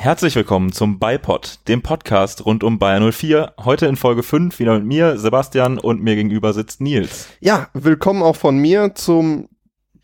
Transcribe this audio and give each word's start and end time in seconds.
Herzlich 0.00 0.36
willkommen 0.36 0.70
zum 0.70 1.00
Beipod, 1.00 1.58
dem 1.66 1.82
Podcast 1.82 2.46
rund 2.46 2.62
um 2.62 2.78
Bayern 2.78 3.10
04. 3.10 3.54
Heute 3.64 3.86
in 3.86 3.96
Folge 3.96 4.22
5 4.22 4.56
wieder 4.60 4.74
mit 4.78 4.86
mir, 4.86 5.18
Sebastian, 5.18 5.76
und 5.76 6.00
mir 6.00 6.14
gegenüber 6.14 6.52
sitzt 6.52 6.80
Nils. 6.80 7.26
Ja, 7.40 7.68
willkommen 7.74 8.22
auch 8.22 8.36
von 8.36 8.58
mir 8.58 8.94
zum 8.94 9.48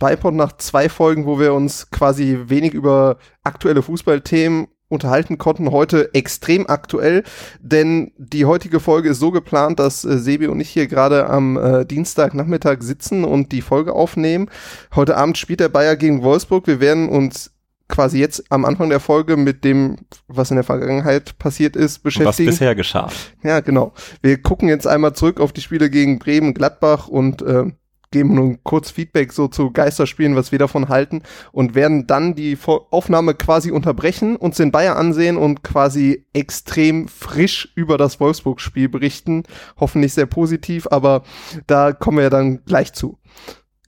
Beipod 0.01 0.35
nach 0.35 0.57
zwei 0.57 0.89
Folgen, 0.89 1.27
wo 1.27 1.39
wir 1.39 1.55
uns 1.55 1.93
quasi 1.93 2.41
wenig 2.47 2.75
über 2.75 3.19
aktuelle 3.45 3.83
Fußballthemen 3.83 4.67
unterhalten 4.89 5.39
konnten. 5.39 5.71
Heute 5.71 6.13
extrem 6.13 6.67
aktuell, 6.69 7.23
denn 7.61 8.11
die 8.19 8.47
heutige 8.47 8.81
Folge 8.81 9.11
ist 9.11 9.21
so 9.21 9.31
geplant, 9.31 9.79
dass 9.79 10.05
äh, 10.05 10.19
Sebi 10.19 10.49
und 10.49 10.59
ich 10.59 10.71
hier 10.71 10.89
gerade 10.89 11.31
am 11.31 11.57
äh, 11.57 11.87
Dienstagnachmittag 11.87 12.79
sitzen 12.81 13.25
und 13.25 13.53
die 13.53 13.63
Folge 13.63 13.93
aufnehmen. 13.93 14.51
Heute 14.97 15.17
Abend 15.17 15.39
spielt 15.39 15.61
der 15.61 15.69
Bayer 15.69 15.95
gegen 15.95 16.25
Wolfsburg. 16.25 16.67
Wir 16.67 16.81
werden 16.81 17.09
uns 17.09 17.54
quasi 17.89 18.19
jetzt 18.19 18.51
am 18.51 18.65
Anfang 18.65 18.89
der 18.89 19.01
Folge 19.01 19.37
mit 19.37 19.65
dem, 19.65 19.99
was 20.27 20.51
in 20.51 20.57
der 20.57 20.65
Vergangenheit 20.65 21.39
passiert 21.39 21.77
ist, 21.77 22.03
beschäftigen. 22.03 22.49
Was 22.49 22.55
bisher 22.55 22.75
geschah. 22.75 23.11
Ja, 23.43 23.61
genau. 23.61 23.93
Wir 24.23 24.41
gucken 24.41 24.69
jetzt 24.69 24.87
einmal 24.87 25.15
zurück 25.15 25.41
auf 25.41 25.53
die 25.53 25.61
Spiele 25.61 25.91
gegen 25.91 26.19
Bremen, 26.19 26.55
Gladbach 26.55 27.09
und 27.09 27.43
äh, 27.43 27.67
geben 28.15 28.35
nun 28.37 28.63
kurz 28.63 28.93
Feedback 28.93 29.33
so 29.33 29.49
zu 29.49 29.73
Geisterspielen, 29.73 30.37
was 30.37 30.53
wir 30.53 30.59
davon 30.61 30.89
halten 30.89 31.23
und 31.51 31.75
werden 31.75 32.07
dann 32.07 32.37
die 32.37 32.57
Aufnahme 32.65 33.35
quasi 33.35 33.73
unterbrechen, 33.73 34.37
uns 34.37 34.57
den 34.57 34.71
Bayer 34.71 34.97
ansehen 34.97 35.37
und 35.37 35.65
quasi 35.65 36.25
extrem 36.33 37.09
frisch 37.09 37.73
über 37.75 37.99
das 37.99 38.21
Wolfsburg-Spiel 38.21 38.89
berichten. 38.89 39.43
Hoffentlich 39.79 40.15
sehr 40.15 40.27
positiv, 40.27 40.87
aber 40.93 41.25
da 41.67 41.93
kommen 41.93 42.19
wir 42.19 42.25
ja 42.25 42.31
dann 42.31 42.65
gleich 42.65 42.93
zu. 42.93 43.19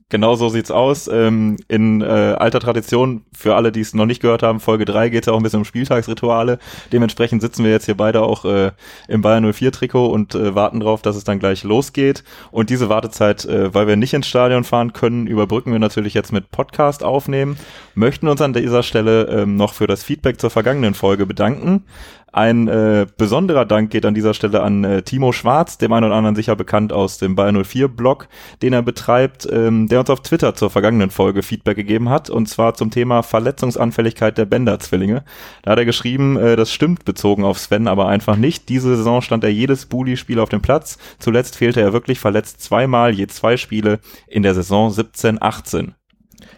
Genau 0.09 0.37
so 0.37 0.49
sieht's 0.49 0.71
aus. 0.71 1.09
Ähm, 1.09 1.57
in 1.67 2.01
äh, 2.01 2.05
alter 2.05 2.61
Tradition, 2.61 3.25
für 3.33 3.57
alle, 3.57 3.73
die 3.73 3.81
es 3.81 3.93
noch 3.93 4.07
nicht 4.07 4.23
gehört 4.23 4.45
haben, 4.45 4.61
Folge 4.61 4.85
3 4.85 5.09
geht 5.09 5.25
es 5.25 5.29
auch 5.29 5.37
ein 5.37 5.43
bisschen 5.43 5.59
um 5.59 5.65
Spieltagsrituale. 5.65 6.61
Dementsprechend 6.93 7.43
sitzen 7.43 7.65
wir 7.65 7.73
jetzt 7.73 7.87
hier 7.87 7.97
beide 7.97 8.23
auch 8.23 8.45
äh, 8.45 8.71
im 9.09 9.23
Bayern 9.23 9.53
04 9.53 9.73
Trikot 9.73 10.07
und 10.07 10.37
äh, 10.37 10.55
warten 10.55 10.79
drauf, 10.79 11.03
dass 11.03 11.17
es 11.17 11.25
dann 11.25 11.41
gleich 11.41 11.65
losgeht. 11.65 12.23
Und 12.53 12.71
diese 12.71 12.89
Wartezeit, 12.89 13.47
äh, 13.47 13.75
weil 13.75 13.89
wir 13.89 13.97
nicht 13.97 14.15
ins 14.15 14.29
Stadion 14.29 14.63
fahren 14.63 14.93
können, 14.93 15.27
überbrücken 15.27 15.73
wir 15.73 15.81
natürlich 15.81 16.15
jetzt 16.15 16.33
mit 16.33 16.53
Podcast 16.53 17.03
aufnehmen. 17.03 17.57
Möchten 17.97 18.29
uns 18.29 18.41
an 18.41 18.53
dieser 18.53 18.85
Stelle 18.85 19.25
ähm, 19.25 19.57
noch 19.57 19.75
für 19.75 19.89
das 19.89 20.05
Feedback 20.05 20.41
zur 20.41 20.51
vergangenen 20.51 20.95
Folge 20.95 21.27
bedanken. 21.27 21.83
Ein 22.37 22.69
äh, 22.69 23.07
besonderer 23.17 23.65
Dank 23.65 23.89
geht 23.89 24.05
an 24.05 24.13
dieser 24.13 24.35
Stelle 24.35 24.63
an 24.63 24.85
äh, 24.85 25.01
Timo 25.01 25.33
Schwarz, 25.33 25.79
dem 25.79 25.91
einen 25.95 26.05
oder 26.05 26.17
anderen 26.17 26.37
sicher 26.37 26.55
bekannt 26.55 26.93
aus 26.93 27.17
dem 27.17 27.35
Bayern 27.35 27.65
04 27.65 27.89
Blog, 27.89 28.29
den 28.61 28.75
er 28.75 28.83
betreibt, 28.83 29.49
ähm, 29.51 29.89
der 29.89 30.01
uns 30.01 30.11
auf 30.11 30.21
Twitter 30.21 30.55
zur 30.55 30.69
vergangenen 30.69 31.09
Folge 31.09 31.43
Feedback 31.43 31.77
gegeben 31.79 32.11
hat, 32.11 32.29
und 32.29 32.47
zwar 32.47 32.75
zum 32.75 32.91
Thema 32.91 33.23
Verletzungsanfälligkeit 33.23 34.37
der 34.37 34.45
Bender-Zwillinge. 34.45 35.25
Da 35.63 35.71
hat 35.71 35.79
er 35.79 35.87
geschrieben, 35.87 36.37
äh, 36.37 36.57
das 36.57 36.71
stimmt 36.71 37.07
bezogen 37.07 37.43
auf 37.43 37.59
Sven, 37.59 37.89
aber 37.89 38.09
einfach 38.09 38.37
nicht. 38.37 38.69
Diese 38.69 38.95
Saison 38.97 39.23
stand 39.23 39.43
er 39.43 39.51
jedes 39.51 39.87
Bully-Spiel 39.87 40.39
auf 40.39 40.51
dem 40.51 40.61
Platz. 40.61 40.99
Zuletzt 41.19 41.57
fehlte 41.57 41.81
er 41.81 41.95
wirklich 41.95 42.21
verletzt 42.21 42.63
zweimal 42.63 43.15
je 43.15 43.29
zwei 43.29 43.57
Spiele 43.57 43.99
in 44.27 44.43
der 44.43 44.53
Saison 44.53 44.91
17-18. 44.91 45.95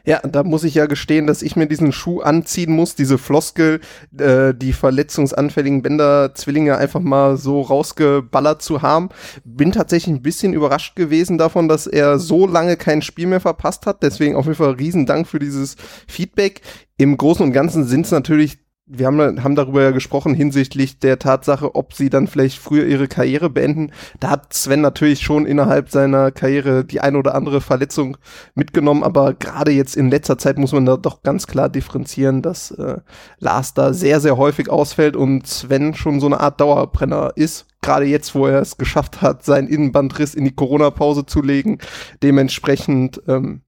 Ja, 0.04 0.20
da 0.20 0.42
muss 0.42 0.64
ich 0.64 0.74
ja 0.74 0.86
gestehen, 0.86 1.26
dass 1.26 1.42
ich 1.42 1.56
mir 1.56 1.66
diesen 1.66 1.92
Schuh 1.92 2.20
anziehen 2.20 2.72
muss, 2.72 2.94
diese 2.94 3.18
Floskel, 3.18 3.80
äh, 4.18 4.54
die 4.54 4.72
verletzungsanfälligen 4.72 5.82
Bänder-Zwillinge 5.82 6.76
einfach 6.76 7.00
mal 7.00 7.36
so 7.36 7.60
rausgeballert 7.60 8.62
zu 8.62 8.82
haben. 8.82 9.10
Bin 9.44 9.72
tatsächlich 9.72 10.14
ein 10.14 10.22
bisschen 10.22 10.52
überrascht 10.52 10.96
gewesen 10.96 11.38
davon, 11.38 11.68
dass 11.68 11.86
er 11.86 12.18
so 12.18 12.46
lange 12.46 12.76
kein 12.76 13.02
Spiel 13.02 13.26
mehr 13.26 13.40
verpasst 13.40 13.86
hat. 13.86 14.02
Deswegen 14.02 14.36
auf 14.36 14.46
jeden 14.46 14.56
Fall 14.56 14.72
riesen 14.72 15.06
Dank 15.06 15.28
für 15.28 15.38
dieses 15.38 15.76
Feedback. 16.06 16.62
Im 16.96 17.16
Großen 17.16 17.44
und 17.44 17.52
Ganzen 17.52 17.84
sind 17.84 18.06
es 18.06 18.10
natürlich 18.10 18.58
wir 18.90 19.06
haben, 19.06 19.44
haben 19.44 19.54
darüber 19.54 19.82
ja 19.82 19.90
gesprochen 19.90 20.34
hinsichtlich 20.34 20.98
der 20.98 21.18
Tatsache, 21.18 21.74
ob 21.74 21.92
sie 21.92 22.08
dann 22.08 22.26
vielleicht 22.26 22.58
früher 22.58 22.86
ihre 22.86 23.06
Karriere 23.06 23.50
beenden. 23.50 23.92
Da 24.18 24.30
hat 24.30 24.54
Sven 24.54 24.80
natürlich 24.80 25.20
schon 25.20 25.46
innerhalb 25.46 25.90
seiner 25.90 26.30
Karriere 26.30 26.84
die 26.84 27.00
ein 27.00 27.14
oder 27.14 27.34
andere 27.34 27.60
Verletzung 27.60 28.16
mitgenommen, 28.54 29.02
aber 29.02 29.34
gerade 29.34 29.72
jetzt 29.72 29.96
in 29.96 30.10
letzter 30.10 30.38
Zeit 30.38 30.58
muss 30.58 30.72
man 30.72 30.86
da 30.86 30.96
doch 30.96 31.22
ganz 31.22 31.46
klar 31.46 31.68
differenzieren, 31.68 32.40
dass 32.40 32.70
äh, 32.72 32.98
Lars 33.38 33.74
da 33.74 33.92
sehr, 33.92 34.20
sehr 34.20 34.38
häufig 34.38 34.70
ausfällt 34.70 35.16
und 35.16 35.46
Sven 35.46 35.94
schon 35.94 36.20
so 36.20 36.26
eine 36.26 36.40
Art 36.40 36.60
Dauerbrenner 36.60 37.32
ist. 37.36 37.66
Gerade 37.82 38.06
jetzt, 38.06 38.34
wo 38.34 38.46
er 38.46 38.60
es 38.60 38.78
geschafft 38.78 39.20
hat, 39.22 39.44
seinen 39.44 39.68
Innenbandriss 39.68 40.34
in 40.34 40.44
die 40.44 40.54
Corona-Pause 40.54 41.26
zu 41.26 41.42
legen. 41.42 41.78
Dementsprechend 42.22 43.22
ähm, 43.28 43.62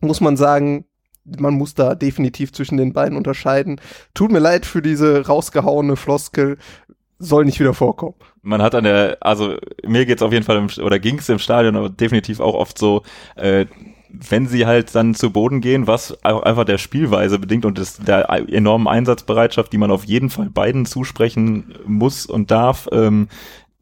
muss 0.00 0.20
man 0.20 0.36
sagen, 0.36 0.86
man 1.38 1.54
muss 1.54 1.74
da 1.74 1.94
definitiv 1.94 2.52
zwischen 2.52 2.76
den 2.76 2.92
beiden 2.92 3.16
unterscheiden. 3.16 3.80
Tut 4.14 4.32
mir 4.32 4.38
leid 4.38 4.66
für 4.66 4.82
diese 4.82 5.26
rausgehauene 5.26 5.96
Floskel, 5.96 6.58
soll 7.18 7.44
nicht 7.44 7.60
wieder 7.60 7.74
vorkommen. 7.74 8.14
Man 8.42 8.62
hat 8.62 8.74
an 8.74 8.84
der, 8.84 9.18
also 9.20 9.56
mir 9.84 10.06
geht's 10.06 10.22
auf 10.22 10.32
jeden 10.32 10.44
Fall 10.44 10.56
im, 10.56 10.68
oder 10.84 10.98
ging's 10.98 11.28
im 11.28 11.38
Stadion, 11.38 11.76
aber 11.76 11.88
definitiv 11.88 12.40
auch 12.40 12.54
oft 12.54 12.78
so, 12.78 13.02
äh, 13.36 13.66
wenn 14.08 14.46
sie 14.46 14.66
halt 14.66 14.94
dann 14.94 15.14
zu 15.14 15.30
Boden 15.30 15.60
gehen, 15.60 15.86
was 15.86 16.16
auch 16.24 16.42
einfach 16.42 16.64
der 16.64 16.78
Spielweise 16.78 17.38
bedingt 17.38 17.64
und 17.64 17.78
des, 17.78 17.98
der 17.98 18.28
enormen 18.30 18.88
Einsatzbereitschaft, 18.88 19.72
die 19.72 19.78
man 19.78 19.90
auf 19.90 20.04
jeden 20.04 20.30
Fall 20.30 20.48
beiden 20.48 20.86
zusprechen 20.86 21.74
muss 21.86 22.26
und 22.26 22.50
darf, 22.50 22.88
ähm, 22.92 23.28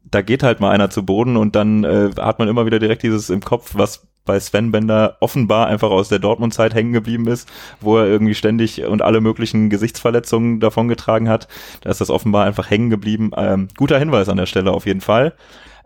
da 0.03 0.21
geht 0.21 0.43
halt 0.43 0.59
mal 0.59 0.71
einer 0.71 0.89
zu 0.89 1.05
Boden 1.05 1.37
und 1.37 1.55
dann 1.55 1.83
äh, 1.83 2.11
hat 2.17 2.39
man 2.39 2.47
immer 2.47 2.65
wieder 2.65 2.79
direkt 2.79 3.03
dieses 3.03 3.29
im 3.29 3.41
Kopf, 3.41 3.71
was 3.75 4.07
bei 4.25 4.39
Sven 4.39 4.71
Bender 4.71 5.17
offenbar 5.19 5.67
einfach 5.67 5.89
aus 5.89 6.09
der 6.09 6.19
Dortmund-Zeit 6.19 6.73
hängen 6.73 6.93
geblieben 6.93 7.27
ist, 7.27 7.49
wo 7.79 7.97
er 7.97 8.07
irgendwie 8.07 8.35
ständig 8.35 8.83
und 8.83 9.01
alle 9.01 9.21
möglichen 9.21 9.69
Gesichtsverletzungen 9.69 10.59
davongetragen 10.59 11.29
hat. 11.29 11.47
Da 11.81 11.89
ist 11.89 12.01
das 12.01 12.09
offenbar 12.09 12.45
einfach 12.45 12.69
hängen 12.69 12.89
geblieben. 12.89 13.31
Ähm, 13.37 13.67
guter 13.77 13.99
Hinweis 13.99 14.29
an 14.29 14.37
der 14.37 14.45
Stelle 14.47 14.71
auf 14.71 14.85
jeden 14.85 15.01
Fall. 15.01 15.33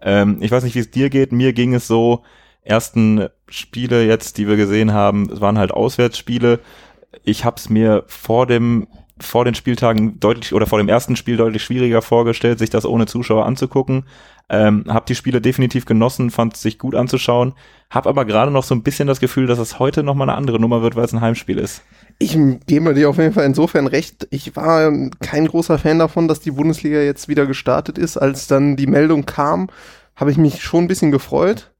Ähm, 0.02 0.38
ich 0.42 0.52
weiß 0.52 0.64
nicht, 0.64 0.76
wie 0.76 0.80
es 0.80 0.92
dir 0.92 1.10
geht. 1.10 1.32
Mir 1.32 1.54
ging 1.54 1.74
es 1.74 1.88
so, 1.88 2.24
ersten 2.64 3.28
Spiele 3.50 4.06
jetzt, 4.06 4.38
die 4.38 4.48
wir 4.48 4.56
gesehen 4.56 4.94
haben, 4.94 5.40
waren 5.40 5.58
halt 5.58 5.72
Auswärtsspiele. 5.72 6.60
Ich 7.24 7.44
habe 7.46 7.58
es 7.58 7.70
mir 7.70 8.04
vor 8.08 8.46
dem 8.46 8.88
vor 9.22 9.46
den 9.46 9.56
Spieltagen 9.56 10.20
deutlich 10.20 10.54
oder 10.54 10.68
vor 10.68 10.78
dem 10.78 10.90
ersten 10.90 11.16
Spiel 11.16 11.38
deutlich 11.38 11.64
schwieriger 11.64 12.02
vorgestellt, 12.02 12.60
sich 12.60 12.70
das 12.70 12.86
ohne 12.86 13.06
Zuschauer 13.06 13.46
anzugucken. 13.46 14.06
Ähm, 14.50 14.86
hab 14.88 15.06
die 15.06 15.16
Spiele 15.16 15.42
definitiv 15.42 15.86
genossen, 15.86 16.32
fand 16.32 16.58
sich 16.58 16.80
gut 16.80 16.96
anzuschauen, 16.96 17.54
hab 17.90 18.08
aber 18.08 18.26
gerade 18.26 18.52
noch 18.52 18.64
so 18.64 18.74
ein 18.74 18.82
bisschen 18.82 19.08
das 19.08 19.20
Gefühl, 19.20 19.46
dass 19.46 19.60
es 19.60 19.78
heute 19.78 20.02
noch 20.02 20.16
mal 20.16 20.24
eine 20.24 20.38
andere 20.38 20.60
Nummer 20.60 20.82
wird, 20.82 20.96
weil 20.96 21.06
es 21.06 21.14
ein 21.14 21.22
Heimspiel 21.22 21.60
ist. 21.60 21.84
Ich 22.18 22.38
gebe 22.66 22.94
dir 22.94 23.10
auf 23.10 23.18
jeden 23.18 23.34
Fall 23.34 23.46
insofern 23.46 23.88
recht. 23.88 24.28
Ich 24.32 24.56
war 24.56 24.92
kein 25.20 25.48
großer 25.48 25.78
Fan 25.78 26.00
davon, 26.00 26.28
dass 26.28 26.40
die 26.40 26.52
Bundesliga 26.52 27.00
jetzt 27.00 27.28
wieder 27.28 27.46
gestartet 27.46 27.98
ist. 27.98 28.18
Als 28.18 28.48
dann 28.48 28.76
die 28.76 28.88
Meldung 28.88 29.26
kam, 29.26 29.70
habe 30.16 30.32
ich 30.32 30.38
mich 30.38 30.64
schon 30.64 30.86
ein 30.86 30.88
bisschen 30.88 31.12
gefreut 31.12 31.72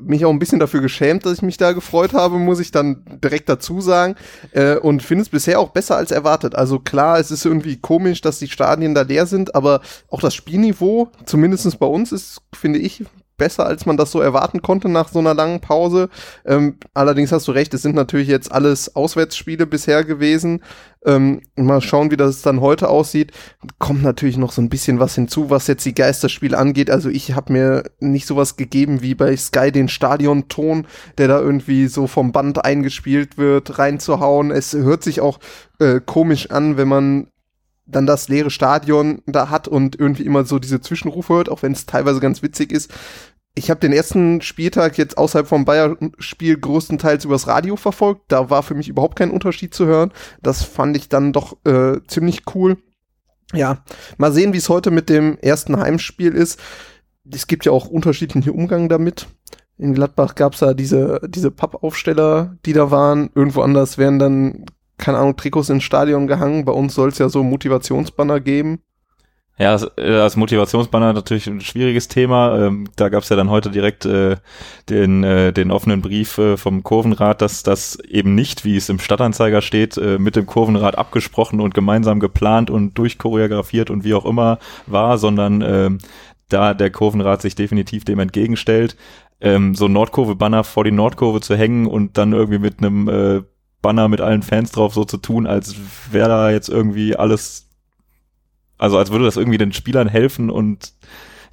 mich 0.00 0.24
auch 0.24 0.30
ein 0.30 0.38
bisschen 0.38 0.60
dafür 0.60 0.80
geschämt, 0.80 1.26
dass 1.26 1.34
ich 1.34 1.42
mich 1.42 1.56
da 1.56 1.72
gefreut 1.72 2.12
habe, 2.12 2.38
muss 2.38 2.60
ich 2.60 2.70
dann 2.70 3.04
direkt 3.22 3.48
dazu 3.48 3.80
sagen. 3.80 4.16
Äh, 4.52 4.76
und 4.76 5.02
finde 5.02 5.22
es 5.22 5.28
bisher 5.28 5.60
auch 5.60 5.70
besser 5.70 5.96
als 5.96 6.10
erwartet. 6.10 6.54
Also 6.54 6.78
klar, 6.78 7.18
es 7.18 7.30
ist 7.30 7.44
irgendwie 7.44 7.76
komisch, 7.76 8.20
dass 8.20 8.38
die 8.38 8.48
Stadien 8.48 8.94
da 8.94 9.02
leer 9.02 9.26
sind, 9.26 9.54
aber 9.54 9.80
auch 10.08 10.20
das 10.20 10.34
Spielniveau, 10.34 11.10
zumindestens 11.24 11.76
bei 11.76 11.86
uns, 11.86 12.12
ist, 12.12 12.42
finde 12.52 12.78
ich, 12.78 13.04
besser, 13.40 13.66
als 13.66 13.86
man 13.86 13.96
das 13.96 14.12
so 14.12 14.20
erwarten 14.20 14.62
konnte 14.62 14.88
nach 14.88 15.08
so 15.08 15.18
einer 15.18 15.34
langen 15.34 15.60
Pause. 15.60 16.10
Ähm, 16.44 16.76
allerdings 16.94 17.32
hast 17.32 17.48
du 17.48 17.52
recht, 17.52 17.74
es 17.74 17.82
sind 17.82 17.96
natürlich 17.96 18.28
jetzt 18.28 18.52
alles 18.52 18.94
Auswärtsspiele 18.94 19.66
bisher 19.66 20.04
gewesen. 20.04 20.62
Ähm, 21.06 21.40
mal 21.56 21.80
schauen, 21.80 22.10
wie 22.10 22.18
das 22.18 22.42
dann 22.42 22.60
heute 22.60 22.88
aussieht. 22.88 23.32
Kommt 23.78 24.02
natürlich 24.02 24.36
noch 24.36 24.52
so 24.52 24.60
ein 24.60 24.68
bisschen 24.68 25.00
was 25.00 25.14
hinzu, 25.14 25.48
was 25.48 25.66
jetzt 25.66 25.86
die 25.86 25.94
Geisterspiele 25.94 26.56
angeht. 26.56 26.90
Also 26.90 27.08
ich 27.08 27.34
habe 27.34 27.54
mir 27.54 27.84
nicht 27.98 28.26
sowas 28.26 28.56
gegeben 28.56 29.00
wie 29.00 29.14
bei 29.14 29.34
Sky 29.34 29.72
den 29.72 29.88
Stadionton, 29.88 30.86
der 31.16 31.28
da 31.28 31.40
irgendwie 31.40 31.88
so 31.88 32.06
vom 32.06 32.32
Band 32.32 32.62
eingespielt 32.62 33.38
wird, 33.38 33.78
reinzuhauen. 33.78 34.50
Es 34.50 34.74
hört 34.74 35.02
sich 35.02 35.22
auch 35.22 35.40
äh, 35.78 36.00
komisch 36.04 36.50
an, 36.50 36.76
wenn 36.76 36.88
man 36.88 37.28
dann 37.90 38.06
das 38.06 38.28
leere 38.28 38.50
Stadion 38.50 39.22
da 39.26 39.50
hat 39.50 39.68
und 39.68 39.98
irgendwie 39.98 40.24
immer 40.24 40.44
so 40.44 40.58
diese 40.58 40.80
Zwischenrufe 40.80 41.34
hört, 41.34 41.48
auch 41.48 41.62
wenn 41.62 41.72
es 41.72 41.86
teilweise 41.86 42.20
ganz 42.20 42.42
witzig 42.42 42.72
ist. 42.72 42.92
Ich 43.54 43.70
habe 43.70 43.80
den 43.80 43.92
ersten 43.92 44.40
Spieltag 44.42 44.96
jetzt 44.96 45.18
außerhalb 45.18 45.46
vom 45.46 45.64
Bayern-Spiel 45.64 46.58
größtenteils 46.58 47.24
übers 47.24 47.46
Radio 47.46 47.76
verfolgt. 47.76 48.22
Da 48.28 48.48
war 48.48 48.62
für 48.62 48.74
mich 48.74 48.88
überhaupt 48.88 49.16
kein 49.16 49.30
Unterschied 49.30 49.74
zu 49.74 49.86
hören. 49.86 50.12
Das 50.40 50.62
fand 50.62 50.96
ich 50.96 51.08
dann 51.08 51.32
doch 51.32 51.56
äh, 51.64 52.00
ziemlich 52.06 52.42
cool. 52.54 52.78
Ja, 53.52 53.82
mal 54.16 54.32
sehen, 54.32 54.52
wie 54.52 54.58
es 54.58 54.68
heute 54.68 54.92
mit 54.92 55.08
dem 55.08 55.36
ersten 55.38 55.78
Heimspiel 55.78 56.32
ist. 56.32 56.60
Es 57.30 57.48
gibt 57.48 57.64
ja 57.64 57.72
auch 57.72 57.86
unterschiedliche 57.86 58.52
Umgang 58.52 58.88
damit. 58.88 59.26
In 59.76 59.94
Gladbach 59.94 60.36
gab 60.36 60.54
es 60.54 60.60
da 60.60 60.72
diese, 60.72 61.20
diese 61.26 61.50
Pappaufsteller, 61.50 62.56
die 62.64 62.72
da 62.72 62.90
waren. 62.90 63.30
Irgendwo 63.34 63.62
anders 63.62 63.98
werden 63.98 64.18
dann 64.18 64.66
keine 65.00 65.18
Ahnung, 65.18 65.36
Trikots 65.36 65.70
ins 65.70 65.82
Stadion 65.82 66.26
gehangen. 66.26 66.64
Bei 66.64 66.72
uns 66.72 66.94
soll 66.94 67.08
es 67.08 67.18
ja 67.18 67.28
so 67.28 67.42
Motivationsbanner 67.42 68.40
geben. 68.40 68.80
Ja, 69.60 69.74
als 69.74 70.36
Motivationsbanner 70.36 71.12
natürlich 71.12 71.46
ein 71.46 71.60
schwieriges 71.60 72.08
Thema. 72.08 72.58
Ähm, 72.58 72.88
da 72.96 73.10
gab 73.10 73.24
es 73.24 73.28
ja 73.28 73.36
dann 73.36 73.50
heute 73.50 73.68
direkt 73.68 74.06
äh, 74.06 74.36
den, 74.88 75.22
äh, 75.22 75.52
den 75.52 75.70
offenen 75.70 76.00
Brief 76.00 76.38
äh, 76.38 76.56
vom 76.56 76.82
Kurvenrat, 76.82 77.42
dass 77.42 77.62
das 77.62 77.98
eben 78.08 78.34
nicht, 78.34 78.64
wie 78.64 78.78
es 78.78 78.88
im 78.88 78.98
Stadtanzeiger 78.98 79.60
steht, 79.60 79.98
äh, 79.98 80.18
mit 80.18 80.34
dem 80.34 80.46
Kurvenrat 80.46 80.96
abgesprochen 80.96 81.60
und 81.60 81.74
gemeinsam 81.74 82.20
geplant 82.20 82.70
und 82.70 82.96
durchchoreografiert 82.96 83.90
und 83.90 84.02
wie 84.02 84.14
auch 84.14 84.24
immer 84.24 84.58
war, 84.86 85.18
sondern 85.18 85.60
äh, 85.60 85.90
da 86.48 86.72
der 86.72 86.90
Kurvenrat 86.90 87.42
sich 87.42 87.54
definitiv 87.54 88.06
dem 88.06 88.18
entgegenstellt, 88.18 88.96
ähm, 89.42 89.74
so 89.74 89.88
Nordkurve-Banner 89.88 90.64
vor 90.64 90.84
die 90.84 90.90
Nordkurve 90.90 91.42
zu 91.42 91.54
hängen 91.54 91.86
und 91.86 92.16
dann 92.16 92.32
irgendwie 92.32 92.60
mit 92.60 92.78
einem 92.78 93.08
äh, 93.08 93.42
Banner 93.82 94.08
mit 94.08 94.22
allen 94.22 94.42
Fans 94.42 94.72
drauf 94.72 94.94
so 94.94 95.04
zu 95.04 95.18
tun, 95.18 95.46
als 95.46 95.76
wäre 96.10 96.30
da 96.30 96.50
jetzt 96.50 96.70
irgendwie 96.70 97.14
alles 97.14 97.69
also 98.80 98.98
als 98.98 99.10
würde 99.10 99.26
das 99.26 99.36
irgendwie 99.36 99.58
den 99.58 99.72
Spielern 99.72 100.08
helfen 100.08 100.50
und 100.50 100.94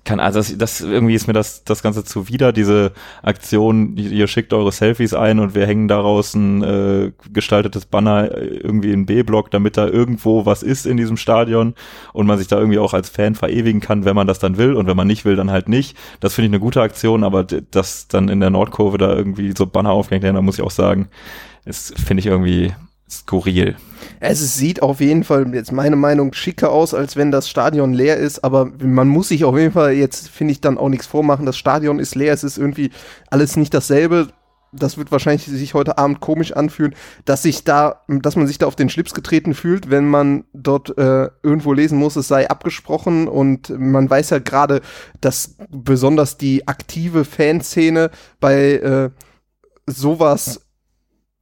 kann, 0.06 0.22
also 0.22 0.40
das, 0.40 0.58
das 0.58 0.82
irgendwie 0.82 1.16
ist 1.16 1.28
mir 1.28 1.34
das, 1.34 1.66
das 1.66 1.84
Ganze 1.84 2.06
zuwider, 2.06 2.54
diese 2.54 2.94
Aktion, 3.22 3.98
ihr 3.98 4.28
schickt 4.28 4.54
eure 4.54 4.72
Selfies 4.72 5.14
ein 5.14 5.40
und 5.40 5.54
wir 5.54 5.68
hängen 5.68 5.90
daraus 5.90 6.34
ein 6.34 6.64
äh, 6.64 7.12
gestaltetes 7.34 7.86
Banner 7.86 8.32
äh, 8.32 8.46
irgendwie 8.46 8.94
in 8.94 9.06
B-Block, 9.06 9.52
damit 9.52 9.76
da 9.76 9.86
irgendwo 9.86 10.46
was 10.46 10.64
ist 10.64 10.86
in 10.86 10.96
diesem 10.96 11.18
Stadion 11.18 11.76
und 12.14 12.26
man 12.26 12.38
sich 12.38 12.48
da 12.48 12.58
irgendwie 12.58 12.80
auch 12.80 12.94
als 12.94 13.10
Fan 13.10 13.36
verewigen 13.36 13.82
kann, 13.82 14.06
wenn 14.06 14.16
man 14.16 14.28
das 14.28 14.40
dann 14.40 14.58
will 14.58 14.76
und 14.76 14.88
wenn 14.88 14.96
man 14.96 15.08
nicht 15.08 15.26
will, 15.26 15.36
dann 15.36 15.52
halt 15.52 15.68
nicht. 15.68 15.98
Das 16.22 16.34
finde 16.34 16.48
ich 16.48 16.52
eine 16.52 16.62
gute 16.62 16.82
Aktion, 16.82 17.26
aber 17.26 17.44
das 17.44 18.08
dann 18.08 18.30
in 18.30 18.40
der 18.40 18.50
Nordkurve 18.50 18.98
da 18.98 19.14
irgendwie 19.14 19.54
so 19.58 19.66
Banner 19.66 19.92
aufgehängt 19.92 20.24
werden, 20.24 20.36
da 20.36 20.42
muss 20.42 20.58
ich 20.58 20.64
auch 20.64 20.72
sagen, 20.72 21.10
das 21.66 21.94
finde 21.98 22.22
ich 22.22 22.28
irgendwie 22.28 22.72
skurril. 23.10 23.76
Es 24.20 24.56
sieht 24.56 24.82
auf 24.82 25.00
jeden 25.00 25.24
Fall, 25.24 25.54
jetzt 25.54 25.72
meine 25.72 25.96
Meinung, 25.96 26.34
schicker 26.34 26.72
aus, 26.72 26.94
als 26.94 27.16
wenn 27.16 27.32
das 27.32 27.50
Stadion 27.50 27.94
leer 27.94 28.18
ist, 28.18 28.44
aber 28.44 28.72
man 28.80 29.08
muss 29.08 29.30
sich 29.30 29.46
auf 29.46 29.58
jeden 29.58 29.74
Fall 29.74 29.94
jetzt, 29.94 30.30
finde 30.30 30.52
ich, 30.54 30.62
dann 30.62 30.78
auch 30.78 30.90
nichts 30.90 31.06
vormachen. 31.06 31.46
Das 31.46 31.58
Stadion 31.58 32.00
ist 32.00 32.16
leer, 32.16 32.34
es 32.34 32.44
ist 32.44 32.58
irgendwie 32.58 32.92
alles 33.30 33.56
nicht 33.56 33.74
dasselbe. 33.74 34.30
Das 34.74 34.98
wird 34.98 35.14
wahrscheinlich 35.14 35.46
sich 35.46 35.74
heute 35.74 35.98
Abend 35.98 36.20
komisch 36.20 36.52
anfühlen, 36.52 36.94
dass 37.24 37.44
sich 37.44 37.64
da, 37.64 38.02
dass 38.08 38.36
man 38.36 38.48
sich 38.48 38.58
da 38.58 38.68
auf 38.68 38.76
den 38.76 38.90
Schlips 38.90 39.14
getreten 39.14 39.54
fühlt, 39.54 39.90
wenn 39.90 40.10
man 40.10 40.44
dort 40.54 40.98
äh, 40.98 41.30
irgendwo 41.42 41.72
lesen 41.72 41.98
muss, 41.98 42.18
es 42.18 42.28
sei 42.28 42.50
abgesprochen 42.50 43.30
und 43.30 43.70
man 43.70 44.10
weiß 44.10 44.32
ja 44.32 44.40
gerade, 44.40 44.82
dass 45.22 45.56
besonders 45.70 46.38
die 46.38 46.68
aktive 46.68 47.24
Fanszene 47.24 48.12
bei 48.42 48.74
äh, 48.74 49.10
sowas 49.86 50.67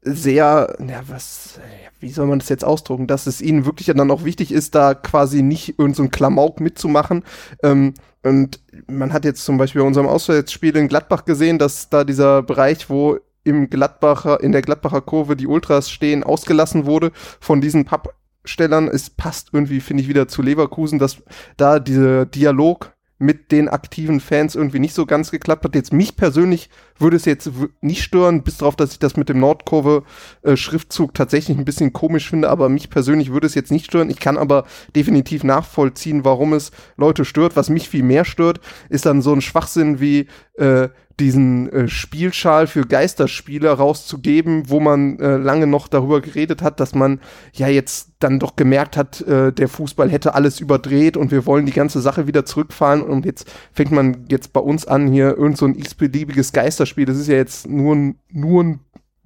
sehr, 0.05 0.75
ja, 0.79 1.01
was, 1.07 1.59
wie 1.99 2.11
soll 2.11 2.27
man 2.27 2.39
das 2.39 2.49
jetzt 2.49 2.63
ausdrucken, 2.63 3.07
dass 3.07 3.27
es 3.27 3.41
ihnen 3.41 3.65
wirklich 3.65 3.87
dann 3.87 4.11
auch 4.11 4.23
wichtig 4.23 4.51
ist, 4.51 4.75
da 4.75 4.93
quasi 4.93 5.41
nicht 5.41 5.79
irgendein 5.79 6.05
so 6.05 6.09
Klamauk 6.09 6.59
mitzumachen. 6.61 7.23
Ähm, 7.63 7.95
und 8.23 8.59
man 8.87 9.13
hat 9.13 9.25
jetzt 9.25 9.43
zum 9.43 9.57
Beispiel 9.57 9.81
bei 9.81 9.87
unserem 9.87 10.07
Auswärtsspiel 10.07 10.75
in 10.77 10.87
Gladbach 10.87 11.25
gesehen, 11.25 11.59
dass 11.59 11.89
da 11.89 12.03
dieser 12.03 12.43
Bereich, 12.43 12.89
wo 12.89 13.17
im 13.43 13.69
Gladbacher, 13.69 14.41
in 14.41 14.51
der 14.51 14.61
Gladbacher 14.61 15.01
Kurve 15.01 15.35
die 15.35 15.47
Ultras 15.47 15.89
stehen, 15.89 16.23
ausgelassen 16.23 16.85
wurde 16.85 17.11
von 17.39 17.61
diesen 17.61 17.85
Pappstellern. 17.85 18.87
Es 18.87 19.09
passt 19.09 19.49
irgendwie, 19.53 19.79
finde 19.79 20.03
ich, 20.03 20.09
wieder 20.09 20.27
zu 20.27 20.41
Leverkusen, 20.41 20.99
dass 20.99 21.17
da 21.57 21.79
dieser 21.79 22.25
Dialog 22.25 22.94
mit 23.17 23.51
den 23.51 23.69
aktiven 23.69 24.19
Fans 24.19 24.55
irgendwie 24.55 24.79
nicht 24.79 24.93
so 24.93 25.05
ganz 25.05 25.31
geklappt 25.31 25.63
hat. 25.63 25.75
Jetzt 25.75 25.93
mich 25.93 26.17
persönlich 26.17 26.69
würde 26.99 27.15
es 27.15 27.25
jetzt 27.25 27.49
nicht 27.81 28.03
stören, 28.03 28.43
bis 28.43 28.57
darauf, 28.57 28.75
dass 28.75 28.91
ich 28.91 28.99
das 28.99 29.15
mit 29.15 29.29
dem 29.29 29.39
Nordkurve-Schriftzug 29.39 31.09
äh, 31.09 31.13
tatsächlich 31.13 31.57
ein 31.57 31.65
bisschen 31.65 31.93
komisch 31.93 32.29
finde, 32.29 32.49
aber 32.49 32.67
mich 32.67 32.89
persönlich 32.89 33.31
würde 33.31 33.47
es 33.47 33.55
jetzt 33.55 33.71
nicht 33.71 33.85
stören. 33.85 34.09
Ich 34.09 34.19
kann 34.19 34.37
aber 34.37 34.65
definitiv 34.95 35.43
nachvollziehen, 35.43 36.25
warum 36.25 36.53
es 36.53 36.71
Leute 36.97 37.23
stört. 37.23 37.55
Was 37.55 37.69
mich 37.69 37.87
viel 37.87 38.03
mehr 38.03 38.25
stört, 38.25 38.59
ist 38.89 39.05
dann 39.05 39.21
so 39.21 39.33
ein 39.33 39.41
Schwachsinn 39.41 39.99
wie 40.01 40.27
äh, 40.57 40.89
diesen 41.19 41.71
äh, 41.71 41.87
Spielschal 41.87 42.67
für 42.67 42.85
Geisterspiele 42.85 43.69
rauszugeben, 43.69 44.69
wo 44.69 44.79
man 44.79 45.19
äh, 45.19 45.37
lange 45.37 45.67
noch 45.67 45.87
darüber 45.87 46.21
geredet 46.21 46.61
hat, 46.61 46.79
dass 46.79 46.93
man 46.93 47.21
ja 47.53 47.67
jetzt 47.67 48.09
dann 48.19 48.39
doch 48.39 48.55
gemerkt 48.55 48.97
hat, 48.97 49.21
äh, 49.21 49.53
der 49.53 49.67
Fußball 49.67 50.09
hätte 50.09 50.35
alles 50.35 50.59
überdreht 50.59 51.15
und 51.15 51.31
wir 51.31 51.45
wollen 51.45 51.65
die 51.65 51.71
ganze 51.71 52.01
Sache 52.01 52.27
wieder 52.27 52.45
zurückfahren 52.45 53.01
und 53.01 53.25
jetzt 53.25 53.51
fängt 53.71 53.91
man 53.91 54.25
jetzt 54.29 54.51
bei 54.51 54.59
uns 54.59 54.85
an, 54.85 55.07
hier 55.07 55.37
irgend 55.37 55.57
so 55.57 55.65
ein 55.65 55.75
x-beliebiges 55.75 56.51
Geisterspiel, 56.51 57.05
das 57.05 57.17
ist 57.17 57.27
ja 57.27 57.35
jetzt 57.35 57.67
nur, 57.67 58.13
nur 58.31 58.63
ein 58.63 58.79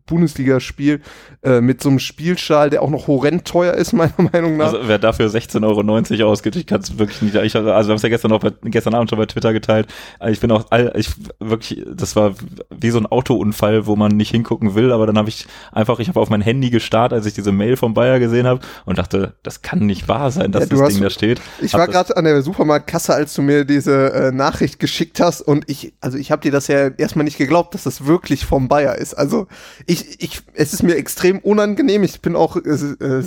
Bundesligaspiel 0.10 1.02
äh, 1.44 1.62
mit 1.62 1.82
so 1.82 1.90
einem 1.90 2.00
Spielschal, 2.00 2.70
der 2.70 2.82
auch 2.82 2.90
noch 2.90 3.08
horrend 3.08 3.46
teuer 3.46 3.74
ist, 3.74 3.94
meiner 4.00 4.14
Meinung 4.18 4.58
nach. 4.58 4.74
Also 4.74 4.80
wer 4.88 5.00
dafür 5.00 5.28
16,90 5.28 6.20
Euro 6.20 6.32
ausgibt, 6.32 6.56
ich 6.56 6.68
kann 6.68 6.82
es 6.82 6.98
wirklich 6.98 7.22
nicht. 7.22 7.36
Ich, 7.36 7.56
also 7.56 7.68
wir 7.68 7.74
haben 7.76 7.92
es 7.92 8.02
ja 8.02 8.10
gestern 8.10 8.32
noch 8.32 8.40
bei, 8.40 8.52
gestern 8.64 8.94
Abend 8.94 9.10
schon 9.10 9.20
bei 9.20 9.26
Twitter 9.26 9.54
geteilt. 9.54 9.88
Ich 10.28 10.40
bin 10.40 10.52
auch 10.52 10.66
all, 10.70 10.92
ich 10.96 11.10
wirklich, 11.40 11.84
das 11.94 12.16
war 12.16 12.34
wie 12.70 12.90
so 12.90 13.00
ein 13.00 13.06
Autounfall, 13.06 13.86
wo 13.86 13.96
man 13.96 14.12
nicht 14.12 14.32
hingucken 14.32 14.76
will, 14.76 14.92
aber 14.92 15.06
dann 15.06 15.18
habe 15.18 15.30
ich 15.30 15.48
einfach, 15.72 16.00
ich 16.00 16.08
habe 16.08 16.20
auf 16.20 16.30
mein 16.30 16.42
Handy 16.42 16.70
gestarrt, 16.70 17.14
als 17.14 17.26
ich 17.26 17.34
diese 17.34 17.52
Mail 17.52 17.78
vom 17.78 17.94
Bayer 17.94 18.20
gesehen 18.20 18.48
habe 18.48 18.62
und 18.86 18.98
dachte, 18.98 19.36
das 19.44 19.62
kann 19.62 19.86
nicht 19.86 20.08
wahr 20.08 20.32
sein, 20.32 20.52
dass 20.52 20.64
ja, 20.64 20.70
das 20.70 20.82
hast, 20.82 20.94
Ding 20.94 21.04
da 21.04 21.10
steht. 21.10 21.42
Ich 21.62 21.74
hab 21.74 21.80
war 21.80 21.88
gerade 21.88 22.18
an 22.18 22.24
der 22.24 22.42
Supermarktkasse, 22.42 23.14
als 23.14 23.34
du 23.34 23.42
mir 23.42 23.66
diese 23.66 24.14
äh, 24.14 24.32
Nachricht 24.32 24.80
geschickt 24.80 25.20
hast 25.20 25.42
und 25.42 25.70
ich, 25.70 25.94
also 26.02 26.18
ich 26.18 26.32
habe 26.32 26.42
dir 26.42 26.52
das 26.52 26.68
ja 26.68 26.88
erstmal 26.88 27.26
nicht 27.26 27.38
geglaubt, 27.38 27.74
dass 27.74 27.84
das 27.84 28.06
wirklich 28.06 28.46
vom 28.46 28.68
Bayer 28.68 28.96
ist. 28.96 29.14
Also 29.14 29.48
ich 29.86 29.99
ich, 30.02 30.22
ich, 30.22 30.42
es 30.54 30.74
ist 30.74 30.84
mir 30.84 30.96
extrem 30.96 31.40
unangenehm. 31.40 32.04
Ich 32.04 32.22
bin 32.22 32.36
auch, 32.36 32.58
äh, 32.58 32.60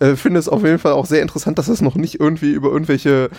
äh, 0.00 0.16
finde 0.16 0.38
es 0.38 0.48
auf 0.48 0.64
jeden 0.64 0.78
Fall 0.78 0.92
auch 0.92 1.06
sehr 1.06 1.22
interessant, 1.22 1.58
dass 1.58 1.66
das 1.66 1.80
noch 1.80 1.94
nicht 1.94 2.20
irgendwie 2.20 2.52
über 2.52 2.70
irgendwelche 2.70 3.30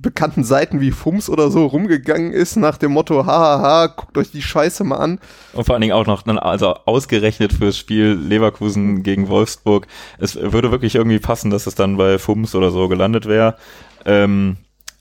bekannten 0.00 0.44
Seiten 0.44 0.80
wie 0.80 0.90
Fums 0.90 1.28
oder 1.28 1.50
so 1.50 1.66
rumgegangen 1.66 2.32
ist, 2.32 2.56
nach 2.56 2.78
dem 2.78 2.92
Motto, 2.92 3.26
hahaha, 3.26 3.88
guckt 3.88 4.16
euch 4.18 4.30
die 4.30 4.42
Scheiße 4.42 4.84
mal 4.84 4.96
an. 4.96 5.20
Und 5.52 5.64
vor 5.64 5.74
allen 5.74 5.82
Dingen 5.82 5.92
auch 5.92 6.06
noch, 6.06 6.26
also 6.26 6.74
ausgerechnet 6.86 7.52
fürs 7.52 7.76
Spiel 7.76 8.12
Leverkusen 8.12 9.02
gegen 9.02 9.28
Wolfsburg. 9.28 9.86
Es 10.18 10.36
würde 10.36 10.70
wirklich 10.70 10.94
irgendwie 10.94 11.18
passen, 11.18 11.50
dass 11.50 11.66
es 11.66 11.74
dann 11.74 11.96
bei 11.96 12.18
Fums 12.18 12.54
oder 12.54 12.70
so 12.70 12.88
gelandet 12.88 13.26
wäre. 13.26 13.56
Ähm, 14.04 14.56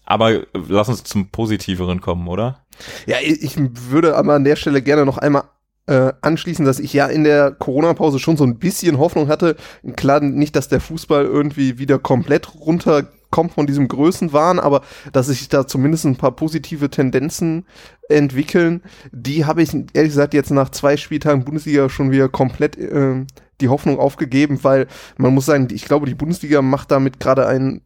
aber 0.06 0.42
lass 0.54 0.90
uns 0.90 1.04
zum 1.04 1.30
Positiveren 1.30 2.02
kommen, 2.02 2.28
oder? 2.28 2.66
Ja, 3.06 3.18
ich 3.22 3.56
würde 3.58 4.18
aber 4.18 4.34
an 4.34 4.44
der 4.44 4.56
Stelle 4.56 4.82
gerne 4.82 5.06
noch 5.06 5.18
einmal 5.18 5.44
äh, 5.88 6.14
anschließen, 6.22 6.66
dass 6.66 6.80
ich 6.80 6.94
ja 6.94 7.08
in 7.08 7.24
der 7.24 7.52
Corona-Pause 7.52 8.20
schon 8.20 8.38
so 8.38 8.44
ein 8.44 8.58
bisschen 8.58 8.98
Hoffnung 8.98 9.28
hatte. 9.28 9.56
Klar, 9.96 10.22
nicht, 10.22 10.56
dass 10.56 10.70
der 10.70 10.80
Fußball 10.80 11.26
irgendwie 11.26 11.78
wieder 11.78 12.00
komplett 12.00 12.56
runterkommt 12.56 13.54
von 13.54 13.68
diesem 13.68 13.88
Größenwahn, 13.90 14.60
aber 14.60 14.82
dass 15.12 15.28
sich 15.28 15.50
da 15.50 15.68
zumindest 15.68 16.06
ein 16.06 16.16
paar 16.16 16.32
positive 16.32 16.90
Tendenzen 16.90 17.66
entwickeln. 18.08 18.82
Die 19.12 19.46
habe 19.46 19.62
ich 19.62 19.74
ehrlich 19.74 20.12
gesagt 20.12 20.34
jetzt 20.34 20.52
nach 20.52 20.70
zwei 20.70 20.96
Spieltagen 20.96 21.44
Bundesliga 21.44 21.90
schon 21.90 22.12
wieder 22.12 22.30
komplett 22.30 22.78
äh, 22.78 23.26
die 23.60 23.70
Hoffnung 23.70 24.00
aufgegeben, 24.00 24.64
weil 24.64 24.88
man 25.18 25.34
muss 25.34 25.46
sagen, 25.46 25.68
ich 25.72 25.86
glaube, 25.86 26.06
die 26.06 26.16
Bundesliga 26.16 26.62
macht 26.62 26.92
damit 26.92 27.20
gerade 27.20 27.46
einen 27.46 27.82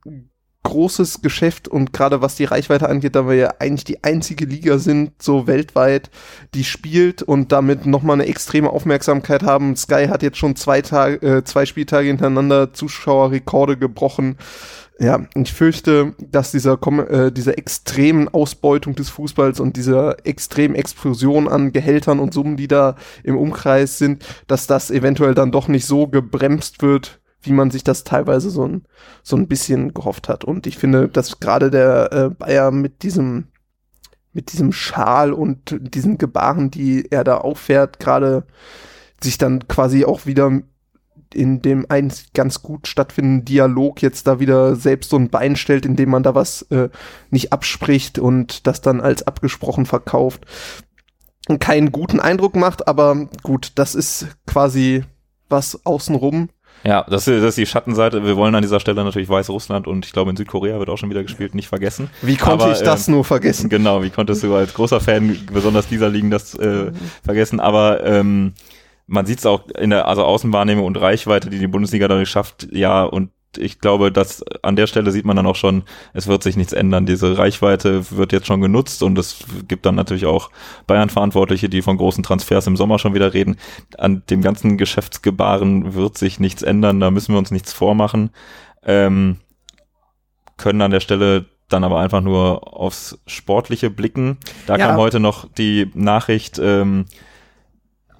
großes 0.67 1.21
Geschäft 1.21 1.69
und 1.69 1.93
gerade 1.93 2.21
was 2.21 2.35
die 2.35 2.43
Reichweite 2.43 2.89
angeht, 2.89 3.15
da 3.15 3.25
wir 3.25 3.35
ja 3.35 3.53
eigentlich 3.59 3.85
die 3.85 4.03
einzige 4.03 4.45
Liga 4.45 4.79
sind, 4.79 5.11
so 5.21 5.47
weltweit, 5.47 6.09
die 6.53 6.65
spielt 6.65 7.23
und 7.23 7.53
damit 7.53 7.85
nochmal 7.85 8.15
eine 8.15 8.27
extreme 8.27 8.69
Aufmerksamkeit 8.69 9.43
haben. 9.43 9.77
Sky 9.77 10.07
hat 10.09 10.23
jetzt 10.23 10.37
schon 10.37 10.57
zwei 10.57 10.81
Tage, 10.81 11.25
äh, 11.25 11.43
zwei 11.45 11.65
Spieltage 11.65 12.09
hintereinander 12.09 12.73
Zuschauerrekorde 12.73 13.77
gebrochen. 13.77 14.35
Ja, 14.99 15.25
ich 15.35 15.53
fürchte, 15.53 16.15
dass 16.19 16.51
dieser, 16.51 16.77
äh, 17.09 17.31
dieser 17.31 17.57
extremen 17.57 18.27
Ausbeutung 18.27 18.95
des 18.95 19.09
Fußballs 19.09 19.61
und 19.61 19.77
dieser 19.77 20.25
extremen 20.25 20.75
Explosion 20.75 21.47
an 21.47 21.71
Gehältern 21.71 22.19
und 22.19 22.33
Summen, 22.33 22.57
die 22.57 22.67
da 22.67 22.95
im 23.23 23.37
Umkreis 23.37 23.99
sind, 23.99 24.25
dass 24.47 24.67
das 24.67 24.91
eventuell 24.91 25.33
dann 25.33 25.51
doch 25.51 25.69
nicht 25.69 25.85
so 25.85 26.07
gebremst 26.07 26.81
wird, 26.81 27.21
wie 27.41 27.53
man 27.53 27.71
sich 27.71 27.83
das 27.83 28.03
teilweise 28.03 28.49
so 28.49 28.67
ein, 28.67 28.85
so 29.23 29.35
ein 29.35 29.47
bisschen 29.47 29.93
gehofft 29.93 30.29
hat. 30.29 30.43
Und 30.43 30.67
ich 30.67 30.77
finde, 30.77 31.07
dass 31.07 31.39
gerade 31.39 31.69
der 31.69 32.11
äh, 32.11 32.29
Bayer 32.29 32.71
mit 32.71 33.03
diesem, 33.03 33.47
mit 34.33 34.51
diesem 34.51 34.71
Schal 34.71 35.33
und 35.33 35.75
diesen 35.79 36.17
Gebaren, 36.17 36.71
die 36.71 37.11
er 37.11 37.23
da 37.23 37.37
auffährt, 37.37 37.99
gerade 37.99 38.45
sich 39.21 39.37
dann 39.37 39.67
quasi 39.67 40.05
auch 40.05 40.25
wieder 40.25 40.61
in 41.33 41.61
dem 41.61 41.85
einen 41.89 42.13
ganz 42.33 42.61
gut 42.61 42.87
stattfindenden 42.87 43.45
Dialog 43.45 44.01
jetzt 44.01 44.27
da 44.27 44.39
wieder 44.39 44.75
selbst 44.75 45.09
so 45.09 45.17
ein 45.17 45.29
Bein 45.29 45.55
stellt, 45.55 45.85
indem 45.85 46.09
man 46.09 46.23
da 46.23 46.35
was 46.35 46.63
äh, 46.63 46.89
nicht 47.31 47.51
abspricht 47.51 48.17
und 48.19 48.65
das 48.65 48.81
dann 48.81 49.01
als 49.01 49.23
abgesprochen 49.23 49.85
verkauft. 49.85 50.45
Keinen 51.59 51.91
guten 51.91 52.19
Eindruck 52.19 52.55
macht, 52.55 52.87
aber 52.87 53.29
gut, 53.43 53.73
das 53.75 53.95
ist 53.95 54.27
quasi 54.45 55.03
was 55.49 55.85
außenrum 55.85 56.49
ja, 56.83 57.05
das 57.09 57.27
ist, 57.27 57.41
das 57.41 57.49
ist 57.49 57.57
die 57.57 57.65
Schattenseite. 57.65 58.23
Wir 58.25 58.35
wollen 58.35 58.55
an 58.55 58.61
dieser 58.61 58.79
Stelle 58.79 59.03
natürlich 59.03 59.29
Weißrussland 59.29 59.87
und 59.87 60.05
ich 60.05 60.13
glaube 60.13 60.31
in 60.31 60.37
Südkorea 60.37 60.79
wird 60.79 60.89
auch 60.89 60.97
schon 60.97 61.09
wieder 61.09 61.23
gespielt, 61.23 61.55
nicht 61.55 61.67
vergessen. 61.67 62.09
Wie 62.21 62.37
konnte 62.37 62.65
Aber, 62.65 62.73
ich 62.73 62.79
das 62.79 63.07
äh, 63.07 63.11
nur 63.11 63.25
vergessen? 63.25 63.69
Genau, 63.69 64.03
wie 64.03 64.09
konntest 64.09 64.43
du 64.43 64.55
als 64.55 64.73
großer 64.73 64.99
Fan 64.99 65.37
besonders 65.51 65.87
dieser 65.87 66.09
Ligen 66.09 66.31
das 66.31 66.53
äh, 66.55 66.91
vergessen? 67.23 67.59
Aber 67.59 68.05
ähm, 68.05 68.53
man 69.07 69.25
sieht 69.25 69.39
es 69.39 69.45
auch 69.45 69.67
in 69.69 69.89
der 69.89 70.07
also 70.07 70.23
Außenwahrnehmung 70.23 70.85
und 70.85 70.99
Reichweite, 70.99 71.49
die 71.49 71.59
die 71.59 71.67
Bundesliga 71.67 72.07
dadurch 72.07 72.29
schafft, 72.29 72.67
ja, 72.71 73.03
und 73.03 73.31
ich 73.57 73.79
glaube, 73.79 74.11
dass 74.11 74.43
an 74.61 74.75
der 74.75 74.87
Stelle 74.87 75.11
sieht 75.11 75.25
man 75.25 75.35
dann 75.35 75.45
auch 75.45 75.55
schon, 75.55 75.83
es 76.13 76.27
wird 76.27 76.43
sich 76.43 76.57
nichts 76.57 76.73
ändern. 76.73 77.05
Diese 77.05 77.37
Reichweite 77.37 78.11
wird 78.11 78.31
jetzt 78.31 78.47
schon 78.47 78.61
genutzt 78.61 79.03
und 79.03 79.17
es 79.17 79.39
gibt 79.67 79.85
dann 79.85 79.95
natürlich 79.95 80.25
auch 80.25 80.51
Bayern-Verantwortliche, 80.87 81.69
die 81.69 81.81
von 81.81 81.97
großen 81.97 82.23
Transfers 82.23 82.67
im 82.67 82.77
Sommer 82.77 82.99
schon 82.99 83.13
wieder 83.13 83.33
reden. 83.33 83.57
An 83.97 84.23
dem 84.29 84.41
ganzen 84.41 84.77
Geschäftsgebaren 84.77 85.93
wird 85.93 86.17
sich 86.17 86.39
nichts 86.39 86.61
ändern, 86.61 86.99
da 86.99 87.11
müssen 87.11 87.33
wir 87.33 87.39
uns 87.39 87.51
nichts 87.51 87.73
vormachen. 87.73 88.31
Ähm, 88.83 89.37
können 90.57 90.81
an 90.81 90.91
der 90.91 90.99
Stelle 90.99 91.45
dann 91.69 91.83
aber 91.83 91.99
einfach 91.99 92.21
nur 92.21 92.73
aufs 92.75 93.19
Sportliche 93.27 93.89
blicken. 93.89 94.37
Da 94.65 94.77
ja. 94.77 94.87
kam 94.87 94.97
heute 94.97 95.19
noch 95.19 95.47
die 95.51 95.91
Nachricht, 95.93 96.59
ähm, 96.59 97.05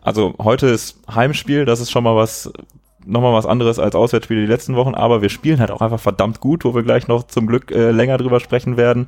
also 0.02 0.36
heute 0.40 0.68
ist 0.68 1.02
Heimspiel, 1.14 1.66
das 1.66 1.80
ist 1.80 1.92
schon 1.92 2.04
mal 2.04 2.16
was, 2.16 2.52
nochmal 3.08 3.34
was 3.34 3.46
anderes 3.46 3.80
als 3.80 3.96
Auswärtsspiele 3.96 4.42
die 4.42 4.48
letzten 4.52 4.76
Wochen, 4.76 4.94
aber 4.94 5.22
wir 5.22 5.30
spielen 5.30 5.60
halt 5.60 5.72
auch 5.72 5.82
einfach 5.82 6.00
verdammt 6.00 6.40
gut, 6.40 6.66
wo 6.66 6.76
wir 6.76 6.84
gleich 6.84 7.08
noch 7.08 7.24
zum 7.24 7.48
Glück 7.48 7.72
äh, 7.72 7.92
länger 7.92 8.18
drüber 8.18 8.40
sprechen 8.40 8.78
werden. 8.78 9.08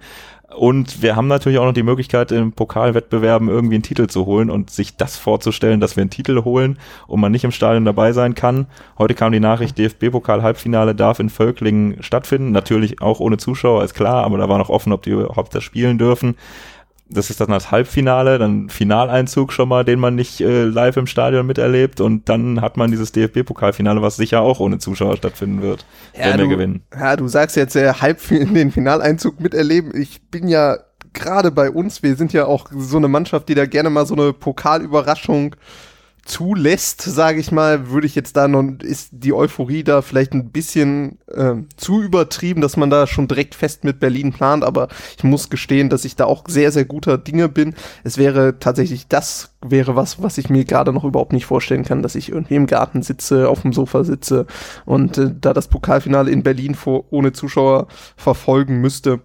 Und 0.55 1.03
wir 1.03 1.15
haben 1.15 1.27
natürlich 1.27 1.59
auch 1.59 1.65
noch 1.65 1.73
die 1.73 1.83
Möglichkeit, 1.83 2.31
im 2.31 2.53
Pokalwettbewerben 2.53 3.49
irgendwie 3.49 3.75
einen 3.75 3.83
Titel 3.83 4.07
zu 4.07 4.25
holen 4.25 4.49
und 4.49 4.71
sich 4.71 4.97
das 4.97 5.15
vorzustellen, 5.15 5.79
dass 5.79 5.95
wir 5.95 6.01
einen 6.01 6.09
Titel 6.09 6.43
holen 6.43 6.79
und 7.05 7.19
man 7.19 7.31
nicht 7.31 7.43
im 7.43 7.51
Stadion 7.51 7.85
dabei 7.85 8.13
sein 8.13 8.33
kann. 8.33 8.65
Heute 8.97 9.13
kam 9.13 9.31
die 9.31 9.39
Nachricht, 9.39 9.77
DFB-Pokal-Halbfinale 9.77 10.95
darf 10.95 11.19
in 11.19 11.29
Völklingen 11.29 12.01
stattfinden. 12.01 12.51
Natürlich 12.51 12.99
auch 12.99 13.19
ohne 13.19 13.37
Zuschauer, 13.37 13.83
ist 13.83 13.93
klar, 13.93 14.23
aber 14.23 14.39
da 14.39 14.49
war 14.49 14.57
noch 14.57 14.69
offen, 14.69 14.91
ob 14.91 15.03
die 15.03 15.11
überhaupt 15.11 15.53
das 15.53 15.63
spielen 15.63 15.99
dürfen 15.99 16.35
das 17.09 17.29
ist 17.29 17.41
dann 17.41 17.49
das 17.49 17.71
Halbfinale, 17.71 18.37
dann 18.37 18.69
Finaleinzug 18.69 19.51
schon 19.51 19.67
mal, 19.67 19.83
den 19.83 19.99
man 19.99 20.15
nicht 20.15 20.41
äh, 20.41 20.63
live 20.63 20.97
im 20.97 21.07
Stadion 21.07 21.45
miterlebt 21.45 22.01
und 22.01 22.29
dann 22.29 22.61
hat 22.61 22.77
man 22.77 22.91
dieses 22.91 23.11
DFB-Pokalfinale, 23.11 24.01
was 24.01 24.15
sicher 24.15 24.41
auch 24.41 24.59
ohne 24.59 24.77
Zuschauer 24.77 25.17
stattfinden 25.17 25.61
wird, 25.61 25.85
ja, 26.13 26.25
wenn 26.25 26.37
wir 26.37 26.43
du, 26.45 26.49
gewinnen. 26.49 26.83
Ja, 26.93 27.15
du 27.15 27.27
sagst 27.27 27.55
jetzt 27.55 27.75
äh, 27.75 27.93
halb 27.93 28.19
den 28.29 28.71
Finaleinzug 28.71 29.39
miterleben. 29.39 29.99
Ich 29.99 30.21
bin 30.29 30.47
ja 30.47 30.77
gerade 31.13 31.51
bei 31.51 31.71
uns, 31.71 32.03
wir 32.03 32.15
sind 32.15 32.33
ja 32.33 32.45
auch 32.45 32.67
so 32.71 32.97
eine 32.97 33.07
Mannschaft, 33.07 33.49
die 33.49 33.55
da 33.55 33.65
gerne 33.65 33.89
mal 33.89 34.05
so 34.05 34.13
eine 34.13 34.31
Pokalüberraschung 34.33 35.55
zulässt, 36.29 37.01
sage 37.01 37.39
ich 37.39 37.51
mal, 37.51 37.89
würde 37.89 38.07
ich 38.07 38.15
jetzt 38.15 38.37
da 38.37 38.47
noch, 38.47 38.63
ist 38.81 39.09
die 39.11 39.33
Euphorie 39.33 39.83
da 39.83 40.01
vielleicht 40.01 40.33
ein 40.33 40.51
bisschen 40.51 41.17
äh, 41.27 41.55
zu 41.75 42.01
übertrieben, 42.01 42.61
dass 42.61 42.77
man 42.77 42.89
da 42.89 43.07
schon 43.07 43.27
direkt 43.27 43.55
fest 43.55 43.83
mit 43.83 43.99
Berlin 43.99 44.31
plant, 44.31 44.63
aber 44.63 44.89
ich 45.17 45.23
muss 45.23 45.49
gestehen, 45.49 45.89
dass 45.89 46.05
ich 46.05 46.15
da 46.15 46.25
auch 46.25 46.43
sehr, 46.47 46.71
sehr 46.71 46.85
guter 46.85 47.17
Dinge 47.17 47.49
bin. 47.49 47.73
Es 48.03 48.17
wäre 48.17 48.59
tatsächlich, 48.59 49.07
das 49.07 49.55
wäre 49.61 49.95
was, 49.95 50.21
was 50.21 50.37
ich 50.37 50.49
mir 50.49 50.65
gerade 50.65 50.93
noch 50.93 51.03
überhaupt 51.03 51.33
nicht 51.33 51.45
vorstellen 51.45 51.83
kann, 51.83 52.03
dass 52.03 52.15
ich 52.15 52.29
irgendwie 52.29 52.55
im 52.55 52.67
Garten 52.67 53.01
sitze, 53.01 53.49
auf 53.49 53.63
dem 53.63 53.73
Sofa 53.73 54.03
sitze 54.03 54.45
und 54.85 55.17
äh, 55.17 55.31
da 55.39 55.53
das 55.53 55.67
Pokalfinale 55.67 56.31
in 56.31 56.43
Berlin 56.43 56.75
vor, 56.75 57.05
ohne 57.11 57.33
Zuschauer 57.33 57.87
verfolgen 58.15 58.81
müsste. 58.81 59.19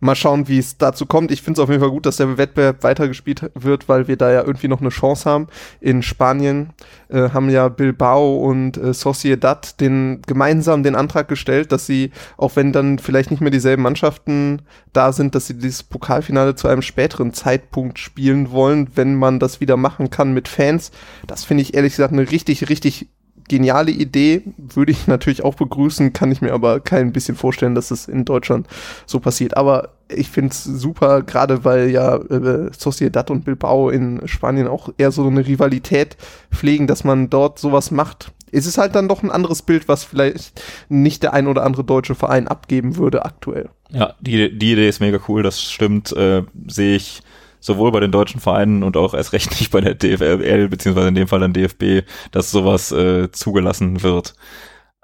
Mal 0.00 0.14
schauen, 0.14 0.48
wie 0.48 0.58
es 0.58 0.78
dazu 0.78 1.06
kommt. 1.06 1.30
Ich 1.30 1.42
finde 1.42 1.60
es 1.60 1.62
auf 1.62 1.70
jeden 1.70 1.80
Fall 1.80 1.90
gut, 1.90 2.06
dass 2.06 2.16
der 2.16 2.38
Wettbewerb 2.38 2.82
weitergespielt 2.82 3.50
wird, 3.54 3.88
weil 3.88 4.08
wir 4.08 4.16
da 4.16 4.30
ja 4.30 4.42
irgendwie 4.42 4.68
noch 4.68 4.80
eine 4.80 4.90
Chance 4.90 5.28
haben. 5.28 5.46
In 5.80 6.02
Spanien 6.02 6.70
äh, 7.08 7.30
haben 7.30 7.50
ja 7.50 7.68
Bilbao 7.68 8.38
und 8.38 8.76
äh, 8.76 8.94
Sociedad 8.94 9.80
den 9.80 10.22
gemeinsam 10.26 10.82
den 10.82 10.94
Antrag 10.94 11.28
gestellt, 11.28 11.72
dass 11.72 11.86
sie, 11.86 12.12
auch 12.36 12.56
wenn 12.56 12.72
dann 12.72 12.98
vielleicht 12.98 13.30
nicht 13.30 13.40
mehr 13.40 13.50
dieselben 13.50 13.82
Mannschaften 13.82 14.62
da 14.92 15.12
sind, 15.12 15.34
dass 15.34 15.46
sie 15.46 15.54
dieses 15.54 15.82
Pokalfinale 15.82 16.54
zu 16.54 16.68
einem 16.68 16.82
späteren 16.82 17.32
Zeitpunkt 17.32 17.98
spielen 17.98 18.50
wollen, 18.50 18.88
wenn 18.94 19.14
man 19.14 19.38
das 19.38 19.60
wieder 19.60 19.76
machen 19.76 20.10
kann 20.10 20.32
mit 20.32 20.48
Fans. 20.48 20.90
Das 21.26 21.44
finde 21.44 21.62
ich 21.62 21.74
ehrlich 21.74 21.92
gesagt 21.92 22.12
eine 22.12 22.30
richtig, 22.30 22.68
richtig 22.68 23.08
geniale 23.48 23.90
Idee, 23.90 24.42
würde 24.56 24.92
ich 24.92 25.06
natürlich 25.06 25.44
auch 25.44 25.54
begrüßen, 25.54 26.12
kann 26.12 26.32
ich 26.32 26.40
mir 26.40 26.52
aber 26.52 26.80
kein 26.80 27.12
bisschen 27.12 27.36
vorstellen, 27.36 27.74
dass 27.74 27.90
es 27.90 28.08
in 28.08 28.24
Deutschland 28.24 28.66
so 29.06 29.20
passiert. 29.20 29.56
Aber 29.56 29.90
ich 30.08 30.28
finde 30.30 30.50
es 30.50 30.64
super, 30.64 31.22
gerade 31.22 31.64
weil 31.64 31.90
ja 31.90 32.16
äh, 32.16 32.70
Sociedad 32.76 33.30
und 33.30 33.44
Bilbao 33.44 33.90
in 33.90 34.26
Spanien 34.26 34.68
auch 34.68 34.90
eher 34.96 35.10
so 35.10 35.26
eine 35.26 35.46
Rivalität 35.46 36.16
pflegen, 36.52 36.86
dass 36.86 37.04
man 37.04 37.30
dort 37.30 37.58
sowas 37.58 37.90
macht. 37.90 38.32
Es 38.50 38.64
ist 38.64 38.78
halt 38.78 38.94
dann 38.94 39.08
doch 39.08 39.22
ein 39.22 39.30
anderes 39.30 39.60
Bild, 39.60 39.88
was 39.88 40.04
vielleicht 40.04 40.62
nicht 40.88 41.22
der 41.22 41.34
ein 41.34 41.48
oder 41.48 41.64
andere 41.64 41.84
deutsche 41.84 42.14
Verein 42.14 42.48
abgeben 42.48 42.96
würde 42.96 43.24
aktuell. 43.26 43.68
Ja, 43.90 44.14
die, 44.20 44.58
die 44.58 44.72
Idee 44.72 44.88
ist 44.88 45.00
mega 45.00 45.18
cool, 45.28 45.42
das 45.42 45.62
stimmt, 45.62 46.12
äh, 46.12 46.42
sehe 46.66 46.96
ich 46.96 47.22
sowohl 47.60 47.92
bei 47.92 48.00
den 48.00 48.12
deutschen 48.12 48.40
Vereinen 48.40 48.82
und 48.82 48.96
auch 48.96 49.14
erst 49.14 49.32
recht 49.32 49.50
nicht 49.60 49.70
bei 49.70 49.80
der 49.80 49.94
DFL, 49.94 50.68
beziehungsweise 50.68 51.08
in 51.08 51.14
dem 51.14 51.28
Fall 51.28 51.40
dann 51.40 51.52
DFB, 51.52 52.06
dass 52.30 52.50
sowas 52.50 52.92
äh, 52.92 53.30
zugelassen 53.32 54.02
wird. 54.02 54.34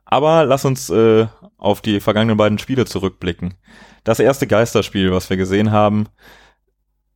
Aber 0.04 0.44
lass 0.44 0.64
uns 0.64 0.90
äh, 0.90 1.26
auf 1.56 1.80
die 1.80 2.00
vergangenen 2.00 2.36
beiden 2.36 2.58
Spiele 2.58 2.84
zurückblicken. 2.84 3.54
Das 4.04 4.20
erste 4.20 4.46
Geisterspiel, 4.46 5.12
was 5.12 5.30
wir 5.30 5.36
gesehen 5.36 5.72
haben, 5.72 6.06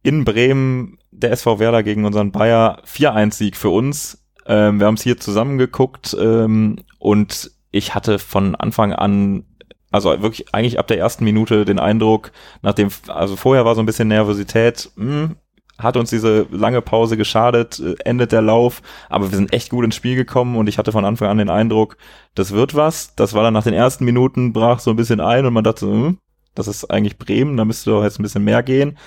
in 0.02 0.25
Bremen, 0.25 0.99
der 1.11 1.33
SV 1.33 1.59
Werder 1.59 1.83
gegen 1.83 2.04
unseren 2.04 2.33
Bayer, 2.33 2.83
4-1-Sieg 2.87 3.57
für 3.57 3.71
uns. 3.71 4.25
Ähm, 4.47 4.80
wir 4.80 4.87
haben 4.87 4.95
es 4.95 5.02
hier 5.02 5.18
zusammengeguckt 5.18 6.16
ähm, 6.18 6.76
und 6.99 7.50
ich 7.71 7.95
hatte 7.95 8.18
von 8.18 8.54
Anfang 8.54 8.92
an 8.92 9.45
also 9.90 10.23
wirklich 10.23 10.54
eigentlich 10.54 10.78
ab 10.78 10.87
der 10.87 10.99
ersten 10.99 11.25
Minute 11.25 11.64
den 11.64 11.78
Eindruck, 11.78 12.33
nachdem, 12.62 12.88
also 13.09 13.37
vorher 13.37 13.64
war 13.64 13.75
so 13.75 13.83
ein 13.83 13.87
bisschen 13.87 14.09
Nervosität, 14.09 14.90
mh, 14.97 15.04
hm, 15.04 15.37
hat 15.78 15.97
uns 15.97 16.11
diese 16.11 16.47
lange 16.50 16.83
Pause 16.83 17.16
geschadet, 17.16 17.78
äh, 17.78 17.95
endet 18.04 18.33
der 18.33 18.42
Lauf, 18.42 18.83
aber 19.09 19.30
wir 19.30 19.37
sind 19.37 19.52
echt 19.52 19.71
gut 19.71 19.85
ins 19.85 19.95
Spiel 19.95 20.16
gekommen 20.16 20.57
und 20.57 20.68
ich 20.68 20.76
hatte 20.76 20.92
von 20.92 21.04
Anfang 21.04 21.28
an 21.28 21.38
den 21.38 21.50
Eindruck, 21.50 21.97
das 22.35 22.50
wird 22.50 22.75
was. 22.75 23.14
Das 23.14 23.33
war 23.33 23.45
dann 23.45 23.54
nach 23.54 23.62
den 23.62 23.75
ersten 23.75 24.04
Minuten, 24.04 24.52
brach 24.52 24.80
so 24.80 24.90
ein 24.90 24.97
bisschen 24.97 25.21
ein 25.21 25.47
und 25.47 25.52
man 25.52 25.64
dachte, 25.64 25.87
hm, 25.87 26.18
das 26.54 26.66
ist 26.66 26.90
eigentlich 26.90 27.18
Bremen, 27.18 27.57
da 27.57 27.64
müsste 27.64 27.90
doch 27.90 28.02
jetzt 28.02 28.18
ein 28.18 28.25
bisschen 28.25 28.45
mehr 28.45 28.62
gehen. 28.64 28.99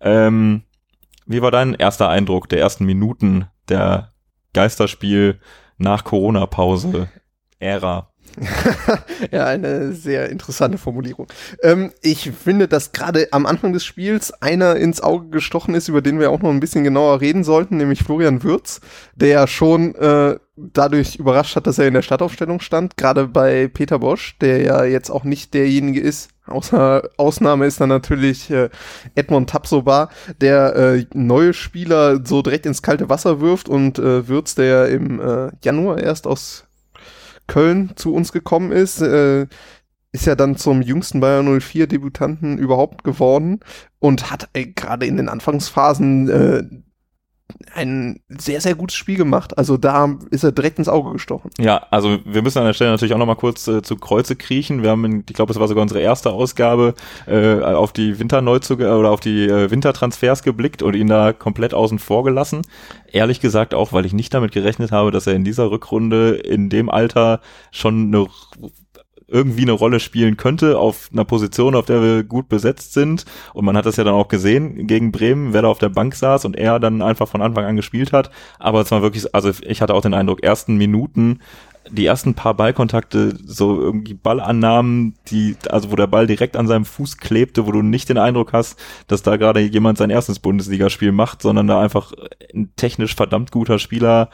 Ähm, 0.00 0.62
wie 1.26 1.42
war 1.42 1.50
dein 1.50 1.74
erster 1.74 2.08
Eindruck 2.08 2.48
der 2.48 2.60
ersten 2.60 2.84
Minuten 2.86 3.46
der 3.68 4.12
Geisterspiel 4.52 5.40
nach 5.78 6.04
Corona-Pause 6.04 7.08
Ära? 7.58 8.09
ja, 9.30 9.46
eine 9.46 9.92
sehr 9.92 10.28
interessante 10.30 10.78
Formulierung. 10.78 11.26
Ähm, 11.62 11.92
ich 12.02 12.30
finde, 12.30 12.68
dass 12.68 12.92
gerade 12.92 13.28
am 13.32 13.46
Anfang 13.46 13.72
des 13.72 13.84
Spiels 13.84 14.32
einer 14.42 14.76
ins 14.76 15.00
Auge 15.00 15.28
gestochen 15.28 15.74
ist, 15.74 15.88
über 15.88 16.02
den 16.02 16.18
wir 16.18 16.30
auch 16.30 16.40
noch 16.40 16.50
ein 16.50 16.60
bisschen 16.60 16.84
genauer 16.84 17.20
reden 17.20 17.44
sollten, 17.44 17.76
nämlich 17.76 18.02
Florian 18.02 18.42
Würz, 18.42 18.80
der 19.14 19.28
ja 19.28 19.46
schon 19.46 19.94
äh, 19.96 20.36
dadurch 20.56 21.16
überrascht 21.16 21.56
hat, 21.56 21.66
dass 21.66 21.78
er 21.78 21.88
in 21.88 21.94
der 21.94 22.02
Startaufstellung 22.02 22.60
stand, 22.60 22.96
gerade 22.96 23.26
bei 23.26 23.68
Peter 23.68 23.98
Bosch, 23.98 24.36
der 24.40 24.62
ja 24.62 24.84
jetzt 24.84 25.10
auch 25.10 25.24
nicht 25.24 25.54
derjenige 25.54 26.00
ist, 26.00 26.30
außer 26.46 27.08
Ausnahme 27.16 27.66
ist 27.66 27.80
dann 27.80 27.88
natürlich 27.88 28.50
äh, 28.50 28.68
Edmond 29.14 29.50
Tapsoba, 29.50 30.10
der 30.40 30.76
äh, 30.76 31.06
neue 31.14 31.54
Spieler 31.54 32.24
so 32.24 32.42
direkt 32.42 32.66
ins 32.66 32.82
kalte 32.82 33.08
Wasser 33.08 33.40
wirft 33.40 33.68
und 33.68 33.98
äh, 33.98 34.28
Würz, 34.28 34.54
der 34.54 34.88
im 34.88 35.20
äh, 35.20 35.50
Januar 35.62 35.98
erst 35.98 36.26
aus 36.26 36.64
Köln 37.50 37.90
zu 37.96 38.14
uns 38.14 38.30
gekommen 38.30 38.70
ist, 38.70 39.00
äh, 39.00 39.48
ist 40.12 40.26
ja 40.26 40.36
dann 40.36 40.56
zum 40.56 40.82
jüngsten 40.82 41.18
Bayern 41.18 41.60
04 41.60 41.88
Debütanten 41.88 42.58
überhaupt 42.58 43.02
geworden 43.02 43.58
und 43.98 44.30
hat 44.30 44.48
äh, 44.52 44.66
gerade 44.66 45.06
in 45.06 45.16
den 45.16 45.28
Anfangsphasen 45.28 46.28
äh, 46.28 46.62
ein 47.74 48.20
sehr, 48.28 48.60
sehr 48.60 48.74
gutes 48.74 48.96
Spiel 48.96 49.16
gemacht. 49.16 49.56
Also 49.58 49.76
da 49.76 50.16
ist 50.30 50.44
er 50.44 50.52
direkt 50.52 50.78
ins 50.78 50.88
Auge 50.88 51.12
gestochen. 51.12 51.50
Ja, 51.58 51.86
also 51.90 52.18
wir 52.24 52.42
müssen 52.42 52.58
an 52.58 52.66
der 52.66 52.72
Stelle 52.72 52.90
natürlich 52.90 53.14
auch 53.14 53.18
nochmal 53.18 53.36
kurz 53.36 53.66
äh, 53.68 53.82
zu 53.82 53.96
Kreuze 53.96 54.36
kriechen. 54.36 54.82
Wir 54.82 54.90
haben, 54.90 55.04
in, 55.04 55.24
ich 55.28 55.34
glaube, 55.34 55.52
es 55.52 55.58
war 55.58 55.68
sogar 55.68 55.82
unsere 55.82 56.00
erste 56.00 56.30
Ausgabe, 56.30 56.94
äh, 57.26 57.60
auf 57.60 57.92
die 57.92 58.18
Winterneuzüge 58.18 58.96
oder 58.96 59.10
auf 59.10 59.20
die 59.20 59.46
äh, 59.46 59.70
Wintertransfers 59.70 60.42
geblickt 60.42 60.82
und 60.82 60.94
ihn 60.94 61.08
da 61.08 61.32
komplett 61.32 61.74
außen 61.74 61.98
vor 61.98 62.24
gelassen. 62.24 62.62
Ehrlich 63.12 63.40
gesagt 63.40 63.74
auch, 63.74 63.92
weil 63.92 64.06
ich 64.06 64.12
nicht 64.12 64.32
damit 64.34 64.52
gerechnet 64.52 64.92
habe, 64.92 65.10
dass 65.10 65.26
er 65.26 65.34
in 65.34 65.44
dieser 65.44 65.70
Rückrunde 65.70 66.30
in 66.36 66.68
dem 66.68 66.88
Alter 66.88 67.40
schon 67.70 68.14
eine 68.14 68.26
irgendwie 69.30 69.62
eine 69.62 69.72
Rolle 69.72 70.00
spielen 70.00 70.36
könnte 70.36 70.78
auf 70.78 71.08
einer 71.12 71.24
Position, 71.24 71.74
auf 71.74 71.86
der 71.86 72.02
wir 72.02 72.24
gut 72.24 72.48
besetzt 72.48 72.92
sind. 72.92 73.24
Und 73.54 73.64
man 73.64 73.76
hat 73.76 73.86
das 73.86 73.96
ja 73.96 74.04
dann 74.04 74.14
auch 74.14 74.28
gesehen 74.28 74.86
gegen 74.86 75.12
Bremen, 75.12 75.52
wer 75.52 75.62
da 75.62 75.68
auf 75.68 75.78
der 75.78 75.88
Bank 75.88 76.14
saß 76.14 76.44
und 76.44 76.56
er 76.56 76.80
dann 76.80 77.02
einfach 77.02 77.28
von 77.28 77.42
Anfang 77.42 77.64
an 77.64 77.76
gespielt 77.76 78.12
hat. 78.12 78.30
Aber 78.58 78.80
es 78.80 78.90
war 78.90 79.02
wirklich, 79.02 79.34
also 79.34 79.50
ich 79.62 79.82
hatte 79.82 79.94
auch 79.94 80.02
den 80.02 80.14
Eindruck, 80.14 80.42
ersten 80.42 80.76
Minuten 80.76 81.40
die 81.88 82.06
ersten 82.06 82.34
paar 82.34 82.54
Ballkontakte, 82.54 83.36
so 83.44 83.80
irgendwie 83.80 84.14
Ballannahmen, 84.14 85.14
die, 85.28 85.56
also 85.68 85.90
wo 85.90 85.96
der 85.96 86.06
Ball 86.06 86.26
direkt 86.26 86.56
an 86.56 86.66
seinem 86.66 86.84
Fuß 86.84 87.16
klebte, 87.16 87.66
wo 87.66 87.72
du 87.72 87.82
nicht 87.82 88.08
den 88.08 88.18
Eindruck 88.18 88.52
hast, 88.52 88.78
dass 89.06 89.22
da 89.22 89.36
gerade 89.36 89.60
jemand 89.60 89.98
sein 89.98 90.10
erstes 90.10 90.38
Bundesligaspiel 90.38 91.12
macht, 91.12 91.42
sondern 91.42 91.66
da 91.66 91.80
einfach 91.80 92.12
ein 92.54 92.70
technisch 92.76 93.14
verdammt 93.14 93.50
guter 93.50 93.78
Spieler 93.78 94.30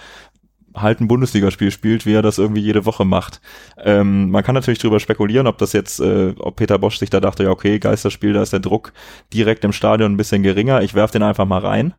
halt 0.76 1.00
ein 1.00 1.09
Bundesligaspiel 1.09 1.71
spielt, 1.71 2.06
wie 2.06 2.14
er 2.14 2.23
das 2.23 2.38
irgendwie 2.38 2.61
jede 2.61 2.85
Woche 2.85 3.04
macht. 3.04 3.40
Ähm, 3.83 4.30
man 4.30 4.45
kann 4.45 4.54
natürlich 4.54 4.78
darüber 4.78 5.00
spekulieren, 5.00 5.47
ob 5.47 5.59
das 5.59 5.73
jetzt, 5.73 6.00
äh, 6.00 6.35
ob 6.38 6.56
Peter 6.56 6.78
Bosch 6.78 6.99
sich 6.99 7.11
da 7.11 7.21
dachte, 7.21 7.45
ja 7.45 7.50
okay, 7.50 7.78
Geisterspiel, 7.78 8.33
da 8.33 8.42
ist 8.42 8.52
der 8.52 8.61
Druck 8.61 8.92
direkt 9.33 9.64
im 9.64 9.73
Stadion 9.73 10.12
ein 10.12 10.16
bisschen 10.16 10.42
geringer, 10.42 10.83
ich 10.83 10.95
werf 10.95 11.11
den 11.11 11.23
einfach 11.23 11.47
mal 11.47 11.61
rein. 11.61 11.95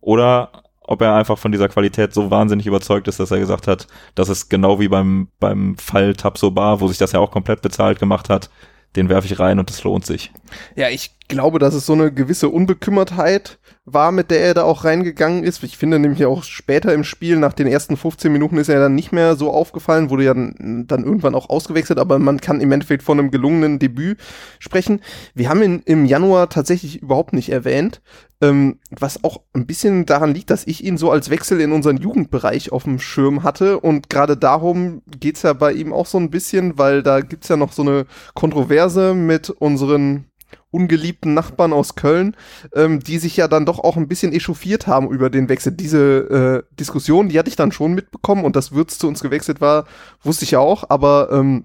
Oder 0.00 0.62
ob 0.80 1.02
er 1.02 1.14
einfach 1.14 1.36
von 1.36 1.52
dieser 1.52 1.68
Qualität 1.68 2.14
so 2.14 2.30
wahnsinnig 2.30 2.66
überzeugt 2.66 3.08
ist, 3.08 3.20
dass 3.20 3.30
er 3.30 3.38
gesagt 3.38 3.66
hat, 3.66 3.86
dass 4.14 4.30
es 4.30 4.48
genau 4.48 4.80
wie 4.80 4.88
beim, 4.88 5.28
beim 5.38 5.76
Fall 5.76 6.14
Tabsoba, 6.14 6.80
wo 6.80 6.88
sich 6.88 6.96
das 6.96 7.12
ja 7.12 7.20
auch 7.20 7.30
komplett 7.30 7.60
bezahlt 7.60 7.98
gemacht 7.98 8.30
hat, 8.30 8.48
den 8.96 9.10
werfe 9.10 9.26
ich 9.26 9.38
rein 9.38 9.58
und 9.58 9.68
das 9.68 9.84
lohnt 9.84 10.06
sich. 10.06 10.32
Ja, 10.76 10.88
ich 10.88 11.18
glaube, 11.28 11.58
dass 11.58 11.74
es 11.74 11.84
so 11.84 11.92
eine 11.92 12.10
gewisse 12.10 12.48
Unbekümmertheit 12.48 13.58
war, 13.92 14.12
mit 14.12 14.30
der 14.30 14.40
er 14.40 14.54
da 14.54 14.62
auch 14.64 14.84
reingegangen 14.84 15.44
ist. 15.44 15.62
Ich 15.62 15.76
finde 15.76 15.98
nämlich 15.98 16.24
auch 16.24 16.42
später 16.42 16.92
im 16.92 17.04
Spiel, 17.04 17.36
nach 17.38 17.52
den 17.52 17.66
ersten 17.66 17.96
15 17.96 18.32
Minuten 18.32 18.56
ist 18.58 18.68
er 18.68 18.80
dann 18.80 18.94
nicht 18.94 19.12
mehr 19.12 19.36
so 19.36 19.50
aufgefallen, 19.50 20.10
wurde 20.10 20.24
ja 20.24 20.34
dann, 20.34 20.84
dann 20.86 21.04
irgendwann 21.04 21.34
auch 21.34 21.48
ausgewechselt, 21.48 21.98
aber 21.98 22.18
man 22.18 22.40
kann 22.40 22.60
im 22.60 22.72
Endeffekt 22.72 23.02
von 23.02 23.18
einem 23.18 23.30
gelungenen 23.30 23.78
Debüt 23.78 24.18
sprechen. 24.58 25.00
Wir 25.34 25.48
haben 25.48 25.62
ihn 25.62 25.82
im 25.84 26.06
Januar 26.06 26.48
tatsächlich 26.48 27.02
überhaupt 27.02 27.32
nicht 27.32 27.50
erwähnt, 27.50 28.00
ähm, 28.40 28.78
was 28.90 29.24
auch 29.24 29.40
ein 29.52 29.66
bisschen 29.66 30.06
daran 30.06 30.32
liegt, 30.32 30.50
dass 30.50 30.66
ich 30.66 30.84
ihn 30.84 30.96
so 30.96 31.10
als 31.10 31.30
Wechsel 31.30 31.60
in 31.60 31.72
unseren 31.72 31.96
Jugendbereich 31.96 32.72
auf 32.72 32.84
dem 32.84 33.00
Schirm 33.00 33.42
hatte 33.42 33.80
und 33.80 34.08
gerade 34.10 34.36
darum 34.36 35.02
geht's 35.18 35.42
ja 35.42 35.52
bei 35.52 35.72
ihm 35.72 35.92
auch 35.92 36.06
so 36.06 36.18
ein 36.18 36.30
bisschen, 36.30 36.78
weil 36.78 37.02
da 37.02 37.20
gibt's 37.20 37.48
ja 37.48 37.56
noch 37.56 37.72
so 37.72 37.82
eine 37.82 38.06
Kontroverse 38.34 39.14
mit 39.14 39.50
unseren 39.50 40.26
ungeliebten 40.70 41.34
Nachbarn 41.34 41.72
aus 41.72 41.94
Köln, 41.94 42.36
ähm, 42.74 43.00
die 43.00 43.18
sich 43.18 43.36
ja 43.36 43.48
dann 43.48 43.66
doch 43.66 43.78
auch 43.78 43.96
ein 43.96 44.08
bisschen 44.08 44.32
echauffiert 44.32 44.86
haben 44.86 45.10
über 45.10 45.30
den 45.30 45.48
Wechsel. 45.48 45.72
Diese 45.72 46.64
äh, 46.70 46.74
Diskussion, 46.76 47.28
die 47.28 47.38
hatte 47.38 47.48
ich 47.48 47.56
dann 47.56 47.72
schon 47.72 47.94
mitbekommen 47.94 48.44
und 48.44 48.56
dass 48.56 48.72
Würz 48.72 48.98
zu 48.98 49.08
uns 49.08 49.22
gewechselt 49.22 49.60
war, 49.60 49.86
wusste 50.22 50.44
ich 50.44 50.52
ja 50.52 50.58
auch, 50.58 50.84
aber 50.88 51.30
ähm, 51.32 51.64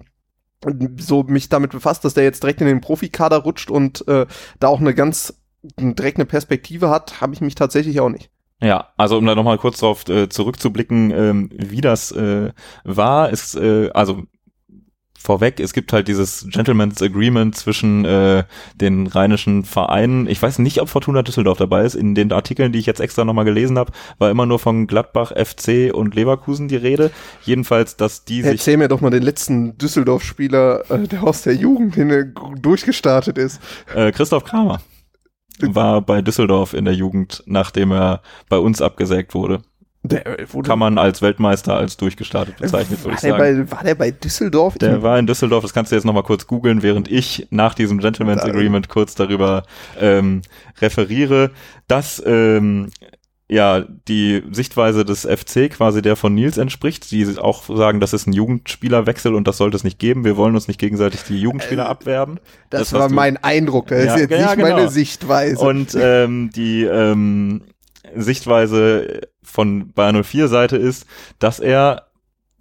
so 0.98 1.22
mich 1.24 1.48
damit 1.48 1.72
befasst, 1.72 2.04
dass 2.04 2.14
der 2.14 2.24
jetzt 2.24 2.42
direkt 2.42 2.60
in 2.60 2.66
den 2.66 2.80
Profikader 2.80 3.38
rutscht 3.38 3.70
und 3.70 4.06
äh, 4.08 4.26
da 4.60 4.68
auch 4.68 4.80
eine 4.80 4.94
ganz 4.94 5.34
direkt 5.78 6.18
eine 6.18 6.26
Perspektive 6.26 6.90
hat, 6.90 7.20
habe 7.20 7.34
ich 7.34 7.40
mich 7.40 7.54
tatsächlich 7.54 8.00
auch 8.00 8.10
nicht. 8.10 8.30
Ja, 8.60 8.88
also 8.96 9.18
um 9.18 9.26
da 9.26 9.34
nochmal 9.34 9.58
kurz 9.58 9.80
darauf 9.80 10.08
äh, 10.08 10.28
zurückzublicken, 10.28 11.10
ähm, 11.10 11.50
wie 11.52 11.80
das 11.80 12.12
äh, 12.12 12.52
war, 12.84 13.30
ist, 13.30 13.56
äh, 13.56 13.90
also 13.92 14.22
vorweg, 15.24 15.58
es 15.58 15.72
gibt 15.72 15.92
halt 15.92 16.06
dieses 16.06 16.46
Gentleman's 16.50 17.00
Agreement 17.00 17.56
zwischen 17.56 18.04
äh, 18.04 18.44
den 18.74 19.06
rheinischen 19.06 19.64
Vereinen. 19.64 20.28
Ich 20.28 20.40
weiß 20.40 20.58
nicht, 20.58 20.80
ob 20.80 20.90
Fortuna 20.90 21.22
Düsseldorf 21.22 21.58
dabei 21.58 21.84
ist. 21.84 21.94
In 21.94 22.14
den 22.14 22.30
Artikeln, 22.30 22.72
die 22.72 22.78
ich 22.78 22.86
jetzt 22.86 23.00
extra 23.00 23.24
nochmal 23.24 23.46
gelesen 23.46 23.78
habe, 23.78 23.92
war 24.18 24.30
immer 24.30 24.44
nur 24.44 24.58
von 24.58 24.86
Gladbach, 24.86 25.32
FC 25.32 25.92
und 25.94 26.14
Leverkusen 26.14 26.68
die 26.68 26.76
Rede. 26.76 27.10
Jedenfalls, 27.42 27.96
dass 27.96 28.24
die 28.24 28.42
sich... 28.42 28.52
Erzähl 28.52 28.76
mir 28.76 28.88
doch 28.88 29.00
mal 29.00 29.10
den 29.10 29.22
letzten 29.22 29.78
Düsseldorf-Spieler, 29.78 30.90
äh, 30.90 31.08
der 31.08 31.24
aus 31.24 31.42
der 31.42 31.54
Jugend 31.54 31.94
hin 31.94 32.34
durchgestartet 32.60 33.38
ist. 33.38 33.60
Äh, 33.94 34.12
Christoph 34.12 34.44
Kramer 34.44 34.80
war 35.60 36.00
bei 36.02 36.20
Düsseldorf 36.20 36.74
in 36.74 36.84
der 36.84 36.94
Jugend, 36.94 37.42
nachdem 37.46 37.92
er 37.92 38.22
bei 38.48 38.58
uns 38.58 38.82
abgesägt 38.82 39.34
wurde. 39.34 39.62
Der, 40.06 40.38
äh, 40.38 40.46
Kann 40.62 40.78
man 40.78 40.98
als 40.98 41.22
Weltmeister 41.22 41.74
als 41.74 41.96
durchgestartet 41.96 42.58
bezeichnen, 42.58 42.98
würde 43.02 43.14
ich 43.14 43.20
sagen. 43.20 43.38
Bei, 43.38 43.70
war 43.70 43.82
der 43.82 43.94
bei 43.94 44.10
Düsseldorf? 44.10 44.76
Der 44.76 45.02
war 45.02 45.18
in 45.18 45.26
Düsseldorf, 45.26 45.62
das 45.62 45.72
kannst 45.72 45.92
du 45.92 45.96
jetzt 45.96 46.04
nochmal 46.04 46.22
kurz 46.22 46.46
googeln, 46.46 46.82
während 46.82 47.10
ich 47.10 47.46
nach 47.50 47.74
diesem 47.74 47.98
Gentleman's 47.98 48.42
Agreement 48.42 48.90
kurz 48.90 49.14
darüber 49.14 49.62
ähm, 49.98 50.42
referiere, 50.82 51.52
dass 51.88 52.22
ähm, 52.26 52.90
ja 53.48 53.80
die 53.80 54.42
Sichtweise 54.50 55.06
des 55.06 55.22
FC 55.22 55.70
quasi 55.70 56.02
der 56.02 56.16
von 56.16 56.34
Nils 56.34 56.58
entspricht, 56.58 57.10
die 57.10 57.26
auch 57.38 57.64
sagen, 57.74 58.00
das 58.00 58.12
ist 58.12 58.26
ein 58.26 58.34
Jugendspielerwechsel 58.34 59.34
und 59.34 59.48
das 59.48 59.56
sollte 59.56 59.76
es 59.78 59.84
nicht 59.84 59.98
geben. 59.98 60.24
Wir 60.24 60.36
wollen 60.36 60.54
uns 60.54 60.68
nicht 60.68 60.80
gegenseitig 60.80 61.22
die 61.22 61.40
Jugendspieler 61.40 61.84
äh, 61.84 61.88
abwerben. 61.88 62.40
Das, 62.68 62.90
das 62.90 62.92
war 62.92 63.08
mein 63.08 63.38
Eindruck, 63.38 63.86
das 63.86 64.04
ja, 64.04 64.14
ist 64.14 64.20
jetzt 64.20 64.30
ja, 64.32 64.38
nicht 64.38 64.56
genau. 64.56 64.76
meine 64.76 64.90
Sichtweise. 64.90 65.64
Und 65.64 65.96
ähm, 65.98 66.50
die 66.54 66.84
ähm, 66.84 67.62
Sichtweise 68.14 69.22
von 69.44 69.92
Bayern 69.92 70.22
04 70.22 70.48
Seite 70.48 70.76
ist, 70.76 71.06
dass 71.38 71.60
er 71.60 72.08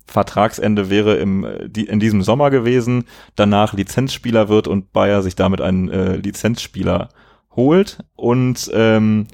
Vertragsende 0.06 0.90
wäre 0.90 1.16
im, 1.16 1.48
die, 1.66 1.86
in 1.86 2.00
diesem 2.00 2.22
Sommer 2.22 2.50
gewesen, 2.52 3.06
danach 3.36 3.74
Lizenzspieler 3.74 4.50
wird 4.50 4.68
und 4.68 4.92
Bayer 4.92 5.22
sich 5.22 5.36
damit 5.36 5.62
einen 5.62 5.90
äh, 5.90 6.18
Lizenzspieler 6.18 7.10
holt. 7.56 8.00
Und 8.16 8.70
ähm, 8.74 9.28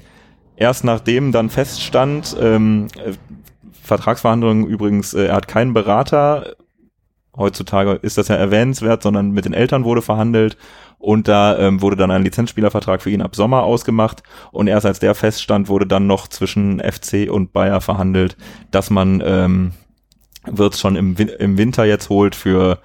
erst 0.56 0.84
nachdem 0.84 1.32
dann 1.32 1.50
feststand, 1.50 2.36
ähm, 2.40 2.86
äh, 3.04 3.12
Vertragsverhandlungen 3.82 4.66
übrigens, 4.66 5.12
äh, 5.12 5.26
er 5.26 5.34
hat 5.34 5.48
keinen 5.48 5.74
Berater, 5.74 6.54
heutzutage 7.36 7.92
ist 8.02 8.18
das 8.18 8.28
ja 8.28 8.36
erwähnenswert, 8.36 9.02
sondern 9.02 9.30
mit 9.30 9.44
den 9.44 9.54
Eltern 9.54 9.84
wurde 9.84 10.02
verhandelt 10.02 10.56
und 10.98 11.28
da 11.28 11.58
ähm, 11.58 11.80
wurde 11.80 11.96
dann 11.96 12.10
ein 12.10 12.24
Lizenzspielervertrag 12.24 13.02
für 13.02 13.10
ihn 13.10 13.22
ab 13.22 13.34
Sommer 13.34 13.62
ausgemacht 13.62 14.22
und 14.52 14.66
erst 14.66 14.86
als 14.86 14.98
der 14.98 15.14
feststand, 15.14 15.68
wurde 15.68 15.86
dann 15.86 16.06
noch 16.06 16.28
zwischen 16.28 16.80
FC 16.80 17.30
und 17.30 17.52
Bayer 17.52 17.80
verhandelt, 17.80 18.36
dass 18.70 18.90
man 18.90 19.22
ähm, 19.24 19.72
wird 20.46 20.76
schon 20.76 20.96
im, 20.96 21.16
im 21.16 21.58
Winter 21.58 21.84
jetzt 21.84 22.08
holt 22.08 22.34
für 22.34 22.78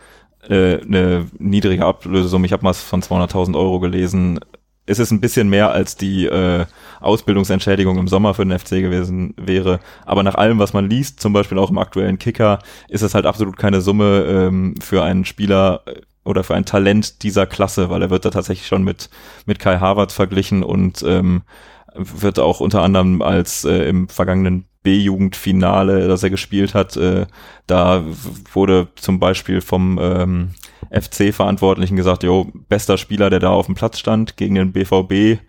äh, 0.49 0.81
eine 0.81 1.27
niedrige 1.39 1.85
Ablösesumme. 1.85 2.45
Ich 2.45 2.53
habe 2.53 2.63
mal 2.63 2.73
von 2.73 3.01
200.000 3.01 3.57
Euro 3.57 3.79
gelesen. 3.79 4.39
Es 4.85 4.99
ist 4.99 5.11
ein 5.11 5.21
bisschen 5.21 5.49
mehr 5.49 5.71
als 5.71 5.95
die 5.95 6.25
äh, 6.25 6.65
Ausbildungsentschädigung 7.01 7.97
im 7.97 8.07
Sommer 8.07 8.33
für 8.33 8.45
den 8.45 8.57
FC 8.57 8.81
gewesen 8.81 9.33
wäre. 9.37 9.79
Aber 10.05 10.21
nach 10.21 10.35
allem, 10.35 10.59
was 10.59 10.73
man 10.73 10.89
liest, 10.89 11.19
zum 11.19 11.33
Beispiel 11.33 11.57
auch 11.57 11.71
im 11.71 11.77
aktuellen 11.77 12.19
Kicker, 12.19 12.59
ist 12.87 13.01
es 13.01 13.15
halt 13.15 13.25
absolut 13.25 13.57
keine 13.57 13.81
Summe 13.81 14.25
ähm, 14.27 14.75
für 14.79 15.03
einen 15.03 15.25
Spieler, 15.25 15.81
oder 16.25 16.43
für 16.43 16.55
ein 16.55 16.65
Talent 16.65 17.23
dieser 17.23 17.45
Klasse, 17.45 17.89
weil 17.89 18.01
er 18.01 18.09
wird 18.09 18.25
da 18.25 18.31
tatsächlich 18.31 18.67
schon 18.67 18.83
mit, 18.83 19.09
mit 19.45 19.59
Kai 19.59 19.77
Harvard 19.77 20.11
verglichen 20.11 20.63
und 20.63 21.03
ähm, 21.03 21.43
wird 21.95 22.39
auch 22.39 22.59
unter 22.59 22.81
anderem 22.81 23.21
als 23.21 23.63
äh, 23.63 23.87
im 23.87 24.09
vergangenen 24.09 24.65
B-Jugendfinale, 24.83 26.07
das 26.07 26.23
er 26.23 26.29
gespielt 26.29 26.73
hat, 26.73 26.97
äh, 26.97 27.27
da 27.67 28.03
wurde 28.51 28.89
zum 28.95 29.19
Beispiel 29.19 29.61
vom 29.61 29.99
ähm, 30.01 30.49
FC-Verantwortlichen 30.91 31.95
gesagt, 31.95 32.23
jo, 32.23 32.47
bester 32.69 32.97
Spieler, 32.97 33.29
der 33.29 33.39
da 33.39 33.49
auf 33.49 33.65
dem 33.65 33.75
Platz 33.75 33.99
stand 33.99 34.37
gegen 34.37 34.55
den 34.55 34.71
BVB. 34.71 35.41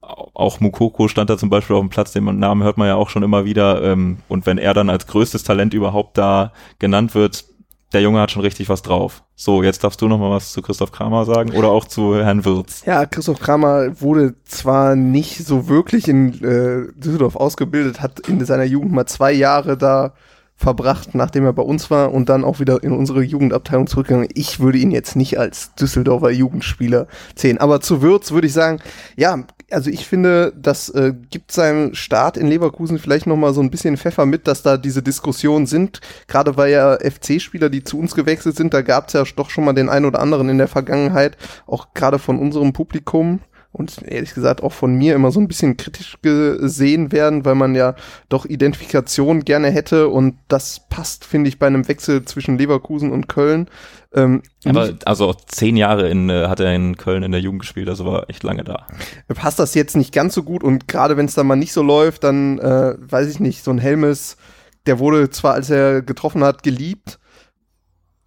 Auch 0.00 0.60
Mukoko 0.60 1.08
stand 1.08 1.28
da 1.28 1.36
zum 1.36 1.50
Beispiel 1.50 1.76
auf 1.76 1.82
dem 1.82 1.90
Platz, 1.90 2.12
den 2.12 2.24
Namen 2.38 2.62
hört 2.62 2.78
man 2.78 2.88
ja 2.88 2.94
auch 2.94 3.10
schon 3.10 3.22
immer 3.22 3.44
wieder. 3.44 3.82
Ähm, 3.82 4.18
und 4.28 4.46
wenn 4.46 4.58
er 4.58 4.74
dann 4.74 4.90
als 4.90 5.06
größtes 5.06 5.42
Talent 5.42 5.74
überhaupt 5.74 6.16
da 6.16 6.52
genannt 6.78 7.14
wird, 7.14 7.44
der 7.92 8.02
Junge 8.02 8.20
hat 8.20 8.30
schon 8.30 8.42
richtig 8.42 8.68
was 8.68 8.82
drauf. 8.82 9.22
So, 9.34 9.62
jetzt 9.62 9.82
darfst 9.82 10.00
du 10.02 10.08
noch 10.08 10.18
mal 10.18 10.30
was 10.30 10.52
zu 10.52 10.60
Christoph 10.60 10.92
Kramer 10.92 11.24
sagen 11.24 11.52
oder 11.52 11.68
auch 11.68 11.86
zu 11.86 12.16
Herrn 12.16 12.44
Wirz. 12.44 12.82
Ja, 12.84 13.06
Christoph 13.06 13.40
Kramer 13.40 14.00
wurde 14.00 14.34
zwar 14.44 14.94
nicht 14.94 15.46
so 15.46 15.68
wirklich 15.68 16.06
in 16.08 16.34
äh, 16.44 16.92
Düsseldorf 17.00 17.36
ausgebildet, 17.36 18.02
hat 18.02 18.20
in 18.28 18.44
seiner 18.44 18.64
Jugend 18.64 18.92
mal 18.92 19.06
zwei 19.06 19.32
Jahre 19.32 19.78
da 19.78 20.12
verbracht, 20.58 21.14
nachdem 21.14 21.44
er 21.44 21.52
bei 21.52 21.62
uns 21.62 21.88
war 21.88 22.12
und 22.12 22.28
dann 22.28 22.44
auch 22.44 22.58
wieder 22.58 22.82
in 22.82 22.90
unsere 22.92 23.22
Jugendabteilung 23.22 23.86
zurückgegangen. 23.86 24.28
Ich 24.34 24.58
würde 24.58 24.78
ihn 24.78 24.90
jetzt 24.90 25.14
nicht 25.14 25.38
als 25.38 25.74
Düsseldorfer 25.76 26.30
Jugendspieler 26.30 27.06
zählen. 27.36 27.58
Aber 27.58 27.80
zu 27.80 28.02
Würz 28.02 28.32
würde 28.32 28.48
ich 28.48 28.52
sagen, 28.52 28.80
ja, 29.16 29.44
also 29.70 29.88
ich 29.88 30.06
finde, 30.06 30.52
das 30.56 30.88
äh, 30.88 31.14
gibt 31.30 31.52
seinem 31.52 31.94
Start 31.94 32.36
in 32.36 32.48
Leverkusen 32.48 32.98
vielleicht 32.98 33.28
noch 33.28 33.36
mal 33.36 33.54
so 33.54 33.60
ein 33.60 33.70
bisschen 33.70 33.96
Pfeffer 33.96 34.26
mit, 34.26 34.48
dass 34.48 34.62
da 34.62 34.76
diese 34.76 35.02
Diskussionen 35.02 35.66
sind. 35.66 36.00
Gerade 36.26 36.56
weil 36.56 36.72
ja 36.72 36.98
FC-Spieler, 36.98 37.70
die 37.70 37.84
zu 37.84 37.98
uns 37.98 38.16
gewechselt 38.16 38.56
sind, 38.56 38.74
da 38.74 38.82
gab 38.82 39.06
es 39.08 39.12
ja 39.12 39.22
doch 39.36 39.50
schon 39.50 39.64
mal 39.64 39.74
den 39.74 39.88
einen 39.88 40.06
oder 40.06 40.18
anderen 40.18 40.48
in 40.48 40.58
der 40.58 40.68
Vergangenheit, 40.68 41.36
auch 41.68 41.94
gerade 41.94 42.18
von 42.18 42.38
unserem 42.38 42.72
Publikum 42.72 43.40
und 43.72 44.02
ehrlich 44.02 44.34
gesagt 44.34 44.62
auch 44.62 44.72
von 44.72 44.94
mir 44.94 45.14
immer 45.14 45.30
so 45.30 45.40
ein 45.40 45.48
bisschen 45.48 45.76
kritisch 45.76 46.16
gesehen 46.22 47.12
werden, 47.12 47.44
weil 47.44 47.54
man 47.54 47.74
ja 47.74 47.94
doch 48.28 48.46
Identifikation 48.46 49.44
gerne 49.44 49.70
hätte 49.70 50.08
und 50.08 50.36
das 50.48 50.88
passt, 50.88 51.24
finde 51.24 51.48
ich, 51.48 51.58
bei 51.58 51.66
einem 51.66 51.86
Wechsel 51.86 52.24
zwischen 52.24 52.58
Leverkusen 52.58 53.12
und 53.12 53.28
Köln. 53.28 53.68
Ähm, 54.14 54.42
Aber 54.64 54.94
also 55.04 55.34
zehn 55.34 55.76
Jahre 55.76 56.08
in, 56.08 56.30
äh, 56.30 56.48
hat 56.48 56.60
er 56.60 56.74
in 56.74 56.96
Köln 56.96 57.22
in 57.22 57.32
der 57.32 57.42
Jugend 57.42 57.60
gespielt, 57.60 57.88
also 57.88 58.06
war 58.06 58.30
echt 58.30 58.42
lange 58.42 58.64
da. 58.64 58.86
Passt 59.28 59.58
das 59.58 59.74
jetzt 59.74 59.96
nicht 59.96 60.14
ganz 60.14 60.34
so 60.34 60.42
gut 60.42 60.64
und 60.64 60.88
gerade 60.88 61.16
wenn 61.18 61.26
es 61.26 61.34
dann 61.34 61.46
mal 61.46 61.56
nicht 61.56 61.72
so 61.74 61.82
läuft, 61.82 62.24
dann 62.24 62.58
äh, 62.58 62.94
weiß 62.98 63.28
ich 63.28 63.38
nicht, 63.38 63.62
so 63.62 63.70
ein 63.70 63.78
Helmes, 63.78 64.38
der 64.86 64.98
wurde 64.98 65.28
zwar, 65.28 65.54
als 65.54 65.68
er 65.68 66.00
getroffen 66.00 66.42
hat, 66.42 66.62
geliebt, 66.62 67.18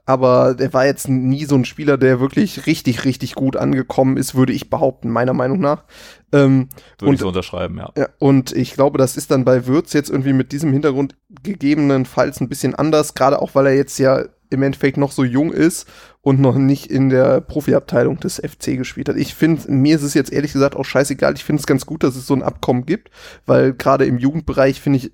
aber 0.05 0.55
der 0.55 0.73
war 0.73 0.85
jetzt 0.85 1.07
nie 1.07 1.45
so 1.45 1.55
ein 1.55 1.65
Spieler, 1.65 1.97
der 1.97 2.19
wirklich 2.19 2.65
richtig, 2.65 3.05
richtig 3.05 3.35
gut 3.35 3.55
angekommen 3.55 4.17
ist, 4.17 4.35
würde 4.35 4.53
ich 4.53 4.69
behaupten, 4.69 5.09
meiner 5.09 5.33
Meinung 5.33 5.59
nach. 5.59 5.83
Ähm, 6.31 6.69
würde 6.97 7.09
und, 7.09 7.13
ich 7.15 7.19
so 7.21 7.27
unterschreiben, 7.27 7.77
ja. 7.77 7.91
ja. 7.97 8.07
Und 8.19 8.51
ich 8.51 8.73
glaube, 8.73 8.97
das 8.97 9.17
ist 9.17 9.31
dann 9.31 9.45
bei 9.45 9.67
Würz 9.67 9.93
jetzt 9.93 10.09
irgendwie 10.09 10.33
mit 10.33 10.51
diesem 10.51 10.73
Hintergrund 10.73 11.15
gegebenenfalls 11.43 12.41
ein 12.41 12.49
bisschen 12.49 12.75
anders, 12.75 13.13
gerade 13.13 13.41
auch, 13.41 13.55
weil 13.55 13.67
er 13.67 13.75
jetzt 13.75 13.97
ja 13.99 14.23
im 14.51 14.63
Endeffekt 14.63 14.97
noch 14.97 15.11
so 15.11 15.23
jung 15.23 15.51
ist 15.51 15.87
und 16.21 16.39
noch 16.39 16.55
nicht 16.55 16.87
in 16.87 17.09
der 17.09 17.41
Profiabteilung 17.41 18.19
des 18.19 18.35
FC 18.35 18.77
gespielt 18.77 19.09
hat. 19.09 19.15
Ich 19.15 19.33
finde, 19.33 19.71
mir 19.71 19.95
ist 19.95 20.03
es 20.03 20.13
jetzt 20.13 20.31
ehrlich 20.31 20.53
gesagt 20.53 20.75
auch 20.75 20.83
scheißegal. 20.83 21.33
Ich 21.35 21.43
finde 21.43 21.61
es 21.61 21.67
ganz 21.67 21.85
gut, 21.85 22.03
dass 22.03 22.15
es 22.15 22.27
so 22.27 22.33
ein 22.33 22.43
Abkommen 22.43 22.85
gibt, 22.85 23.09
weil 23.45 23.73
gerade 23.73 24.05
im 24.05 24.17
Jugendbereich 24.17 24.81
finde 24.81 24.97
ich 24.97 25.13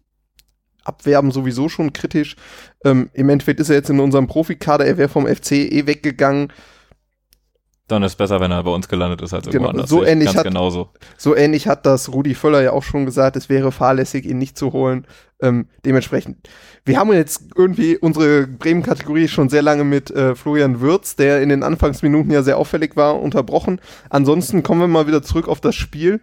Abwerben 0.83 1.31
sowieso 1.31 1.69
schon 1.69 1.93
kritisch. 1.93 2.35
Ähm, 2.85 3.09
Im 3.13 3.29
Endeffekt 3.29 3.59
ist 3.59 3.69
er 3.69 3.75
jetzt 3.75 3.89
in 3.89 3.99
unserem 3.99 4.27
Profikader, 4.27 4.85
er 4.85 4.97
wäre 4.97 5.09
vom 5.09 5.25
FC 5.27 5.51
eh 5.53 5.87
weggegangen. 5.87 6.51
Dann 7.87 8.03
ist 8.03 8.17
besser, 8.17 8.41
wenn 8.41 8.51
er 8.51 8.61
bei 8.63 8.71
uns 8.71 8.89
gelandet 8.89 9.21
ist 9.21 9.33
als 9.33 9.47
irgendwo 9.47 9.59
Genau, 9.67 9.69
anders. 9.69 9.89
so 9.89 10.03
ähnlich 10.03 10.35
hat- 10.35 10.43
genauso. 10.43 10.89
So 11.17 11.37
ähnlich 11.37 11.69
hat 11.69 11.85
das 11.85 12.11
Rudi 12.11 12.35
Völler 12.35 12.61
ja 12.61 12.73
auch 12.73 12.83
schon 12.83 13.05
gesagt, 13.05 13.37
es 13.37 13.47
wäre 13.47 13.71
fahrlässig, 13.71 14.25
ihn 14.25 14.37
nicht 14.39 14.57
zu 14.57 14.73
holen. 14.73 15.07
Ähm, 15.41 15.67
dementsprechend. 15.85 16.49
Wir 16.83 16.99
haben 16.99 17.13
jetzt 17.13 17.43
irgendwie 17.55 17.95
unsere 17.97 18.45
Bremen-Kategorie 18.45 19.29
schon 19.29 19.47
sehr 19.47 19.61
lange 19.61 19.85
mit 19.85 20.11
äh, 20.11 20.35
Florian 20.35 20.81
Würz, 20.81 21.15
der 21.15 21.41
in 21.41 21.47
den 21.47 21.63
Anfangsminuten 21.63 22.29
ja 22.31 22.43
sehr 22.43 22.57
auffällig 22.57 22.97
war, 22.97 23.21
unterbrochen. 23.21 23.79
Ansonsten 24.09 24.63
kommen 24.63 24.81
wir 24.81 24.87
mal 24.87 25.07
wieder 25.07 25.23
zurück 25.23 25.47
auf 25.47 25.61
das 25.61 25.75
Spiel. 25.75 26.19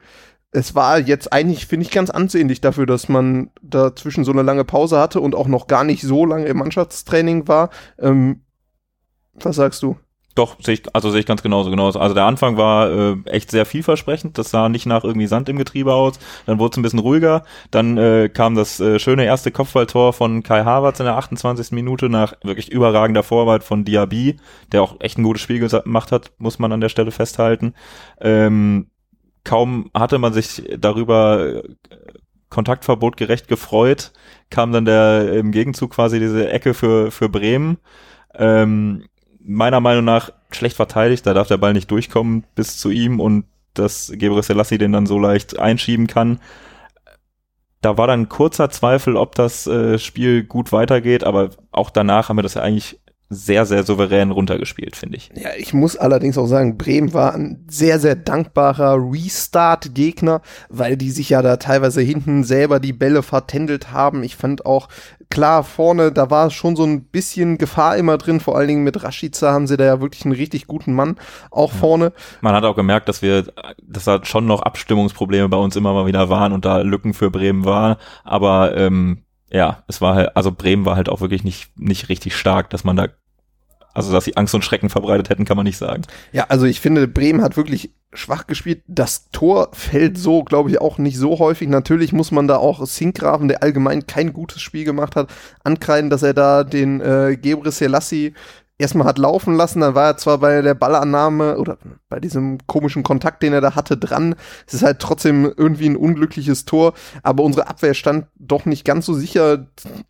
Es 0.56 0.76
war 0.76 1.00
jetzt 1.00 1.32
eigentlich, 1.32 1.66
finde 1.66 1.84
ich, 1.84 1.90
ganz 1.90 2.10
ansehnlich 2.10 2.60
dafür, 2.60 2.86
dass 2.86 3.08
man 3.08 3.50
dazwischen 3.60 4.22
so 4.24 4.30
eine 4.30 4.42
lange 4.42 4.64
Pause 4.64 4.98
hatte 4.98 5.20
und 5.20 5.34
auch 5.34 5.48
noch 5.48 5.66
gar 5.66 5.82
nicht 5.82 6.02
so 6.02 6.24
lange 6.24 6.46
im 6.46 6.58
Mannschaftstraining 6.58 7.48
war. 7.48 7.70
Ähm, 7.98 8.42
was 9.34 9.56
sagst 9.56 9.82
du? 9.82 9.96
Doch, 10.36 10.56
sehe 10.60 10.74
ich, 10.74 10.82
also 10.92 11.10
sehe 11.10 11.20
ich 11.20 11.26
ganz 11.26 11.42
genauso, 11.42 11.70
genauso. 11.70 12.00
Also 12.00 12.14
der 12.14 12.24
Anfang 12.24 12.56
war 12.56 12.90
äh, 12.90 13.16
echt 13.26 13.50
sehr 13.52 13.66
vielversprechend. 13.66 14.36
Das 14.36 14.50
sah 14.50 14.68
nicht 14.68 14.86
nach 14.86 15.04
irgendwie 15.04 15.28
Sand 15.28 15.48
im 15.48 15.58
Getriebe 15.58 15.92
aus. 15.92 16.18
Dann 16.46 16.58
wurde 16.58 16.72
es 16.72 16.76
ein 16.76 16.82
bisschen 16.82 16.98
ruhiger. 16.98 17.44
Dann 17.70 17.96
äh, 17.96 18.28
kam 18.28 18.56
das 18.56 18.80
äh, 18.80 18.98
schöne 18.98 19.24
erste 19.24 19.52
Kopfballtor 19.52 20.12
von 20.12 20.42
Kai 20.42 20.64
Havertz 20.64 20.98
in 20.98 21.06
der 21.06 21.16
28. 21.16 21.70
Minute 21.70 22.08
nach 22.08 22.34
wirklich 22.42 22.70
überragender 22.70 23.22
Vorarbeit 23.22 23.62
von 23.62 23.84
Diaby, 23.84 24.36
der 24.72 24.82
auch 24.82 24.96
echt 25.00 25.18
ein 25.18 25.22
gutes 25.22 25.42
Spiel 25.42 25.60
gemacht 25.60 26.10
hat, 26.10 26.32
muss 26.38 26.58
man 26.58 26.72
an 26.72 26.80
der 26.80 26.88
Stelle 26.88 27.12
festhalten. 27.12 27.74
Ähm, 28.20 28.88
kaum 29.44 29.90
hatte 29.94 30.18
man 30.18 30.32
sich 30.32 30.62
darüber 30.78 31.64
äh, 31.64 31.68
Kontaktverbot 32.48 33.16
gerecht 33.16 33.48
gefreut, 33.48 34.12
kam 34.50 34.72
dann 34.72 34.84
der 34.84 35.32
im 35.34 35.50
Gegenzug 35.50 35.92
quasi 35.92 36.18
diese 36.20 36.48
Ecke 36.50 36.74
für, 36.74 37.10
für 37.10 37.28
Bremen. 37.28 37.78
Ähm, 38.34 39.04
meiner 39.40 39.80
Meinung 39.80 40.04
nach 40.04 40.30
schlecht 40.50 40.76
verteidigt, 40.76 41.26
da 41.26 41.34
darf 41.34 41.48
der 41.48 41.58
Ball 41.58 41.72
nicht 41.72 41.90
durchkommen 41.90 42.44
bis 42.54 42.78
zu 42.78 42.90
ihm 42.90 43.20
und 43.20 43.44
dass 43.74 44.12
Gebre 44.14 44.42
Selassie 44.42 44.78
den 44.78 44.92
dann 44.92 45.06
so 45.06 45.18
leicht 45.18 45.58
einschieben 45.58 46.06
kann. 46.06 46.40
Da 47.80 47.98
war 47.98 48.06
dann 48.06 48.28
kurzer 48.28 48.70
Zweifel, 48.70 49.16
ob 49.16 49.34
das 49.34 49.66
äh, 49.66 49.98
Spiel 49.98 50.44
gut 50.44 50.72
weitergeht, 50.72 51.24
aber 51.24 51.50
auch 51.70 51.90
danach 51.90 52.28
haben 52.28 52.38
wir 52.38 52.42
das 52.42 52.54
ja 52.54 52.62
eigentlich 52.62 52.98
sehr, 53.34 53.66
sehr 53.66 53.84
souverän 53.84 54.30
runtergespielt, 54.30 54.96
finde 54.96 55.16
ich. 55.16 55.30
Ja, 55.34 55.50
ich 55.56 55.74
muss 55.74 55.96
allerdings 55.96 56.38
auch 56.38 56.46
sagen, 56.46 56.78
Bremen 56.78 57.12
war 57.12 57.34
ein 57.34 57.64
sehr, 57.68 57.98
sehr 57.98 58.16
dankbarer 58.16 58.96
Restart-Gegner, 58.96 60.40
weil 60.68 60.96
die 60.96 61.10
sich 61.10 61.30
ja 61.30 61.42
da 61.42 61.56
teilweise 61.56 62.00
hinten 62.00 62.44
selber 62.44 62.80
die 62.80 62.92
Bälle 62.92 63.22
vertändelt 63.22 63.92
haben. 63.92 64.22
Ich 64.22 64.36
fand 64.36 64.66
auch, 64.66 64.88
klar, 65.30 65.64
vorne, 65.64 66.12
da 66.12 66.30
war 66.30 66.50
schon 66.50 66.76
so 66.76 66.84
ein 66.84 67.04
bisschen 67.04 67.58
Gefahr 67.58 67.96
immer 67.96 68.18
drin, 68.18 68.40
vor 68.40 68.56
allen 68.56 68.68
Dingen 68.68 68.84
mit 68.84 69.02
Rashica 69.02 69.52
haben 69.52 69.66
sie 69.66 69.76
da 69.76 69.84
ja 69.84 70.00
wirklich 70.00 70.24
einen 70.24 70.34
richtig 70.34 70.66
guten 70.66 70.94
Mann 70.94 71.16
auch 71.50 71.72
vorne. 71.72 72.12
Man 72.40 72.54
hat 72.54 72.64
auch 72.64 72.76
gemerkt, 72.76 73.08
dass 73.08 73.22
wir, 73.22 73.44
dass 73.82 74.04
da 74.04 74.24
schon 74.24 74.46
noch 74.46 74.62
Abstimmungsprobleme 74.62 75.48
bei 75.48 75.56
uns 75.56 75.76
immer 75.76 75.92
mal 75.92 76.06
wieder 76.06 76.28
waren 76.28 76.52
und 76.52 76.64
da 76.64 76.78
Lücken 76.78 77.14
für 77.14 77.30
Bremen 77.30 77.64
waren, 77.64 77.96
aber 78.22 78.76
ähm, 78.76 79.24
ja, 79.50 79.84
es 79.86 80.00
war 80.00 80.16
halt, 80.16 80.36
also 80.36 80.50
Bremen 80.50 80.84
war 80.84 80.96
halt 80.96 81.08
auch 81.08 81.20
wirklich 81.20 81.44
nicht, 81.44 81.78
nicht 81.78 82.08
richtig 82.08 82.36
stark, 82.36 82.70
dass 82.70 82.82
man 82.82 82.96
da, 82.96 83.08
also 83.94 84.12
dass 84.12 84.24
sie 84.24 84.36
Angst 84.36 84.54
und 84.54 84.64
Schrecken 84.64 84.90
verbreitet 84.90 85.30
hätten, 85.30 85.44
kann 85.44 85.56
man 85.56 85.64
nicht 85.64 85.78
sagen. 85.78 86.02
Ja, 86.32 86.46
also 86.48 86.66
ich 86.66 86.80
finde, 86.80 87.08
Bremen 87.08 87.42
hat 87.42 87.56
wirklich 87.56 87.90
schwach 88.12 88.46
gespielt. 88.46 88.82
Das 88.86 89.30
Tor 89.30 89.70
fällt 89.72 90.18
so, 90.18 90.44
glaube 90.44 90.70
ich, 90.70 90.80
auch 90.80 90.98
nicht 90.98 91.16
so 91.16 91.38
häufig. 91.38 91.68
Natürlich 91.68 92.12
muss 92.12 92.30
man 92.30 92.48
da 92.48 92.56
auch 92.56 92.84
Sinkgraven, 92.86 93.48
der 93.48 93.62
allgemein 93.62 94.06
kein 94.06 94.32
gutes 94.32 94.60
Spiel 94.60 94.84
gemacht 94.84 95.16
hat, 95.16 95.30
ankreiden, 95.62 96.10
dass 96.10 96.22
er 96.22 96.34
da 96.34 96.64
den 96.64 97.00
äh, 97.00 97.36
Gebre 97.40 97.72
Selassie 97.72 98.34
erstmal 98.78 99.06
hat 99.06 99.18
laufen 99.18 99.54
lassen. 99.54 99.80
Dann 99.80 99.94
war 99.94 100.06
er 100.06 100.16
zwar 100.16 100.38
bei 100.38 100.62
der 100.62 100.74
Ballannahme 100.74 101.58
oder 101.58 101.78
bei 102.08 102.20
diesem 102.20 102.58
komischen 102.66 103.02
Kontakt, 103.02 103.42
den 103.42 103.52
er 103.52 103.60
da 103.60 103.74
hatte, 103.74 103.96
dran. 103.96 104.34
Es 104.66 104.74
ist 104.74 104.82
halt 104.82 104.98
trotzdem 104.98 105.52
irgendwie 105.56 105.88
ein 105.88 105.96
unglückliches 105.96 106.64
Tor. 106.64 106.94
Aber 107.22 107.44
unsere 107.44 107.68
Abwehr 107.68 107.94
stand 107.94 108.26
doch 108.36 108.64
nicht 108.64 108.84
ganz 108.84 109.06
so 109.06 109.14
sicher, 109.14 109.68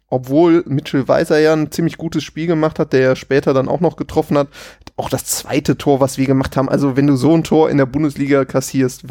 obwohl 0.09 0.65
Mitchell 0.67 1.09
Weiser 1.09 1.39
ja 1.39 1.53
ein 1.53 1.71
ziemlich 1.71 1.99
gutes 1.99 2.25
Spiel 2.25 2.47
gemacht 2.47 2.79
hat, 2.79 2.93
der 2.93 3.01
ja 3.01 3.17
später 3.17 3.55
dann 3.55 3.69
auch 3.69 3.81
noch 3.81 3.97
getroffen 3.97 4.39
hat 4.39 4.49
auch 4.97 5.09
das 5.09 5.25
zweite 5.25 5.77
Tor, 5.77 6.01
was 6.01 6.19
wir 6.19 6.27
gemacht 6.27 6.57
haben. 6.57 6.69
Also 6.69 6.97
wenn 6.97 7.07
du 7.07 7.17
so 7.17 7.35
ein 7.35 7.45
Tor 7.45 7.71
in 7.71 7.79
der 7.79 7.87
Bundesliga 7.87 8.45
kassierst, 8.45 9.05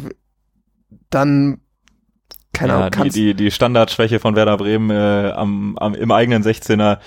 dann 1.10 1.60
keine 2.52 2.72
ja, 2.72 2.86
Ahnung, 2.86 3.04
die, 3.04 3.10
die, 3.10 3.34
die 3.34 3.50
Standardschwäche 3.50 4.20
von 4.20 4.36
Werder 4.36 4.56
Bremen 4.56 4.90
äh, 4.90 5.32
am, 5.32 5.76
am, 5.76 5.94
im 5.94 6.10
eigenen 6.12 6.44
16er, 6.44 6.98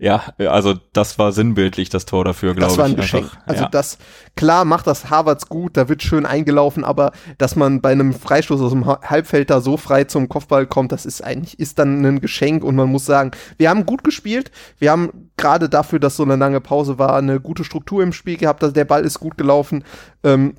ja, 0.00 0.22
also 0.38 0.74
das 0.92 1.18
war 1.18 1.32
sinnbildlich, 1.32 1.88
das 1.88 2.06
Tor 2.06 2.24
dafür, 2.24 2.54
glaube 2.54 2.70
ich. 2.70 2.76
das 2.76 2.78
war 2.78 2.84
ein 2.86 2.94
Geschenk. 2.94 3.24
einfach. 3.24 3.46
also 3.46 3.62
ja. 3.64 3.68
das, 3.68 3.98
klar 4.36 4.64
macht 4.64 4.86
das 4.86 5.10
Harvards 5.10 5.48
gut, 5.48 5.76
da 5.76 5.88
wird 5.88 6.04
schön 6.04 6.24
eingelaufen, 6.24 6.84
aber 6.84 7.10
dass 7.36 7.56
man 7.56 7.80
bei 7.80 7.90
einem 7.90 8.12
Freistoß 8.12 8.60
aus 8.60 8.70
dem 8.70 8.86
Ha- 8.86 9.00
Halbfeld 9.02 9.50
da 9.50 9.60
so 9.60 9.76
frei 9.76 10.04
zum 10.04 10.28
Kopfball 10.28 10.66
kommt, 10.68 10.92
das 10.92 11.04
ist 11.04 11.22
eigentlich, 11.24 11.58
ist 11.58 11.80
dann 11.80 12.04
ein 12.04 12.20
Geschenk 12.20 12.62
und 12.62 12.76
man 12.76 12.88
muss 12.88 13.06
sagen, 13.06 13.32
wir 13.56 13.70
haben 13.70 13.86
gut 13.86 14.04
gespielt, 14.04 14.52
wir 14.78 14.92
haben 14.92 15.30
gerade 15.36 15.68
dafür, 15.68 15.98
dass 15.98 16.16
so 16.16 16.22
eine 16.22 16.36
lange 16.36 16.60
Pause 16.60 16.98
war, 17.00 17.16
eine 17.16 17.40
gute 17.40 17.64
Struktur 17.64 18.02
im 18.02 18.12
Spiel 18.12 18.36
gehabt, 18.36 18.62
dass 18.62 18.72
der 18.72 18.84
Ball 18.84 19.04
ist 19.04 19.18
gut 19.18 19.36
gelaufen, 19.36 19.82
ähm, 20.22 20.54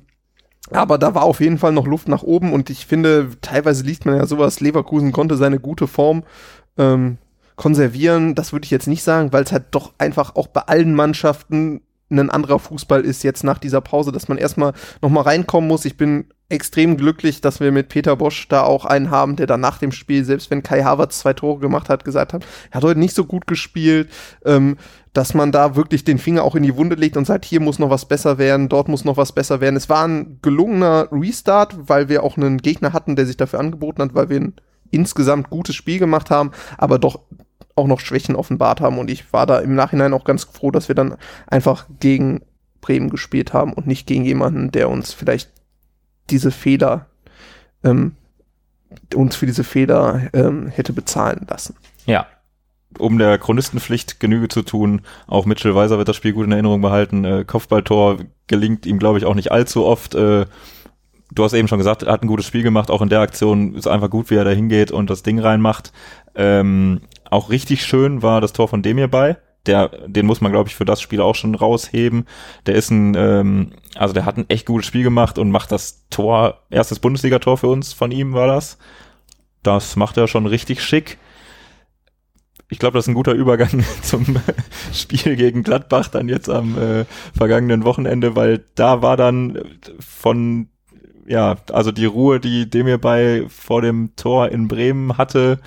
aber 0.70 0.98
da 0.98 1.14
war 1.14 1.22
auf 1.22 1.40
jeden 1.40 1.56
Fall 1.58 1.72
noch 1.72 1.86
Luft 1.86 2.08
nach 2.08 2.22
oben 2.22 2.52
und 2.52 2.68
ich 2.68 2.84
finde, 2.84 3.30
teilweise 3.40 3.84
liest 3.84 4.04
man 4.04 4.16
ja 4.16 4.26
sowas, 4.26 4.60
Leverkusen 4.60 5.12
konnte 5.12 5.36
seine 5.36 5.58
gute 5.58 5.86
Form 5.86 6.24
ähm, 6.76 7.16
konservieren. 7.60 8.34
Das 8.34 8.54
würde 8.54 8.64
ich 8.64 8.70
jetzt 8.70 8.86
nicht 8.86 9.02
sagen, 9.02 9.34
weil 9.34 9.44
es 9.44 9.52
halt 9.52 9.66
doch 9.72 9.92
einfach 9.98 10.34
auch 10.34 10.46
bei 10.46 10.62
allen 10.62 10.94
Mannschaften 10.94 11.82
ein 12.10 12.30
anderer 12.30 12.58
Fußball 12.58 13.02
ist 13.02 13.22
jetzt 13.22 13.44
nach 13.44 13.58
dieser 13.58 13.82
Pause, 13.82 14.12
dass 14.12 14.28
man 14.28 14.38
erstmal 14.38 14.72
nochmal 15.02 15.24
reinkommen 15.24 15.68
muss. 15.68 15.84
Ich 15.84 15.98
bin 15.98 16.24
extrem 16.48 16.96
glücklich, 16.96 17.42
dass 17.42 17.60
wir 17.60 17.70
mit 17.70 17.90
Peter 17.90 18.16
Bosch 18.16 18.48
da 18.48 18.62
auch 18.62 18.86
einen 18.86 19.10
haben, 19.10 19.36
der 19.36 19.46
dann 19.46 19.60
nach 19.60 19.76
dem 19.76 19.92
Spiel, 19.92 20.24
selbst 20.24 20.50
wenn 20.50 20.62
Kai 20.62 20.82
Havertz 20.82 21.20
zwei 21.20 21.34
Tore 21.34 21.60
gemacht 21.60 21.90
hat, 21.90 22.02
gesagt 22.02 22.32
hat, 22.32 22.46
er 22.70 22.78
hat 22.78 22.82
heute 22.82 22.98
nicht 22.98 23.14
so 23.14 23.26
gut 23.26 23.46
gespielt, 23.46 24.08
ähm, 24.46 24.78
dass 25.12 25.34
man 25.34 25.52
da 25.52 25.76
wirklich 25.76 26.02
den 26.02 26.18
Finger 26.18 26.44
auch 26.44 26.56
in 26.56 26.62
die 26.62 26.76
Wunde 26.76 26.96
legt 26.96 27.18
und 27.18 27.26
sagt, 27.26 27.44
hier 27.44 27.60
muss 27.60 27.78
noch 27.78 27.90
was 27.90 28.06
besser 28.06 28.38
werden, 28.38 28.70
dort 28.70 28.88
muss 28.88 29.04
noch 29.04 29.18
was 29.18 29.32
besser 29.32 29.60
werden. 29.60 29.76
Es 29.76 29.90
war 29.90 30.08
ein 30.08 30.38
gelungener 30.40 31.08
Restart, 31.12 31.76
weil 31.88 32.08
wir 32.08 32.24
auch 32.24 32.38
einen 32.38 32.56
Gegner 32.56 32.94
hatten, 32.94 33.16
der 33.16 33.26
sich 33.26 33.36
dafür 33.36 33.60
angeboten 33.60 34.00
hat, 34.02 34.14
weil 34.14 34.30
wir 34.30 34.40
ein 34.40 34.54
insgesamt 34.90 35.50
gutes 35.50 35.76
Spiel 35.76 35.98
gemacht 35.98 36.30
haben, 36.30 36.50
aber 36.78 36.98
doch 36.98 37.20
auch 37.80 37.86
noch 37.86 38.00
Schwächen 38.00 38.36
offenbart 38.36 38.80
haben. 38.80 38.98
Und 38.98 39.10
ich 39.10 39.32
war 39.32 39.46
da 39.46 39.58
im 39.58 39.74
Nachhinein 39.74 40.12
auch 40.12 40.24
ganz 40.24 40.44
froh, 40.44 40.70
dass 40.70 40.88
wir 40.88 40.94
dann 40.94 41.16
einfach 41.46 41.86
gegen 41.98 42.42
Bremen 42.80 43.10
gespielt 43.10 43.52
haben 43.52 43.72
und 43.72 43.86
nicht 43.86 44.06
gegen 44.06 44.24
jemanden, 44.24 44.70
der 44.70 44.88
uns 44.88 45.12
vielleicht 45.12 45.50
diese 46.30 46.50
Fehler, 46.50 47.06
ähm, 47.84 48.12
uns 49.14 49.36
für 49.36 49.46
diese 49.46 49.64
Fehler 49.64 50.28
ähm, 50.32 50.68
hätte 50.68 50.92
bezahlen 50.92 51.46
lassen. 51.48 51.74
Ja. 52.06 52.26
Um 52.98 53.18
der 53.18 53.38
Chronistenpflicht 53.38 54.18
Genüge 54.18 54.48
zu 54.48 54.62
tun, 54.62 55.02
auch 55.28 55.46
Mitchell 55.46 55.74
Weiser 55.74 55.98
wird 55.98 56.08
das 56.08 56.16
Spiel 56.16 56.32
gut 56.32 56.46
in 56.46 56.52
Erinnerung 56.52 56.80
behalten. 56.80 57.24
Äh, 57.24 57.44
Kopfballtor 57.44 58.18
gelingt 58.48 58.84
ihm, 58.84 58.98
glaube 58.98 59.18
ich, 59.18 59.24
auch 59.24 59.36
nicht 59.36 59.52
allzu 59.52 59.84
oft. 59.84 60.14
Äh, 60.16 60.46
du 61.30 61.44
hast 61.44 61.52
eben 61.52 61.68
schon 61.68 61.78
gesagt, 61.78 62.02
er 62.02 62.12
hat 62.12 62.22
ein 62.22 62.28
gutes 62.28 62.46
Spiel 62.46 62.62
gemacht, 62.62 62.90
auch 62.90 63.02
in 63.02 63.08
der 63.08 63.20
Aktion 63.20 63.74
ist 63.74 63.86
einfach 63.86 64.10
gut, 64.10 64.30
wie 64.30 64.34
er 64.34 64.44
da 64.44 64.50
hingeht 64.50 64.90
und 64.90 65.08
das 65.08 65.22
Ding 65.22 65.38
reinmacht. 65.38 65.92
Ähm, 66.34 67.02
auch 67.30 67.50
richtig 67.50 67.84
schön 67.84 68.22
war 68.22 68.40
das 68.40 68.52
Tor 68.52 68.68
von 68.68 68.82
Demir 68.82 69.08
bei. 69.08 69.36
Der, 69.66 69.88
den 70.06 70.24
muss 70.24 70.40
man, 70.40 70.52
glaube 70.52 70.68
ich, 70.68 70.74
für 70.74 70.86
das 70.86 71.02
Spiel 71.02 71.20
auch 71.20 71.34
schon 71.34 71.54
rausheben. 71.54 72.26
Der 72.66 72.74
ist 72.74 72.90
ein, 72.90 73.14
ähm, 73.14 73.72
also 73.94 74.14
der 74.14 74.24
hat 74.24 74.38
ein 74.38 74.48
echt 74.48 74.66
gutes 74.66 74.86
Spiel 74.86 75.02
gemacht 75.02 75.38
und 75.38 75.50
macht 75.50 75.70
das 75.70 76.06
Tor, 76.08 76.62
erstes 76.70 76.98
Bundesligator 76.98 77.58
für 77.58 77.68
uns 77.68 77.92
von 77.92 78.10
ihm 78.10 78.32
war 78.32 78.46
das. 78.46 78.78
Das 79.62 79.96
macht 79.96 80.16
er 80.16 80.28
schon 80.28 80.46
richtig 80.46 80.82
schick. 80.82 81.18
Ich 82.70 82.78
glaube, 82.78 82.96
das 82.96 83.04
ist 83.04 83.08
ein 83.08 83.14
guter 83.14 83.32
Übergang 83.32 83.84
zum 84.02 84.24
Spiel 84.94 85.36
gegen 85.36 85.62
Gladbach 85.62 86.08
dann 86.08 86.28
jetzt 86.28 86.48
am 86.48 86.78
äh, 86.78 87.04
vergangenen 87.36 87.84
Wochenende, 87.84 88.36
weil 88.36 88.64
da 88.76 89.02
war 89.02 89.18
dann 89.18 89.58
von 89.98 90.68
ja, 91.26 91.56
also 91.70 91.92
die 91.92 92.06
Ruhe, 92.06 92.40
die 92.40 92.68
Demir 92.68 92.98
bei 92.98 93.44
vor 93.48 93.82
dem 93.82 94.16
Tor 94.16 94.48
in 94.48 94.66
Bremen 94.66 95.16
hatte, 95.16 95.60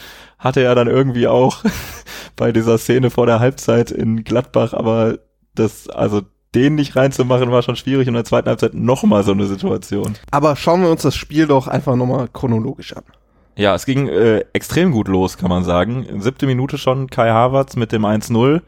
hatte 0.43 0.61
er 0.61 0.75
dann 0.75 0.87
irgendwie 0.87 1.27
auch 1.27 1.63
bei 2.35 2.51
dieser 2.51 2.77
Szene 2.77 3.09
vor 3.09 3.25
der 3.25 3.39
Halbzeit 3.39 3.91
in 3.91 4.23
Gladbach, 4.23 4.73
aber 4.73 5.17
das, 5.55 5.89
also 5.89 6.21
den 6.53 6.75
nicht 6.75 6.95
reinzumachen, 6.95 7.51
war 7.51 7.63
schon 7.63 7.75
schwierig 7.75 8.07
und 8.07 8.13
in 8.13 8.15
der 8.15 8.25
zweiten 8.25 8.49
Halbzeit 8.49 8.73
nochmal 8.73 9.23
so 9.23 9.31
eine 9.31 9.45
Situation. 9.45 10.15
Aber 10.29 10.55
schauen 10.55 10.81
wir 10.81 10.89
uns 10.89 11.01
das 11.01 11.15
Spiel 11.15 11.47
doch 11.47 11.67
einfach 11.67 11.95
nochmal 11.95 12.27
chronologisch 12.31 12.95
an. 12.95 13.03
Ja, 13.55 13.75
es 13.75 13.85
ging 13.85 14.07
äh, 14.07 14.45
extrem 14.53 14.91
gut 14.91 15.07
los, 15.07 15.37
kann 15.37 15.49
man 15.49 15.63
sagen. 15.63 16.07
Siebte 16.19 16.45
Minute 16.45 16.77
schon 16.77 17.09
Kai 17.09 17.29
Havertz 17.29 17.75
mit 17.75 17.91
dem 17.91 18.03
1-0. 18.05 18.61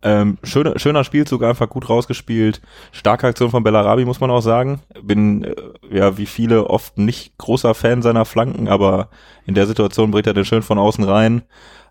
Ähm, 0.00 0.38
schöner, 0.44 0.78
schöner 0.78 1.02
Spielzug, 1.02 1.42
einfach 1.42 1.68
gut 1.68 1.88
rausgespielt. 1.88 2.60
Starke 2.92 3.26
Aktion 3.26 3.50
von 3.50 3.64
Bellarabi, 3.64 4.04
muss 4.04 4.20
man 4.20 4.30
auch 4.30 4.40
sagen. 4.40 4.80
Bin, 5.02 5.44
äh, 5.44 5.54
ja, 5.90 6.16
wie 6.16 6.26
viele 6.26 6.68
oft 6.70 6.98
nicht 6.98 7.36
großer 7.38 7.74
Fan 7.74 8.02
seiner 8.02 8.24
Flanken, 8.24 8.68
aber 8.68 9.08
in 9.44 9.54
der 9.54 9.66
Situation 9.66 10.10
bringt 10.10 10.26
er 10.26 10.34
den 10.34 10.44
schön 10.44 10.62
von 10.62 10.78
außen 10.78 11.04
rein. 11.04 11.42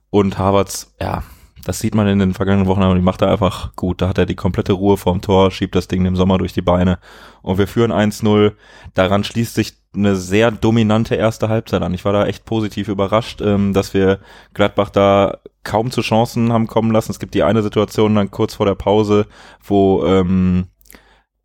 Und 0.10 0.38
Havertz, 0.38 0.96
ja, 1.02 1.24
das 1.68 1.80
sieht 1.80 1.96
man 1.96 2.08
in 2.08 2.20
den 2.20 2.34
vergangenen 2.34 2.68
Wochen, 2.68 2.82
aber 2.82 2.96
die 2.96 3.02
macht 3.02 3.22
er 3.22 3.30
einfach 3.30 3.76
gut. 3.76 4.02
Da 4.02 4.08
hat 4.08 4.18
er 4.18 4.26
die 4.26 4.36
komplette 4.36 4.72
Ruhe 4.72 4.96
vorm 4.96 5.20
Tor, 5.20 5.52
schiebt 5.52 5.76
das 5.76 5.90
Ding 5.90 6.06
im 6.06 6.16
Sommer 6.16 6.38
durch 6.38 6.54
die 6.54 6.62
Beine 6.62 7.00
und 7.42 7.58
wir 7.58 7.68
führen 7.68 7.92
1-0. 7.92 8.54
Daran 8.94 9.26
schließt 9.26 9.54
sich 9.54 9.74
eine 9.94 10.16
sehr 10.16 10.52
dominante 10.52 11.16
erste 11.16 11.50
Halbzeit 11.50 11.82
an. 11.82 11.94
Ich 11.94 12.06
war 12.06 12.14
da 12.14 12.26
echt 12.26 12.46
positiv 12.46 12.88
überrascht, 12.88 13.42
ähm, 13.42 13.74
dass 13.74 13.94
wir 13.94 14.20
Gladbach 14.54 14.92
da 14.92 15.40
kaum 15.68 15.92
zu 15.92 16.02
Chancen 16.02 16.52
haben 16.52 16.66
kommen 16.66 16.92
lassen. 16.92 17.12
Es 17.12 17.20
gibt 17.20 17.36
die 17.36 17.44
eine 17.44 17.62
Situation 17.62 18.16
dann 18.16 18.32
kurz 18.32 18.56
vor 18.56 18.66
der 18.66 18.76
Pause, 18.76 19.28
wo 19.64 20.06
ähm, 20.06 20.68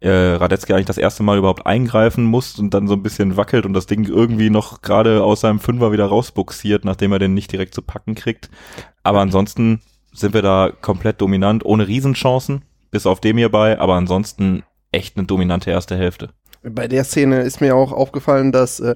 äh, 0.01 0.35
Radetzky 0.35 0.73
eigentlich 0.73 0.87
das 0.87 0.99
erste 0.99 1.23
Mal 1.23 1.39
überhaupt 1.39 1.67
eingreifen 1.67 2.25
muss 2.25 2.59
und 2.59 2.73
dann 2.73 2.89
so 2.89 2.95
ein 2.95 3.03
bisschen 3.03 3.37
wackelt 3.37 3.67
und 3.67 3.73
das 3.73 3.87
Ding 3.87 4.05
irgendwie 4.05 4.51
noch 4.51 4.81
gerade 4.81 5.23
aus 5.23 5.41
seinem 5.41 5.61
Fünfer 5.61 5.93
wieder 5.93 6.07
rausbuxiert, 6.07 6.85
nachdem 6.85 7.13
er 7.13 7.19
den 7.19 7.35
nicht 7.35 7.53
direkt 7.53 7.75
zu 7.75 7.83
packen 7.83 8.15
kriegt. 8.15 8.49
Aber 9.03 9.21
ansonsten 9.21 9.81
sind 10.13 10.35
wir 10.35 10.43
da 10.43 10.71
komplett 10.81 11.21
dominant, 11.21 11.65
ohne 11.65 11.89
Riesenchancen, 11.89 12.63
bis 12.91 13.07
auf 13.07 13.21
dem 13.21 13.39
hierbei, 13.39 13.79
aber 13.79 13.95
ansonsten 13.95 14.63
echt 14.93 15.17
eine 15.17 15.27
dominante 15.27 15.71
erste 15.71 15.97
Hälfte. 15.97 16.31
Bei 16.63 16.87
der 16.87 17.03
Szene 17.03 17.41
ist 17.41 17.61
mir 17.61 17.75
auch 17.75 17.93
aufgefallen, 17.93 18.53
dass 18.53 18.79
äh, 18.79 18.95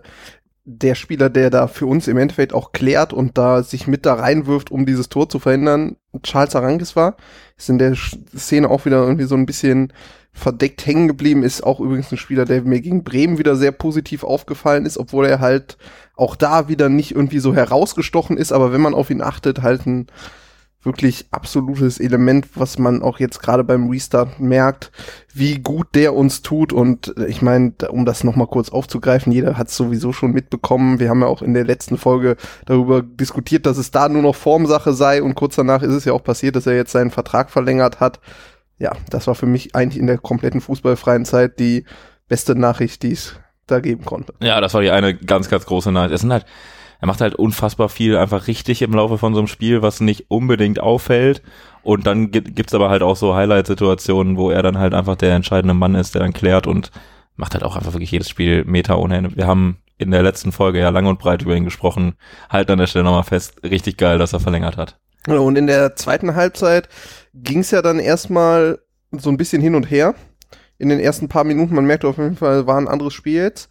der 0.68 0.96
Spieler, 0.96 1.30
der 1.30 1.48
da 1.48 1.68
für 1.68 1.86
uns 1.86 2.08
im 2.08 2.18
Endeffekt 2.18 2.52
auch 2.52 2.72
klärt 2.72 3.12
und 3.12 3.38
da 3.38 3.62
sich 3.62 3.86
mit 3.86 4.04
da 4.04 4.14
reinwirft, 4.14 4.72
um 4.72 4.84
dieses 4.84 5.08
Tor 5.08 5.28
zu 5.28 5.38
verhindern, 5.38 5.96
Charles 6.24 6.56
Arankis 6.56 6.96
war. 6.96 7.16
Ist 7.56 7.70
in 7.70 7.78
der 7.78 7.94
Szene 8.36 8.68
auch 8.68 8.84
wieder 8.84 9.00
irgendwie 9.00 9.26
so 9.26 9.36
ein 9.36 9.46
bisschen 9.46 9.92
verdeckt 10.32 10.84
hängen 10.84 11.06
geblieben. 11.06 11.44
Ist 11.44 11.62
auch 11.62 11.78
übrigens 11.78 12.10
ein 12.10 12.18
Spieler, 12.18 12.44
der 12.44 12.62
mir 12.62 12.80
gegen 12.80 13.04
Bremen 13.04 13.38
wieder 13.38 13.54
sehr 13.54 13.70
positiv 13.70 14.24
aufgefallen 14.24 14.86
ist, 14.86 14.98
obwohl 14.98 15.26
er 15.26 15.38
halt 15.38 15.78
auch 16.16 16.34
da 16.34 16.68
wieder 16.68 16.88
nicht 16.88 17.12
irgendwie 17.12 17.38
so 17.38 17.54
herausgestochen 17.54 18.36
ist, 18.36 18.50
aber 18.50 18.72
wenn 18.72 18.80
man 18.80 18.94
auf 18.94 19.10
ihn 19.10 19.22
achtet, 19.22 19.62
halt 19.62 19.86
ein 19.86 20.08
wirklich 20.86 21.26
absolutes 21.32 22.00
Element, 22.00 22.48
was 22.54 22.78
man 22.78 23.02
auch 23.02 23.18
jetzt 23.18 23.40
gerade 23.42 23.64
beim 23.64 23.90
Restart 23.90 24.40
merkt, 24.40 24.92
wie 25.34 25.58
gut 25.58 25.88
der 25.94 26.14
uns 26.14 26.42
tut. 26.42 26.72
Und 26.72 27.14
ich 27.28 27.42
meine, 27.42 27.74
um 27.90 28.06
das 28.06 28.24
nochmal 28.24 28.46
kurz 28.46 28.70
aufzugreifen, 28.70 29.32
jeder 29.32 29.58
hat 29.58 29.68
es 29.68 29.76
sowieso 29.76 30.12
schon 30.12 30.30
mitbekommen. 30.30 31.00
Wir 31.00 31.10
haben 31.10 31.20
ja 31.20 31.26
auch 31.26 31.42
in 31.42 31.52
der 31.52 31.64
letzten 31.64 31.98
Folge 31.98 32.36
darüber 32.64 33.02
diskutiert, 33.02 33.66
dass 33.66 33.76
es 33.76 33.90
da 33.90 34.08
nur 34.08 34.22
noch 34.22 34.34
Formsache 34.34 34.92
sei. 34.94 35.22
Und 35.22 35.34
kurz 35.34 35.56
danach 35.56 35.82
ist 35.82 35.92
es 35.92 36.04
ja 36.04 36.12
auch 36.12 36.24
passiert, 36.24 36.56
dass 36.56 36.66
er 36.66 36.76
jetzt 36.76 36.92
seinen 36.92 37.10
Vertrag 37.10 37.50
verlängert 37.50 38.00
hat. 38.00 38.20
Ja, 38.78 38.92
das 39.10 39.26
war 39.26 39.34
für 39.34 39.46
mich 39.46 39.74
eigentlich 39.74 40.00
in 40.00 40.06
der 40.06 40.18
kompletten 40.18 40.60
fußballfreien 40.60 41.24
Zeit 41.24 41.58
die 41.58 41.84
beste 42.28 42.54
Nachricht, 42.54 43.02
die 43.02 43.12
es 43.12 43.36
da 43.66 43.80
geben 43.80 44.04
konnte. 44.04 44.34
Ja, 44.40 44.60
das 44.60 44.74
war 44.74 44.82
die 44.82 44.90
eine 44.90 45.14
ganz, 45.14 45.48
ganz 45.48 45.66
große 45.66 45.90
Nachricht. 45.90 46.14
Es 46.14 46.20
sind 46.20 46.32
halt, 46.32 46.46
er 47.00 47.06
macht 47.06 47.20
halt 47.20 47.34
unfassbar 47.34 47.88
viel 47.88 48.16
einfach 48.16 48.46
richtig 48.46 48.82
im 48.82 48.92
Laufe 48.92 49.18
von 49.18 49.34
so 49.34 49.40
einem 49.40 49.48
Spiel, 49.48 49.82
was 49.82 50.00
nicht 50.00 50.26
unbedingt 50.28 50.80
auffällt. 50.80 51.42
Und 51.82 52.06
dann 52.06 52.30
gibt's 52.30 52.74
aber 52.74 52.90
halt 52.90 53.02
auch 53.02 53.16
so 53.16 53.34
Highlight-Situationen, 53.34 54.36
wo 54.36 54.50
er 54.50 54.62
dann 54.62 54.78
halt 54.78 54.94
einfach 54.94 55.16
der 55.16 55.34
entscheidende 55.34 55.74
Mann 55.74 55.94
ist, 55.94 56.14
der 56.14 56.22
dann 56.22 56.32
klärt 56.32 56.66
und 56.66 56.90
macht 57.36 57.54
halt 57.54 57.64
auch 57.64 57.76
einfach 57.76 57.92
wirklich 57.92 58.10
jedes 58.10 58.28
Spiel 58.28 58.64
Meter 58.64 58.98
ohne 58.98 59.16
Ende. 59.16 59.36
Wir 59.36 59.46
haben 59.46 59.78
in 59.98 60.10
der 60.10 60.22
letzten 60.22 60.52
Folge 60.52 60.80
ja 60.80 60.88
lang 60.90 61.06
und 61.06 61.18
breit 61.18 61.42
über 61.42 61.54
ihn 61.54 61.64
gesprochen. 61.64 62.14
Halt 62.50 62.70
an 62.70 62.78
der 62.78 62.86
Stelle 62.86 63.04
nochmal 63.04 63.22
fest, 63.22 63.62
richtig 63.62 63.96
geil, 63.96 64.18
dass 64.18 64.32
er 64.32 64.40
verlängert 64.40 64.76
hat. 64.76 64.98
Und 65.26 65.56
in 65.56 65.66
der 65.66 65.96
zweiten 65.96 66.34
Halbzeit 66.34 66.88
ging's 67.34 67.70
ja 67.70 67.82
dann 67.82 67.98
erstmal 67.98 68.78
so 69.12 69.30
ein 69.30 69.36
bisschen 69.36 69.62
hin 69.62 69.74
und 69.74 69.90
her. 69.90 70.14
In 70.78 70.88
den 70.88 71.00
ersten 71.00 71.28
paar 71.28 71.44
Minuten, 71.44 71.74
man 71.74 71.86
merkte 71.86 72.08
auf 72.08 72.18
jeden 72.18 72.36
Fall, 72.36 72.66
war 72.66 72.78
ein 72.78 72.88
anderes 72.88 73.14
Spiel 73.14 73.42
jetzt. 73.42 73.70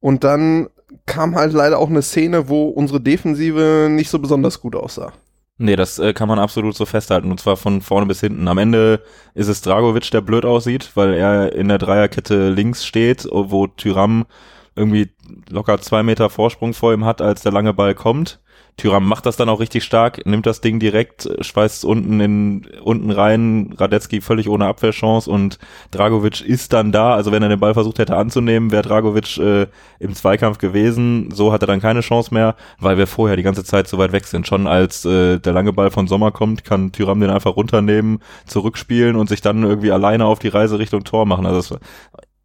Und 0.00 0.24
dann 0.24 0.68
kam 1.06 1.34
halt 1.34 1.52
leider 1.52 1.78
auch 1.78 1.90
eine 1.90 2.02
Szene, 2.02 2.48
wo 2.48 2.68
unsere 2.68 3.00
Defensive 3.00 3.88
nicht 3.90 4.10
so 4.10 4.18
besonders 4.18 4.60
gut 4.60 4.76
aussah. 4.76 5.12
Nee, 5.58 5.76
das 5.76 5.98
äh, 5.98 6.12
kann 6.12 6.28
man 6.28 6.38
absolut 6.38 6.74
so 6.74 6.86
festhalten. 6.86 7.30
Und 7.30 7.38
zwar 7.38 7.56
von 7.56 7.82
vorne 7.82 8.06
bis 8.06 8.20
hinten. 8.20 8.48
Am 8.48 8.58
Ende 8.58 9.02
ist 9.34 9.48
es 9.48 9.60
Dragovic, 9.60 10.10
der 10.10 10.20
blöd 10.20 10.44
aussieht, 10.44 10.90
weil 10.94 11.14
er 11.14 11.52
in 11.54 11.68
der 11.68 11.78
Dreierkette 11.78 12.50
links 12.50 12.84
steht, 12.84 13.28
wo 13.30 13.66
Tyram 13.66 14.26
irgendwie 14.74 15.10
locker 15.50 15.80
zwei 15.80 16.02
Meter 16.02 16.30
Vorsprung 16.30 16.74
vor 16.74 16.92
ihm 16.92 17.04
hat, 17.04 17.20
als 17.20 17.42
der 17.42 17.52
lange 17.52 17.74
Ball 17.74 17.94
kommt. 17.94 18.40
Tyram 18.76 19.06
macht 19.06 19.26
das 19.26 19.36
dann 19.36 19.48
auch 19.48 19.60
richtig 19.60 19.84
stark, 19.84 20.24
nimmt 20.26 20.46
das 20.46 20.60
Ding 20.60 20.78
direkt, 20.78 21.28
schweißt 21.40 21.84
unten 21.84 22.20
in 22.20 22.66
unten 22.82 23.10
rein, 23.10 23.74
Radetzky 23.76 24.20
völlig 24.20 24.48
ohne 24.48 24.66
Abwehrchance 24.66 25.30
und 25.30 25.58
Dragovic 25.90 26.40
ist 26.40 26.72
dann 26.72 26.90
da. 26.90 27.14
Also 27.14 27.32
wenn 27.32 27.42
er 27.42 27.50
den 27.50 27.60
Ball 27.60 27.74
versucht 27.74 27.98
hätte 27.98 28.16
anzunehmen, 28.16 28.70
wäre 28.70 28.82
Dragovic 28.82 29.36
äh, 29.38 29.66
im 29.98 30.14
Zweikampf 30.14 30.58
gewesen. 30.58 31.30
So 31.32 31.52
hat 31.52 31.62
er 31.62 31.66
dann 31.66 31.80
keine 31.80 32.00
Chance 32.00 32.32
mehr, 32.32 32.56
weil 32.78 32.96
wir 32.96 33.06
vorher 33.06 33.36
die 33.36 33.42
ganze 33.42 33.62
Zeit 33.62 33.88
so 33.88 33.98
weit 33.98 34.12
weg 34.12 34.24
sind. 34.24 34.46
Schon 34.46 34.66
als 34.66 35.04
äh, 35.04 35.38
der 35.38 35.52
lange 35.52 35.72
Ball 35.72 35.90
von 35.90 36.08
Sommer 36.08 36.32
kommt, 36.32 36.64
kann 36.64 36.92
Tyram 36.92 37.20
den 37.20 37.30
einfach 37.30 37.56
runternehmen, 37.56 38.20
zurückspielen 38.46 39.16
und 39.16 39.28
sich 39.28 39.42
dann 39.42 39.62
irgendwie 39.64 39.92
alleine 39.92 40.24
auf 40.24 40.38
die 40.38 40.48
Reise 40.48 40.78
Richtung 40.78 41.04
Tor 41.04 41.26
machen. 41.26 41.44
Also 41.46 41.58
das 41.58 41.70
war 41.70 41.80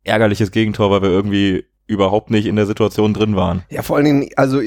ärgerliches 0.03 0.51
Gegentor, 0.51 0.91
weil 0.91 1.01
wir 1.01 1.09
irgendwie 1.09 1.65
überhaupt 1.87 2.29
nicht 2.29 2.45
in 2.45 2.57
der 2.57 2.65
Situation 2.65 3.13
drin 3.13 3.35
waren. 3.35 3.63
Ja, 3.69 3.81
vor 3.81 3.95
allen 3.95 4.05
Dingen, 4.05 4.29
also 4.35 4.59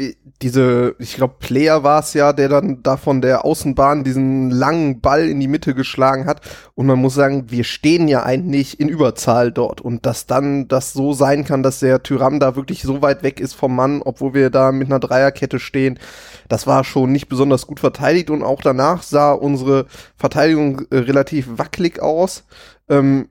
diese, 0.42 0.94
ich 0.98 1.16
glaube, 1.16 1.35
Player 1.38 1.83
war 1.83 2.00
es 2.00 2.14
ja, 2.14 2.33
der 2.33 2.48
dann 2.48 2.83
da 2.83 2.96
von 2.96 3.20
der 3.20 3.44
Außenbahn 3.44 4.04
diesen 4.04 4.50
langen 4.50 5.02
Ball 5.02 5.28
in 5.28 5.38
die 5.38 5.48
Mitte 5.48 5.74
geschlagen 5.74 6.24
hat. 6.26 6.40
Und 6.74 6.87
man 6.87 6.98
muss 6.98 7.14
sagen, 7.14 7.50
wir 7.50 7.64
stehen 7.64 8.09
ja 8.09 8.22
eigentlich 8.22 8.80
in 8.80 8.88
Überzahl 8.88 9.52
dort. 9.52 9.83
Und 9.83 10.06
dass 10.06 10.26
dann 10.26 10.66
das 10.66 10.94
so 10.94 11.12
sein 11.12 11.44
kann, 11.44 11.62
dass 11.62 11.80
der 11.80 12.02
Tyram 12.02 12.40
da 12.40 12.56
wirklich 12.56 12.83
so 12.83 13.02
weit 13.02 13.22
weg 13.22 13.38
ist 13.38 13.52
vom 13.52 13.76
Mann, 13.76 14.00
obwohl 14.02 14.33
wir 14.33 14.48
da 14.48 14.72
mit 14.72 14.88
einer 14.88 15.00
Dreierkette 15.00 15.59
stehen, 15.59 15.98
das 16.48 16.66
war 16.66 16.85
schon 16.85 17.12
nicht 17.12 17.28
besonders 17.28 17.66
gut 17.66 17.80
verteidigt. 17.80 18.30
Und 18.30 18.42
auch 18.42 18.62
danach 18.62 19.02
sah 19.02 19.33
unsere 19.33 19.85
Verteidigung 20.16 20.87
äh, 20.90 20.96
relativ 20.98 21.59
wackelig 21.59 22.00
aus. 22.00 22.44
Ähm, 22.88 23.28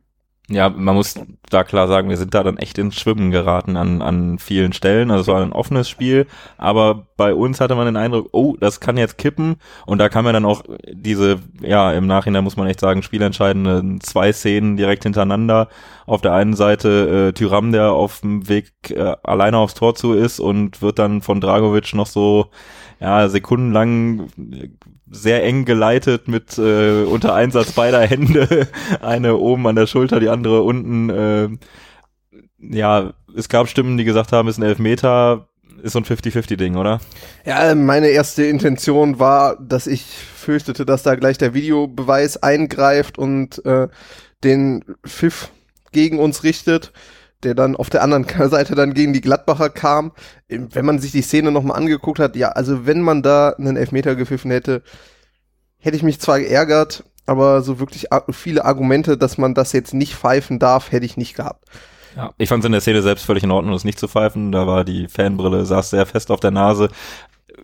ja, 0.50 0.70
man 0.70 0.96
muss 0.96 1.16
da 1.50 1.64
klar 1.64 1.88
sagen, 1.88 2.10
wir 2.10 2.18
sind 2.18 2.34
da 2.34 2.44
dann 2.44 2.58
echt 2.58 2.78
ins 2.78 3.00
Schwimmen 3.00 3.30
geraten 3.30 3.78
an, 3.78 4.02
an 4.02 4.40
vielen 4.40 4.74
Stellen. 4.74 5.12
Also 5.12 5.22
es 5.22 5.28
war 5.28 5.42
ein 5.42 5.54
offenes 5.54 5.88
Spiel, 5.88 6.26
aber 6.58 7.08
bei 7.18 7.34
uns 7.34 7.62
hatte 7.62 7.76
man 7.76 7.86
den 7.86 7.98
Eindruck, 7.98 8.30
oh, 8.32 8.56
das 8.60 8.80
kann 8.80 8.98
jetzt 8.98 9.18
kippen. 9.18 9.58
Und 9.86 10.00
da 10.00 10.10
kam 10.10 10.26
ja 10.26 10.32
dann 10.32 10.46
auch 10.46 10.64
diese, 10.92 11.40
ja, 11.62 11.92
im 11.92 12.08
Nachhinein 12.08 12.44
muss 12.44 12.58
man 12.58 12.68
echt 12.68 12.80
sagen, 12.80 13.04
spielentscheidende 13.04 14.00
zwei 14.00 14.34
Szenen 14.34 14.76
direkt 14.76 15.04
hintereinander. 15.04 15.68
Auf 16.08 16.22
der 16.22 16.34
einen 16.34 16.56
Seite 16.56 17.30
äh, 17.30 17.34
Tyram, 17.34 17.72
der 17.72 17.92
auf 17.92 18.22
dem 18.22 18.50
Weg 18.50 18.72
äh, 18.90 19.16
alleine 19.24 19.58
aufs 19.60 19.76
Tor 19.76 19.94
zu 19.94 20.14
ist 20.14 20.40
und 20.40 20.82
wird 20.82 20.98
dann 20.98 21.22
von 21.22 21.42
Dragovic 21.42 21.94
noch 21.94 22.08
so 22.08 22.50
ja, 23.00 23.30
sekundenlang 23.30 24.28
sehr 25.10 25.44
eng 25.44 25.66
geleitet 25.66 26.28
mit 26.28 26.58
äh, 26.58 27.04
unter 27.04 27.34
Einsatz 27.34 27.72
beider 27.72 28.02
Hände. 28.02 28.68
Eine 29.02 29.38
oben 29.38 29.66
an 29.68 29.76
der 29.76 29.88
Schulter, 29.88 30.20
die 30.20 30.30
andere 30.30 30.62
unten. 30.62 31.10
Äh, 31.10 31.50
ja, 32.60 33.14
es 33.36 33.50
gab 33.50 33.68
Stimmen, 33.70 33.98
die 33.98 34.04
gesagt 34.04 34.32
haben, 34.32 34.48
ist 34.50 34.58
ein 34.58 34.64
Elfmeter, 34.64 35.48
ist 35.82 35.94
so 35.94 36.00
ein 36.00 36.06
50-50-Ding, 36.06 36.76
oder? 36.76 37.00
Ja, 37.46 37.74
meine 37.74 38.10
erste 38.10 38.44
Intention 38.44 39.18
war, 39.18 39.56
dass 39.56 39.88
ich 39.88 40.04
fürchtete, 40.04 40.86
dass 40.86 41.04
da 41.04 41.16
gleich 41.16 41.38
der 41.38 41.54
Videobeweis 41.54 42.38
eingreift 42.44 43.18
und 43.18 43.64
äh, 43.66 43.88
den 44.44 44.84
Pfiff 45.08 45.52
gegen 45.92 46.20
uns 46.20 46.44
richtet 46.44 46.92
der 47.44 47.56
dann 47.56 47.76
auf 47.76 47.90
der 47.90 48.04
anderen 48.04 48.26
Seite 48.50 48.76
dann 48.76 48.94
gegen 48.94 49.14
die 49.14 49.22
Gladbacher 49.22 49.70
kam. 49.70 50.12
Wenn 50.48 50.86
man 50.86 51.00
sich 51.00 51.12
die 51.12 51.22
Szene 51.22 51.52
nochmal 51.52 51.78
angeguckt 51.78 52.20
hat, 52.20 52.36
ja, 52.36 52.50
also 52.50 52.86
wenn 52.86 53.02
man 53.02 53.22
da 53.22 53.50
einen 53.52 53.78
Elfmeter 53.78 54.16
gepfiffen 54.16 54.52
hätte, 54.52 54.82
hätte 55.78 55.96
ich 55.96 56.04
mich 56.04 56.20
zwar 56.20 56.40
geärgert, 56.40 57.04
aber 57.26 57.62
so 57.62 57.80
wirklich 57.80 58.08
viele 58.32 58.66
Argumente, 58.66 59.18
dass 59.18 59.38
man 59.38 59.54
das 59.54 59.72
jetzt 59.72 59.94
nicht 59.94 60.16
pfeifen 60.16 60.60
darf, 60.60 60.92
hätte 60.92 61.06
ich 61.06 61.16
nicht 61.16 61.36
gehabt. 61.36 61.66
Ja, 62.16 62.32
ich 62.38 62.50
fand 62.50 62.64
es 62.64 62.66
in 62.66 62.72
der 62.72 62.82
Szene 62.82 63.02
selbst 63.02 63.26
völlig 63.26 63.44
in 63.44 63.52
Ordnung, 63.52 63.74
das 63.74 63.84
nicht 63.84 64.00
zu 64.00 64.08
pfeifen. 64.08 64.52
Da 64.52 64.66
war 64.66 64.84
die 64.84 65.08
Fanbrille, 65.08 65.66
saß 65.66 65.92
sehr 65.92 66.06
fest 66.06 66.32
auf 66.32 66.40
der 66.40 66.52
Nase. 66.52 66.90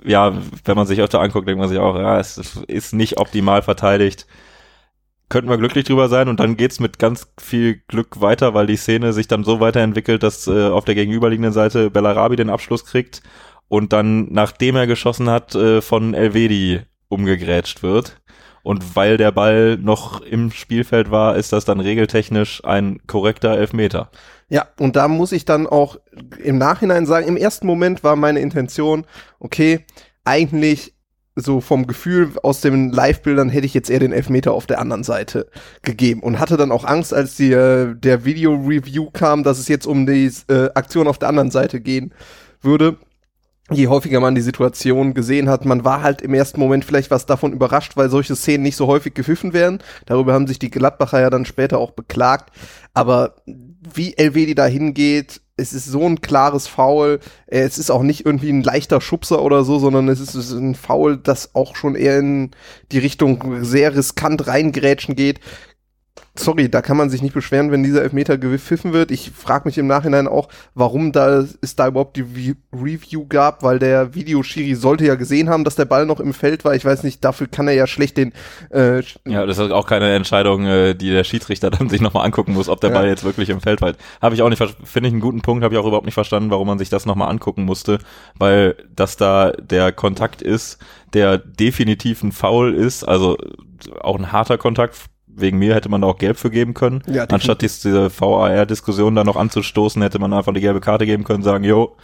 Ja, 0.04 0.34
wenn 0.64 0.76
man 0.76 0.86
sich 0.86 1.02
öfter 1.02 1.20
anguckt, 1.20 1.48
denkt 1.48 1.60
man 1.60 1.68
sich 1.68 1.80
auch, 1.80 1.96
ja, 1.96 2.20
es 2.20 2.38
ist 2.68 2.94
nicht 2.94 3.18
optimal 3.18 3.64
verteidigt 3.64 4.28
könnten 5.30 5.50
wir 5.50 5.58
glücklich 5.58 5.86
drüber 5.86 6.08
sein 6.08 6.28
und 6.28 6.40
dann 6.40 6.58
geht's 6.58 6.80
mit 6.80 7.00
ganz 7.00 7.28
viel 7.40 7.82
Glück 7.88 8.22
weiter, 8.22 8.54
weil 8.54 8.68
die 8.68 8.76
Szene 8.76 9.14
sich 9.14 9.28
dann 9.28 9.44
so 9.44 9.60
weiterentwickelt, 9.60 10.24
dass 10.24 10.48
äh, 10.48 10.68
auf 10.68 10.86
der 10.86 10.96
gegenüberliegenden 10.96 11.54
Seite 11.54 11.90
Bellarabi 11.90 12.36
den 12.36 12.50
Abschluss 12.50 12.86
kriegt 12.86 13.22
und 13.68 13.94
dann, 13.94 14.32
nachdem 14.32 14.76
er 14.76 14.88
geschossen 14.88 15.30
hat, 15.30 15.56
äh, 15.56 15.82
von 15.82 16.14
Elvedi 16.14 16.82
umgegrätscht 17.08 17.84
wird. 17.84 18.22
Und 18.64 18.96
weil 18.96 19.18
der 19.18 19.32
Ball 19.32 19.78
noch 19.78 20.22
im 20.22 20.50
Spielfeld 20.50 21.12
war, 21.12 21.36
ist 21.36 21.54
das 21.54 21.66
dann 21.66 21.80
regeltechnisch 21.80 22.66
ein 22.66 23.00
korrekter 23.06 23.56
Elfmeter. 23.56 24.10
Ja, 24.50 24.68
und 24.80 24.96
da 24.96 25.08
muss 25.08 25.32
ich 25.32 25.46
dann 25.46 25.68
auch 25.68 25.98
im 26.44 26.58
Nachhinein 26.58 27.06
sagen, 27.06 27.28
im 27.28 27.38
ersten 27.38 27.68
Moment 27.68 28.04
war 28.04 28.16
meine 28.16 28.40
Intention, 28.40 29.06
okay, 29.40 29.86
eigentlich 30.24 30.95
so 31.36 31.60
vom 31.60 31.86
Gefühl 31.86 32.32
aus 32.44 32.62
den 32.62 32.92
Live-Bildern 32.92 33.50
hätte 33.50 33.66
ich 33.66 33.74
jetzt 33.74 33.90
eher 33.90 34.00
den 34.00 34.14
Elfmeter 34.14 34.54
auf 34.54 34.66
der 34.68 34.80
anderen 34.80 35.04
Seite 35.04 35.48
gegeben 35.82 36.22
und 36.22 36.40
hatte 36.40 36.56
dann 36.56 36.72
auch 36.72 36.86
Angst, 36.86 37.14
als 37.14 37.36
die, 37.36 37.52
äh, 37.52 37.94
der 37.94 38.24
Video-Review 38.24 39.10
kam, 39.12 39.44
dass 39.44 39.60
es 39.60 39.68
jetzt 39.68 39.86
um 39.86 40.06
die 40.06 40.32
äh, 40.48 40.70
Aktion 40.76 41.08
auf 41.08 41.20
der 41.20 41.30
anderen 41.30 41.52
Seite 41.52 41.82
gehen 41.82 42.14
würde. 42.62 42.98
je 43.72 43.88
häufiger 43.88 44.20
man 44.20 44.36
die 44.36 44.42
Situation 44.42 45.16
gesehen 45.16 45.50
hat, 45.50 45.66
man 45.66 45.84
war 45.84 46.04
halt 46.04 46.22
im 46.22 46.36
ersten 46.36 46.60
Moment 46.60 46.86
vielleicht 46.86 47.10
was 47.10 47.26
davon 47.26 47.52
überrascht, 47.52 47.98
weil 47.98 48.10
solche 48.10 48.36
Szenen 48.36 48.64
nicht 48.64 48.76
so 48.76 48.86
häufig 48.88 49.16
gepfiffen 49.16 49.54
werden. 49.54 49.80
Darüber 50.06 50.34
haben 50.34 50.46
sich 50.48 50.60
die 50.60 50.70
Gladbacher 50.70 51.20
ja 51.20 51.32
dann 51.32 51.46
später 51.46 51.80
auch 51.80 51.92
beklagt. 51.92 52.52
Aber 52.94 53.36
wie 53.46 54.16
LW 54.18 54.54
da 54.54 54.68
hingeht, 54.68 55.42
es 55.58 55.74
ist 55.74 55.86
so 55.86 56.06
ein 56.06 56.22
klares 56.22 56.68
Foul. 56.68 57.20
Es 57.48 57.78
ist 57.78 57.90
auch 57.90 58.04
nicht 58.04 58.26
irgendwie 58.26 58.52
ein 58.52 58.64
leichter 58.64 59.00
Schubser 59.00 59.42
oder 59.42 59.64
so, 59.64 59.80
sondern 59.80 60.10
es 60.10 60.20
ist 60.20 60.52
ein 60.52 60.76
Foul, 60.76 61.18
das 61.18 61.56
auch 61.56 61.76
schon 61.76 61.96
eher 61.96 62.20
in 62.20 62.52
die 62.92 63.00
Richtung 63.00 63.64
sehr 63.64 63.96
riskant 63.96 64.48
reingrätschen 64.48 65.16
geht 65.16 65.40
sorry, 66.38 66.70
da 66.70 66.82
kann 66.82 66.98
man 66.98 67.10
sich 67.10 67.22
nicht 67.22 67.34
beschweren, 67.34 67.72
wenn 67.72 67.84
dieser 67.84 68.02
Elfmeter 68.02 68.38
gepfiffen 68.38 68.94
wird. 68.94 69.12
Ich 69.12 69.32
frage 69.32 69.68
mich 69.68 69.78
im 69.78 69.88
Nachhinein 69.88 70.28
auch, 70.28 70.50
warum 70.74 71.12
da 71.12 71.46
es 71.62 71.76
da 71.76 71.88
überhaupt 71.88 72.18
die 72.18 72.56
Review 72.74 73.26
gab, 73.28 73.64
weil 73.64 73.80
der 73.80 74.14
Videoschiri 74.14 74.76
sollte 74.76 75.06
ja 75.06 75.16
gesehen 75.16 75.50
haben, 75.50 75.64
dass 75.64 75.76
der 75.76 75.86
Ball 75.86 76.06
noch 76.06 76.20
im 76.20 76.34
Feld 76.34 76.66
war. 76.66 76.76
Ich 76.76 76.84
weiß 76.84 77.04
nicht, 77.04 77.24
dafür 77.24 77.48
kann 77.48 77.68
er 77.68 77.74
ja 77.74 77.88
schlecht 77.88 78.18
den. 78.18 78.34
Äh, 78.70 79.02
ja, 79.26 79.46
das 79.46 79.58
ist 79.58 79.72
auch 79.72 79.88
keine 79.88 80.14
Entscheidung, 80.14 80.66
äh, 80.66 80.94
die 80.94 81.10
der 81.10 81.24
Schiedsrichter 81.24 81.70
dann 81.72 81.90
sich 81.90 82.02
nochmal 82.02 82.26
angucken 82.26 82.54
muss, 82.54 82.70
ob 82.70 82.82
der 82.82 82.90
ja. 82.90 82.98
Ball 82.98 83.08
jetzt 83.08 83.24
wirklich 83.24 83.50
im 83.50 83.62
Feld 83.62 83.82
war. 83.82 83.94
Habe 84.22 84.36
ich 84.36 84.42
auch 84.42 84.50
nicht, 84.50 84.62
finde 84.84 85.08
ich 85.08 85.14
einen 85.14 85.22
guten 85.22 85.42
Punkt, 85.42 85.64
habe 85.64 85.74
ich 85.74 85.80
auch 85.80 85.88
überhaupt 85.88 86.06
nicht 86.06 86.16
verstanden, 86.16 86.52
warum 86.52 86.68
man 86.68 86.80
sich 86.80 86.90
das 86.90 87.06
nochmal 87.06 87.30
angucken 87.30 87.64
musste, 87.64 88.00
weil 88.38 88.76
das 88.94 89.16
da 89.16 89.52
der 89.52 89.94
Kontakt 89.94 90.42
ist, 90.42 90.80
der 91.14 91.38
definitiv 91.38 92.24
ein 92.24 92.34
Foul 92.34 92.74
ist, 92.74 93.04
also 93.06 93.38
auch 94.02 94.18
ein 94.18 94.32
harter 94.32 94.58
Kontakt 94.58 94.96
wegen 95.36 95.58
mir 95.58 95.76
hätte 95.76 95.90
man 95.90 96.02
da 96.02 96.08
auch 96.08 96.18
gelb 96.18 96.38
für 96.38 96.50
geben 96.50 96.74
können. 96.74 97.04
Ja, 97.08 97.26
Anstatt 97.26 97.62
diese 97.62 98.10
VAR-Diskussion 98.10 99.16
da 99.16 99.24
noch 99.24 99.36
anzustoßen, 99.36 100.02
hätte 100.02 100.20
man 100.20 100.34
einfach 100.34 100.54
die 100.54 100.62
gelbe 100.62 100.82
Karte 100.82 101.06
geben 101.06 101.24
können, 101.24 101.44
sagen, 101.44 101.64
jo, 101.64 101.96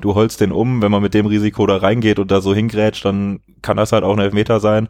du 0.00 0.14
holst 0.14 0.40
den 0.40 0.52
um, 0.52 0.82
wenn 0.82 0.90
man 0.90 1.02
mit 1.02 1.14
dem 1.14 1.26
Risiko 1.26 1.66
da 1.66 1.76
reingeht 1.76 2.18
und 2.18 2.30
da 2.30 2.40
so 2.40 2.54
hingrätscht, 2.54 3.04
dann 3.04 3.40
kann 3.62 3.76
das 3.76 3.92
halt 3.92 4.04
auch 4.04 4.14
ein 4.14 4.20
Elfmeter 4.20 4.60
sein 4.60 4.88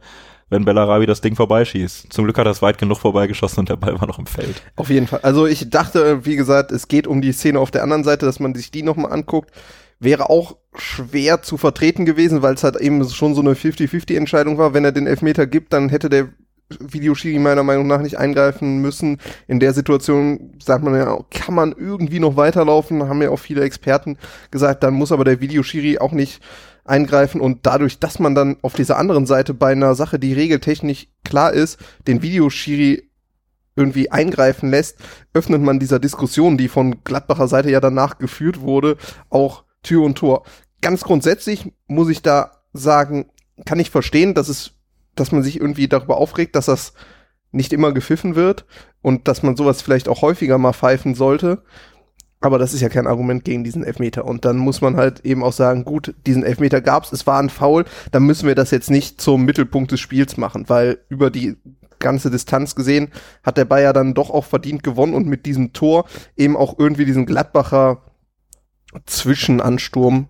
wenn 0.51 0.65
Bellarabi 0.65 1.07
das 1.07 1.21
Ding 1.21 1.37
vorbeischießt. 1.37 2.13
Zum 2.13 2.25
Glück 2.25 2.39
hat 2.39 2.47
er 2.47 2.53
es 2.53 2.63
weit 2.63 2.79
genug 2.79 2.99
vorbeigeschossen 2.99 3.61
und 3.61 3.69
der 3.69 3.77
Ball 3.77 4.01
war 4.01 4.07
noch 4.07 4.19
im 4.19 4.27
Feld. 4.27 4.63
Auf 4.77 4.89
jeden 4.89 5.07
Fall. 5.07 5.21
Also 5.23 5.47
ich 5.47 5.69
dachte, 5.69 6.25
wie 6.25 6.37
gesagt, 6.37 6.73
es 6.73 6.89
geht 6.89 7.07
um 7.07 7.21
die 7.21 7.33
Szene 7.33 7.59
auf 7.59 7.71
der 7.71 7.83
anderen 7.83 8.05
Seite, 8.05 8.27
dass 8.27 8.41
man 8.41 8.55
sich 8.55 8.71
die 8.71 8.83
nochmal 8.83 9.13
anguckt. 9.13 9.51
Wäre 10.01 10.31
auch 10.31 10.57
schwer 10.75 11.43
zu 11.43 11.57
vertreten 11.57 12.07
gewesen, 12.07 12.41
weil 12.41 12.55
es 12.55 12.65
halt 12.65 12.77
eben 12.77 13.07
schon 13.09 13.35
so 13.35 13.41
eine 13.41 13.55
50-50-Entscheidung 13.55 14.57
war. 14.57 14.73
Wenn 14.73 14.85
er 14.85 14.93
den 14.93 15.07
Elfmeter 15.07 15.47
gibt, 15.47 15.73
dann 15.73 15.89
hätte 15.89 16.09
der 16.09 16.29
Videoschiri 16.79 17.39
meiner 17.39 17.63
Meinung 17.63 17.87
nach 17.87 18.03
nicht 18.03 18.19
eingreifen 18.19 18.81
müssen. 18.81 19.19
In 19.47 19.61
der 19.61 19.73
Situation 19.73 20.53
sagt 20.63 20.85
man 20.85 20.95
ja, 20.95 21.19
kann 21.31 21.55
man 21.55 21.73
irgendwie 21.73 22.21
noch 22.21 22.37
weiterlaufen, 22.37 23.09
haben 23.09 23.23
ja 23.23 23.31
auch 23.31 23.39
viele 23.39 23.63
Experten 23.63 24.19
gesagt, 24.51 24.83
dann 24.83 24.95
muss 24.95 25.13
aber 25.13 25.25
der 25.25 25.41
Videoschiri 25.41 25.99
auch 25.99 26.13
nicht 26.13 26.43
eingreifen 26.85 27.41
und 27.41 27.67
dadurch, 27.67 27.99
dass 27.99 28.19
man 28.19 28.35
dann 28.35 28.57
auf 28.63 28.75
dieser 28.75 28.99
anderen 28.99 29.27
Seite 29.27 29.55
bei 29.55 29.73
einer 29.73 29.95
Sache, 29.95 30.19
die 30.19 30.33
regeltechnisch 30.33 31.09
klar 31.25 31.53
ist, 31.53 31.79
den 32.07 32.23
Videoschiri 32.23 33.09
irgendwie 33.77 34.11
eingreifen 34.11 34.71
lässt, 34.71 34.99
öffnet 35.35 35.63
man 35.63 35.79
dieser 35.79 35.99
Diskussion, 35.99 36.59
die 36.59 36.69
von 36.69 37.05
Gladbacher 37.05 37.47
Seite 37.47 37.71
ja 37.71 37.81
danach 37.81 38.19
geführt 38.19 38.61
wurde, 38.61 38.97
auch 39.31 39.65
Tür 39.83 40.03
und 40.03 40.19
Tor. 40.19 40.45
Ganz 40.81 41.03
grundsätzlich 41.05 41.73
muss 41.87 42.09
ich 42.09 42.23
da 42.23 42.63
sagen, 42.73 43.27
kann 43.65 43.81
ich 43.81 43.91
verstehen, 43.91 44.35
dass 44.35 44.49
es 44.49 44.73
dass 45.21 45.33
man 45.33 45.43
sich 45.43 45.61
irgendwie 45.61 45.89
darüber 45.89 46.19
aufregt, 46.19 46.57
dass 46.57 46.67
das 46.67 46.93
nicht 47.51 47.73
immer 47.73 47.93
gepfiffen 47.93 48.35
wird 48.35 48.67
und 49.01 49.29
dass 49.29 49.43
man 49.43 49.57
sowas 49.57 49.83
vielleicht 49.83 50.09
auch 50.09 50.23
häufiger 50.23 50.59
mal 50.59 50.73
pfeifen 50.73 51.15
sollte. 51.15 51.63
Aber 52.41 52.59
das 52.59 52.73
ist 52.73 52.83
ja 52.83 52.89
kein 52.89 53.09
Argument 53.09 53.45
gegen 53.45 53.65
diesen 53.65 53.83
Elfmeter. 53.83 54.25
Und 54.25 54.45
dann 54.45 54.59
muss 54.59 54.81
man 54.81 54.97
halt 54.97 55.25
eben 55.25 55.43
auch 55.43 55.53
sagen, 55.53 55.85
gut, 55.85 56.15
diesen 56.27 56.45
Elfmeter 56.45 56.81
gab's, 56.81 57.13
es 57.13 57.27
war 57.27 57.41
ein 57.41 57.51
Foul, 57.51 57.85
dann 58.13 58.25
müssen 58.25 58.47
wir 58.47 58.55
das 58.55 58.71
jetzt 58.71 58.91
nicht 58.91 59.21
zum 59.21 59.45
Mittelpunkt 59.45 59.91
des 59.91 60.01
Spiels 60.01 60.37
machen, 60.37 60.69
weil 60.69 60.99
über 61.09 61.31
die 61.31 61.57
ganze 61.99 62.31
Distanz 62.31 62.77
gesehen 62.77 63.09
hat 63.43 63.57
der 63.57 63.65
Bayer 63.65 63.93
dann 63.93 64.15
doch 64.15 64.31
auch 64.31 64.45
verdient 64.45 64.85
gewonnen 64.85 65.15
und 65.15 65.27
mit 65.27 65.47
diesem 65.47 65.73
Tor 65.73 66.05
eben 66.37 66.57
auch 66.57 66.79
irgendwie 66.79 67.05
diesen 67.05 67.27
Gladbacher 67.27 68.03
Zwischenansturm 69.05 70.29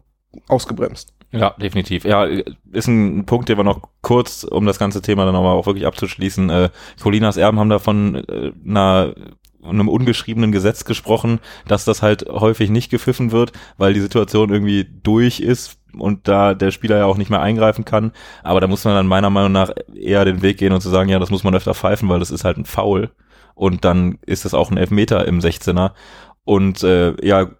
ausgebremst. 0.49 1.13
Ja, 1.31 1.51
definitiv. 1.61 2.05
Ja, 2.05 2.25
ist 2.73 2.89
ein 2.89 3.27
Punkt, 3.27 3.49
den 3.49 3.59
wir 3.59 3.65
noch 3.65 3.83
kurz, 4.01 4.45
um 4.45 4.65
das 4.65 4.79
ganze 4.79 5.03
Thema 5.03 5.27
dann 5.27 5.37
aber 5.37 5.53
auch 5.53 5.67
wirklich 5.67 5.87
abzuschließen. 5.87 6.49
Äh, 6.49 6.71
Colinas 7.03 7.37
Erben 7.37 7.59
haben 7.59 7.69
da 7.69 7.79
von 7.79 8.15
äh, 8.15 8.53
einer 8.67 9.15
einem 9.63 9.89
ungeschriebenen 9.89 10.53
Gesetz 10.53 10.85
gesprochen, 10.85 11.41
dass 11.67 11.85
das 11.85 12.01
halt 12.01 12.27
häufig 12.29 12.71
nicht 12.71 12.91
gepfiffen 12.91 13.33
wird, 13.33 13.53
weil 13.77 13.93
die 13.93 14.01
Situation 14.01 14.51
irgendwie 14.51 14.87
durch 15.03 15.41
ist 15.41 15.79
und 15.99 16.29
da 16.29 16.55
der 16.55 16.71
Spieler 16.71 16.99
ja 16.99 17.05
auch 17.07 17.17
nicht 17.17 17.31
mehr 17.31 17.43
eingreifen 17.43 17.85
kann. 17.85 18.13
Aber 18.43 18.61
da 18.61 18.67
muss 18.67 18.85
man 18.85 18.95
dann 18.95 19.07
meiner 19.07 19.31
Meinung 19.31 19.53
nach 19.53 19.71
eher 19.95 20.25
den 20.25 20.43
Weg 20.43 20.59
gehen 20.59 20.73
und 20.73 20.81
zu 20.81 20.89
sagen, 20.89 21.09
ja, 21.09 21.19
das 21.19 21.31
muss 21.31 21.45
man 21.45 21.55
öfter 21.55 21.75
pfeifen, 21.75 22.09
weil 22.09 22.21
das 22.21 22.31
ist 22.31 22.45
halt 22.45 22.57
ein 22.57 22.65
Foul. 22.65 23.11
Und 23.55 23.85
dann 23.85 24.19
ist 24.25 24.45
es 24.45 24.55
auch 24.55 24.71
ein 24.71 24.77
Elfmeter 24.77 25.27
im 25.27 25.41
16er. 25.41 25.91
Und 26.45 26.83
äh, 26.83 27.15
ja, 27.27 27.51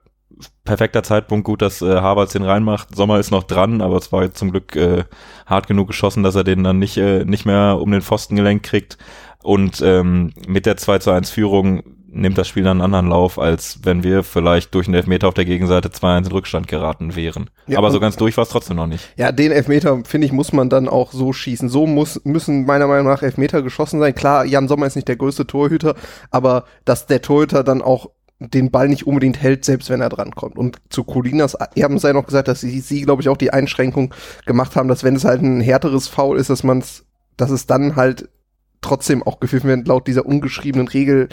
perfekter 0.65 1.03
Zeitpunkt, 1.03 1.45
gut, 1.45 1.63
dass 1.63 1.83
äh, 1.83 1.87
Harvards 1.87 2.33
den 2.33 2.43
reinmacht. 2.43 2.95
Sommer 2.95 3.19
ist 3.19 3.31
noch 3.31 3.45
dran, 3.45 3.81
aber 3.81 3.97
es 3.97 4.13
war 4.13 4.33
zum 4.33 4.51
Glück 4.51 4.77
äh, 4.77 5.05
hart 5.47 5.67
genug 5.67 5.89
geschossen, 5.89 6.23
dass 6.23 6.35
er 6.35 6.45
den 6.45 6.65
dann 6.65 6.79
nicht, 6.79 6.97
äh, 6.97 7.25
nicht 7.25 7.47
mehr 7.47 7.79
um 7.81 7.91
den 7.91 8.03
Pfosten 8.03 8.37
gelenkt 8.37 8.67
kriegt. 8.67 8.99
Und 9.43 9.81
ähm, 9.83 10.33
mit 10.47 10.67
der 10.67 10.77
2 10.77 10.99
zu 10.99 11.11
1 11.11 11.31
Führung 11.31 11.83
nimmt 12.11 12.39
das 12.39 12.49
Spiel 12.49 12.65
dann 12.65 12.79
einen 12.79 12.95
anderen 12.95 13.09
Lauf, 13.09 13.39
als 13.39 13.81
wenn 13.83 14.03
wir 14.03 14.23
vielleicht 14.23 14.75
durch 14.75 14.87
einen 14.87 14.95
Elfmeter 14.95 15.29
auf 15.29 15.35
der 15.35 15.45
Gegenseite 15.45 15.89
2-1 15.89 16.27
in 16.27 16.33
Rückstand 16.33 16.69
geraten 16.69 17.15
wären. 17.15 17.51
Ja, 17.67 17.79
Aber 17.79 17.91
so 17.91 18.01
ganz 18.01 18.17
durch 18.17 18.37
war 18.37 18.43
es 18.43 18.49
trotzdem 18.49 18.77
noch 18.77 18.87
nicht. 18.87 19.09
Ja, 19.17 19.31
den 19.31 19.53
Elfmeter, 19.53 20.03
finde 20.05 20.27
ich, 20.27 20.33
muss 20.33 20.53
man 20.53 20.71
dann 20.71 20.89
auch 20.89 21.13
so 21.13 21.33
schießen. 21.33 21.69
So 21.69 21.87
muss, 21.87 22.21
müssen 22.25 22.65
meiner 22.65 22.87
Meinung 22.87 23.07
nach 23.07 23.23
Elfmeter 23.23 23.63
geschossen 23.63 24.01
sein. 24.01 24.15
Klar, 24.15 24.45
Jan 24.45 24.69
Sommer 24.69 24.87
ist 24.87 24.97
nicht 24.97 25.09
der 25.09 25.17
größte 25.17 25.47
Torhüter, 25.47 25.95
aber 26.31 26.65
dass 26.85 27.07
der 27.07 27.21
Torhüter 27.23 27.63
dann 27.63 27.83
auch 27.83 28.11
den 28.41 28.71
Ball 28.71 28.89
nicht 28.89 29.07
unbedingt 29.07 29.43
hält, 29.43 29.65
selbst 29.65 29.91
wenn 29.91 30.01
er 30.01 30.09
drankommt. 30.09 30.57
Und 30.57 30.79
zu 30.91 31.03
Colinas 31.05 31.55
Erben 31.75 31.99
sei 31.99 32.13
noch 32.13 32.27
gesagt, 32.27 32.49
dass 32.49 32.61
sie, 32.61 32.81
sie 32.81 33.03
glaube 33.03 33.23
ich, 33.23 33.29
auch 33.29 33.37
die 33.37 33.53
Einschränkung 33.53 34.15
gemacht 34.47 34.77
haben, 34.77 34.89
dass 34.89 35.03
wenn 35.03 35.17
es 35.17 35.25
halt 35.25 35.43
ein 35.43 35.61
härteres 35.61 36.07
Foul 36.07 36.39
ist, 36.39 36.51
dass 36.51 36.63
man 36.63 36.79
es, 36.79 37.05
dass 37.37 37.51
es 37.51 37.67
dann 37.67 37.97
halt 37.97 38.29
trotzdem 38.81 39.25
auch 39.25 39.41
gepfiffen 39.41 39.69
wird, 39.69 39.89
laut 39.89 40.07
dieser 40.07 40.25
ungeschriebenen 40.25 40.87
Regel. 40.87 41.29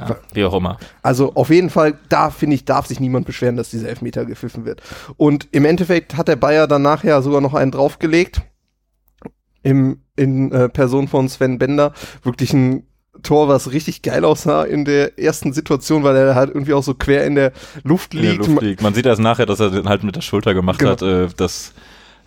Ja, 0.00 0.16
wie 0.32 0.44
auch 0.44 0.54
immer. 0.54 0.78
Also 1.02 1.34
auf 1.34 1.50
jeden 1.50 1.68
Fall, 1.68 1.98
da 2.08 2.30
finde 2.30 2.54
ich, 2.54 2.64
darf 2.64 2.86
sich 2.86 2.98
niemand 2.98 3.26
beschweren, 3.26 3.56
dass 3.56 3.70
dieser 3.70 3.88
Elfmeter 3.88 4.24
gepfiffen 4.24 4.64
wird. 4.64 4.82
Und 5.16 5.48
im 5.52 5.66
Endeffekt 5.66 6.16
hat 6.16 6.28
der 6.28 6.36
Bayer 6.36 6.66
dann 6.66 6.82
nachher 6.82 7.20
sogar 7.20 7.42
noch 7.42 7.54
einen 7.54 7.72
draufgelegt. 7.72 8.42
Im, 9.62 10.02
in 10.16 10.50
äh, 10.52 10.68
Person 10.70 11.08
von 11.08 11.28
Sven 11.28 11.58
Bender. 11.58 11.92
Wirklich 12.22 12.54
ein 12.54 12.87
Tor, 13.22 13.48
was 13.48 13.72
richtig 13.72 14.02
geil 14.02 14.24
aussah 14.24 14.64
in 14.64 14.84
der 14.84 15.18
ersten 15.18 15.52
Situation, 15.52 16.02
weil 16.02 16.16
er 16.16 16.34
halt 16.34 16.50
irgendwie 16.50 16.74
auch 16.74 16.82
so 16.82 16.94
quer 16.94 17.26
in 17.26 17.34
der 17.34 17.52
Luft 17.84 18.14
liegt. 18.14 18.46
Der 18.46 18.48
Luft 18.48 18.62
liegt. 18.62 18.82
Man 18.82 18.94
sieht 18.94 19.06
erst 19.06 19.20
nachher, 19.20 19.46
dass 19.46 19.60
er 19.60 19.70
den 19.70 19.88
halt 19.88 20.04
mit 20.04 20.16
der 20.16 20.22
Schulter 20.22 20.54
gemacht 20.54 20.78
genau. 20.78 20.92
hat. 20.92 21.02
Äh, 21.02 21.28
das, 21.36 21.72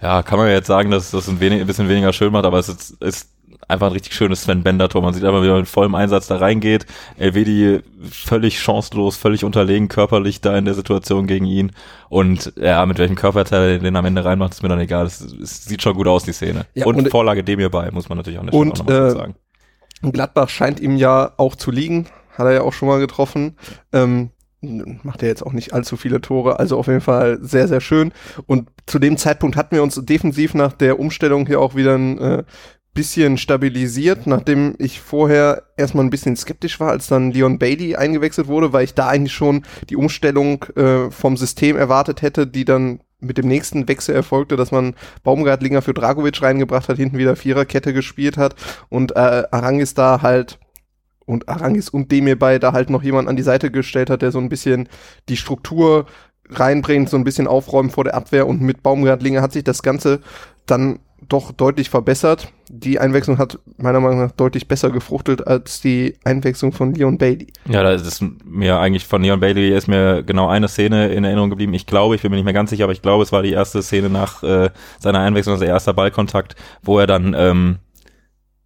ja, 0.02 0.24
kann 0.24 0.40
man 0.40 0.48
ja 0.48 0.54
jetzt 0.54 0.68
sagen, 0.68 0.92
dass 0.92 1.12
das 1.12 1.28
ein, 1.28 1.40
wenig, 1.40 1.62
ein 1.62 1.68
bisschen 1.68 1.90
weniger 1.90 2.14
schön 2.14 2.32
macht, 2.32 2.46
aber 2.46 2.60
es 2.60 2.70
ist, 2.70 3.02
ist 3.02 3.30
einfach 3.68 3.88
ein 3.88 3.94
richtig 3.94 4.14
schönes 4.14 4.44
Sven 4.44 4.64
Bender-Tor. 4.64 5.02
Man 5.02 5.14
sieht 5.14 5.24
einfach, 5.24 5.42
wie 5.42 5.48
er 5.48 5.58
mit 5.58 5.68
vollem 5.68 5.96
Einsatz 5.96 6.28
da 6.28 6.38
reingeht. 6.38 6.86
Elvedi 7.18 7.80
völlig 8.10 8.60
chancenlos, 8.60 9.16
völlig 9.16 9.44
unterlegen, 9.44 9.88
körperlich 9.88 10.42
da 10.42 10.58
in 10.58 10.66
der 10.66 10.74
Situation 10.74 11.28
gegen 11.28 11.46
ihn. 11.46 11.72
Und 12.10 12.54
ja, 12.58 12.86
mit 12.86 13.00
welchem 13.00 13.16
Körperteil 13.16 13.72
er 13.72 13.80
den 13.80 13.96
am 13.96 14.06
Ende 14.06 14.26
reinmacht, 14.26 14.54
ist 14.54 14.64
mir 14.64 14.70
dann 14.70 14.80
egal. 14.80 15.06
Es, 15.06 15.22
es 15.22 15.66
sieht 15.66 15.82
schon 15.82 15.96
gut 15.96 16.08
aus, 16.08 16.24
die 16.24 16.34
Szene. 16.34 16.66
Ja, 16.74 16.86
und, 16.86 16.96
und 16.96 17.10
Vorlage 17.10 17.44
dem 17.44 17.60
hierbei, 17.60 17.90
muss 17.92 18.10
man 18.10 18.18
natürlich 18.18 18.40
auch 18.40 18.44
nicht 18.44 18.54
und, 18.54 18.82
auch 18.82 18.90
äh, 18.90 19.12
sagen. 19.12 19.36
Gladbach 20.02 20.50
scheint 20.50 20.80
ihm 20.80 20.96
ja 20.96 21.34
auch 21.38 21.56
zu 21.56 21.72
liegen, 21.72 22.08
hat 22.38 22.48
er 22.48 22.54
ja 22.54 22.62
auch 22.62 22.74
schon 22.74 22.88
mal 22.88 23.00
getroffen. 23.00 23.58
Ähm, 23.94 24.32
macht 24.62 25.24
er 25.24 25.30
jetzt 25.30 25.44
auch 25.44 25.54
nicht 25.54 25.74
allzu 25.74 25.98
viele 25.98 26.22
Tore, 26.22 26.60
also 26.60 26.78
auf 26.78 26.88
jeden 26.88 27.02
Fall 27.02 27.40
sehr, 27.42 27.68
sehr 27.68 27.82
schön. 27.82 28.12
Und 28.46 28.70
zu 28.86 29.00
dem 29.00 29.18
Zeitpunkt 29.18 29.56
hatten 29.56 29.76
wir 29.76 29.84
uns 29.84 30.00
defensiv 30.04 30.54
nach 30.54 30.74
der 30.74 31.00
Umstellung 31.00 31.48
hier 31.48 31.60
auch 31.60 31.76
wieder 31.76 31.96
ein 31.96 32.18
äh, 32.20 32.44
bisschen 32.94 33.38
stabilisiert, 33.38 34.28
nachdem 34.28 34.76
ich 34.78 35.00
vorher 35.00 35.64
erstmal 35.78 36.06
ein 36.06 36.10
bisschen 36.10 36.36
skeptisch 36.36 36.80
war, 36.80 36.90
als 36.90 37.08
dann 37.08 37.32
Leon 37.32 37.58
Bailey 37.58 37.96
eingewechselt 37.96 38.48
wurde, 38.48 38.74
weil 38.74 38.84
ich 38.84 38.94
da 38.94 39.08
eigentlich 39.08 39.34
schon 39.34 39.64
die 39.90 39.96
Umstellung 39.96 40.64
äh, 40.76 41.10
vom 41.10 41.38
System 41.38 41.78
erwartet 41.78 42.22
hätte, 42.22 42.48
die 42.48 42.66
dann 42.66 43.00
mit 43.22 43.38
dem 43.38 43.48
nächsten 43.48 43.88
Wechsel 43.88 44.16
erfolgte, 44.16 44.58
dass 44.58 44.72
man 44.72 44.96
Baumgartlinger 45.24 45.82
für 45.82 45.94
Dragovic 45.94 46.42
reingebracht 46.42 46.90
hat, 46.90 46.98
hinten 46.98 47.18
wieder 47.18 47.36
Viererkette 47.36 47.94
gespielt 47.94 48.38
hat 48.38 48.56
und 48.90 49.16
äh, 49.16 49.44
Arangis 49.52 49.94
da 49.94 50.22
halt 50.22 50.60
und 51.26 51.48
Arangis 51.48 51.88
und 51.88 52.12
Demir 52.12 52.36
da 52.36 52.74
halt 52.74 52.90
noch 52.90 53.04
jemand 53.04 53.30
an 53.30 53.36
die 53.36 53.44
Seite 53.44 53.72
gestellt 53.72 54.10
hat, 54.10 54.22
der 54.22 54.32
so 54.32 54.40
ein 54.40 54.50
bisschen 54.50 54.90
die 55.30 55.38
Struktur 55.38 56.08
reinbringt, 56.50 57.10
so 57.10 57.16
ein 57.16 57.24
bisschen 57.24 57.48
aufräumen 57.48 57.90
vor 57.90 58.04
der 58.04 58.16
Abwehr 58.16 58.48
und 58.48 58.62
mit 58.62 58.84
Baumgartlinger 58.84 59.42
hat 59.42 59.54
sich 59.54 59.64
das 59.64 59.84
Ganze 59.84 60.20
dann 60.66 61.00
doch 61.28 61.52
deutlich 61.52 61.90
verbessert. 61.90 62.52
Die 62.70 63.00
Einwechslung 63.00 63.38
hat 63.38 63.60
meiner 63.78 64.00
Meinung 64.00 64.20
nach 64.20 64.32
deutlich 64.32 64.68
besser 64.68 64.90
gefruchtet 64.90 65.46
als 65.46 65.82
die 65.82 66.18
Einwechslung 66.24 66.72
von 66.72 66.94
Leon 66.94 67.18
Bailey. 67.18 67.48
Ja, 67.68 67.84
das 67.84 68.02
ist 68.06 68.24
mir 68.44 68.80
eigentlich 68.80 69.06
von 69.06 69.22
Leon 69.22 69.40
Bailey 69.40 69.76
ist 69.76 69.88
mir 69.88 70.24
genau 70.24 70.48
eine 70.48 70.68
Szene 70.68 71.10
in 71.10 71.24
Erinnerung 71.24 71.50
geblieben. 71.50 71.74
Ich 71.74 71.86
glaube, 71.86 72.16
ich 72.16 72.22
bin 72.22 72.32
mir 72.32 72.38
nicht 72.38 72.46
mehr 72.46 72.54
ganz 72.54 72.70
sicher, 72.70 72.86
aber 72.86 72.94
ich 72.94 73.02
glaube, 73.02 73.24
es 73.24 73.32
war 73.32 73.44
die 73.44 73.52
erste 73.52 73.84
Szene 73.84 74.10
nach 74.10 74.44
äh, 74.44 74.72
seiner 75.00 75.20
Einwechslung, 75.20 75.54
also 75.54 75.66
erster 75.66 75.94
Ballkontakt, 75.94 76.56
wo 76.82 77.00
er 77.00 77.08
dann 77.08 77.36
ähm, 77.38 77.80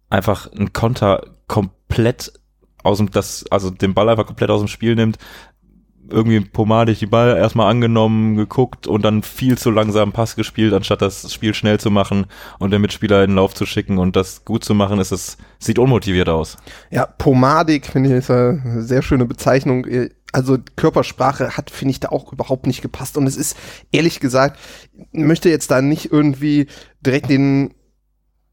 einfach 0.08 0.50
einen 0.52 0.72
Konter 0.72 1.22
komplett 1.46 2.32
aus 2.82 2.98
dem, 2.98 3.10
das, 3.10 3.44
also 3.50 3.70
den 3.70 3.94
Ball 3.94 4.08
einfach 4.08 4.26
komplett 4.26 4.50
aus 4.50 4.60
dem 4.60 4.68
Spiel 4.68 4.94
nimmt, 4.94 5.18
irgendwie 6.10 6.40
pomadig 6.40 6.98
die 6.98 7.06
Ball 7.06 7.36
erstmal 7.36 7.70
angenommen, 7.70 8.36
geguckt 8.36 8.86
und 8.86 9.02
dann 9.02 9.22
viel 9.22 9.58
zu 9.58 9.70
langsam 9.70 10.12
Pass 10.12 10.36
gespielt, 10.36 10.72
anstatt 10.72 11.02
das 11.02 11.32
Spiel 11.32 11.54
schnell 11.54 11.78
zu 11.80 11.90
machen 11.90 12.26
und 12.58 12.70
den 12.70 12.80
Mitspieler 12.80 13.22
in 13.22 13.30
den 13.30 13.36
Lauf 13.36 13.54
zu 13.54 13.66
schicken 13.66 13.98
und 13.98 14.16
das 14.16 14.44
gut 14.44 14.64
zu 14.64 14.74
machen, 14.74 14.98
ist 14.98 15.12
es, 15.12 15.36
sieht 15.58 15.78
unmotiviert 15.78 16.28
aus. 16.28 16.56
Ja, 16.90 17.06
pomadig 17.06 17.86
finde 17.86 18.10
ich 18.10 18.16
ist 18.16 18.30
eine 18.30 18.82
sehr 18.82 19.02
schöne 19.02 19.26
Bezeichnung. 19.26 19.86
Also 20.32 20.58
Körpersprache 20.76 21.56
hat, 21.56 21.70
finde 21.70 21.92
ich, 21.92 22.00
da 22.00 22.08
auch 22.08 22.32
überhaupt 22.32 22.66
nicht 22.66 22.82
gepasst. 22.82 23.16
Und 23.16 23.26
es 23.26 23.36
ist, 23.36 23.56
ehrlich 23.92 24.20
gesagt, 24.20 24.58
möchte 25.12 25.48
jetzt 25.48 25.70
da 25.70 25.80
nicht 25.80 26.12
irgendwie 26.12 26.66
direkt 27.00 27.30
den, 27.30 27.74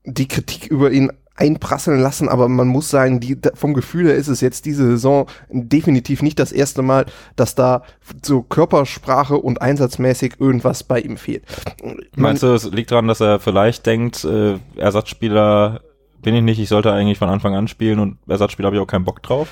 die 0.05 0.27
Kritik 0.27 0.67
über 0.67 0.91
ihn 0.91 1.11
einprasseln 1.35 1.99
lassen, 1.99 2.29
aber 2.29 2.47
man 2.47 2.67
muss 2.67 2.89
sagen, 2.89 3.19
die, 3.19 3.37
vom 3.55 3.73
Gefühl 3.73 4.05
her 4.05 4.15
ist 4.15 4.27
es 4.27 4.41
jetzt 4.41 4.65
diese 4.65 4.85
Saison 4.85 5.27
definitiv 5.49 6.21
nicht 6.21 6.37
das 6.37 6.51
erste 6.51 6.81
Mal, 6.83 7.05
dass 7.35 7.55
da 7.55 7.83
so 8.21 8.43
Körpersprache 8.43 9.35
und 9.35 9.61
einsatzmäßig 9.61 10.35
irgendwas 10.39 10.83
bei 10.83 10.99
ihm 10.99 11.17
fehlt. 11.17 11.43
Meinst 12.15 12.43
du, 12.43 12.53
es 12.53 12.65
liegt 12.65 12.91
daran, 12.91 13.07
dass 13.07 13.19
er 13.19 13.39
vielleicht 13.39 13.85
denkt, 13.85 14.23
äh, 14.25 14.57
Ersatzspieler 14.75 15.81
bin 16.21 16.35
ich 16.35 16.43
nicht, 16.43 16.59
ich 16.59 16.69
sollte 16.69 16.91
eigentlich 16.91 17.17
von 17.17 17.29
Anfang 17.29 17.55
an 17.55 17.67
spielen 17.67 17.99
und 17.99 18.17
Ersatzspieler 18.27 18.67
habe 18.67 18.75
ich 18.75 18.81
auch 18.81 18.87
keinen 18.87 19.05
Bock 19.05 19.23
drauf? 19.23 19.49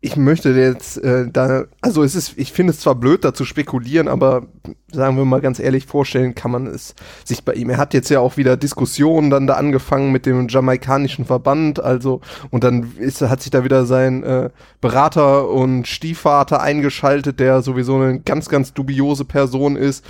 Ich 0.00 0.16
möchte 0.16 0.50
jetzt 0.50 0.98
äh, 0.98 1.26
da, 1.30 1.64
also 1.80 2.02
es 2.02 2.14
ist, 2.14 2.34
ich 2.36 2.52
finde 2.52 2.72
es 2.72 2.80
zwar 2.80 2.94
blöd, 2.94 3.24
da 3.24 3.32
zu 3.32 3.44
spekulieren, 3.44 4.08
aber 4.08 4.46
sagen 4.92 5.16
wir 5.16 5.24
mal 5.24 5.40
ganz 5.40 5.58
ehrlich, 5.58 5.86
vorstellen 5.86 6.34
kann 6.34 6.50
man 6.50 6.66
es 6.66 6.94
sich 7.24 7.44
bei 7.44 7.54
ihm. 7.54 7.70
Er 7.70 7.78
hat 7.78 7.94
jetzt 7.94 8.10
ja 8.10 8.20
auch 8.20 8.36
wieder 8.36 8.56
Diskussionen 8.56 9.30
dann 9.30 9.46
da 9.46 9.54
angefangen 9.54 10.12
mit 10.12 10.26
dem 10.26 10.48
jamaikanischen 10.48 11.24
Verband, 11.24 11.80
also 11.80 12.20
und 12.50 12.62
dann 12.62 12.92
ist, 12.98 13.22
hat 13.22 13.40
sich 13.40 13.50
da 13.50 13.64
wieder 13.64 13.86
sein 13.86 14.22
äh, 14.22 14.50
Berater 14.80 15.48
und 15.48 15.88
Stiefvater 15.88 16.60
eingeschaltet, 16.60 17.40
der 17.40 17.62
sowieso 17.62 17.96
eine 17.96 18.20
ganz, 18.20 18.48
ganz 18.48 18.74
dubiose 18.74 19.24
Person 19.24 19.76
ist. 19.76 20.04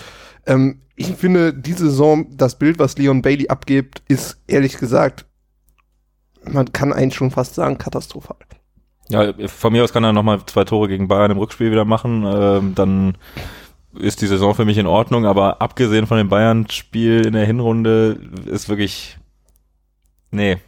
Ähm, 0.46 0.80
ich 0.96 1.14
finde, 1.14 1.54
diese 1.54 1.90
Saison, 1.90 2.26
das 2.36 2.58
Bild, 2.58 2.78
was 2.78 2.98
Leon 2.98 3.22
Bailey 3.22 3.48
abgibt, 3.48 4.02
ist 4.08 4.40
ehrlich 4.46 4.78
gesagt, 4.78 5.26
man 6.44 6.72
kann 6.72 6.92
eigentlich 6.92 7.14
schon 7.14 7.30
fast 7.30 7.54
sagen, 7.54 7.78
katastrophal. 7.78 8.36
Ja, 9.08 9.32
von 9.46 9.72
mir 9.72 9.84
aus 9.84 9.92
kann 9.92 10.04
er 10.04 10.12
nochmal 10.12 10.40
zwei 10.46 10.64
Tore 10.64 10.88
gegen 10.88 11.08
Bayern 11.08 11.30
im 11.30 11.38
Rückspiel 11.38 11.70
wieder 11.70 11.84
machen. 11.84 12.24
Ähm, 12.26 12.74
dann 12.74 13.16
ist 13.98 14.20
die 14.20 14.26
Saison 14.26 14.54
für 14.54 14.64
mich 14.64 14.78
in 14.78 14.86
Ordnung, 14.86 15.26
aber 15.26 15.62
abgesehen 15.62 16.06
von 16.06 16.18
dem 16.18 16.28
Bayern-Spiel 16.28 17.26
in 17.26 17.32
der 17.32 17.46
Hinrunde 17.46 18.18
ist 18.46 18.68
wirklich. 18.68 19.16
Nee. 20.30 20.58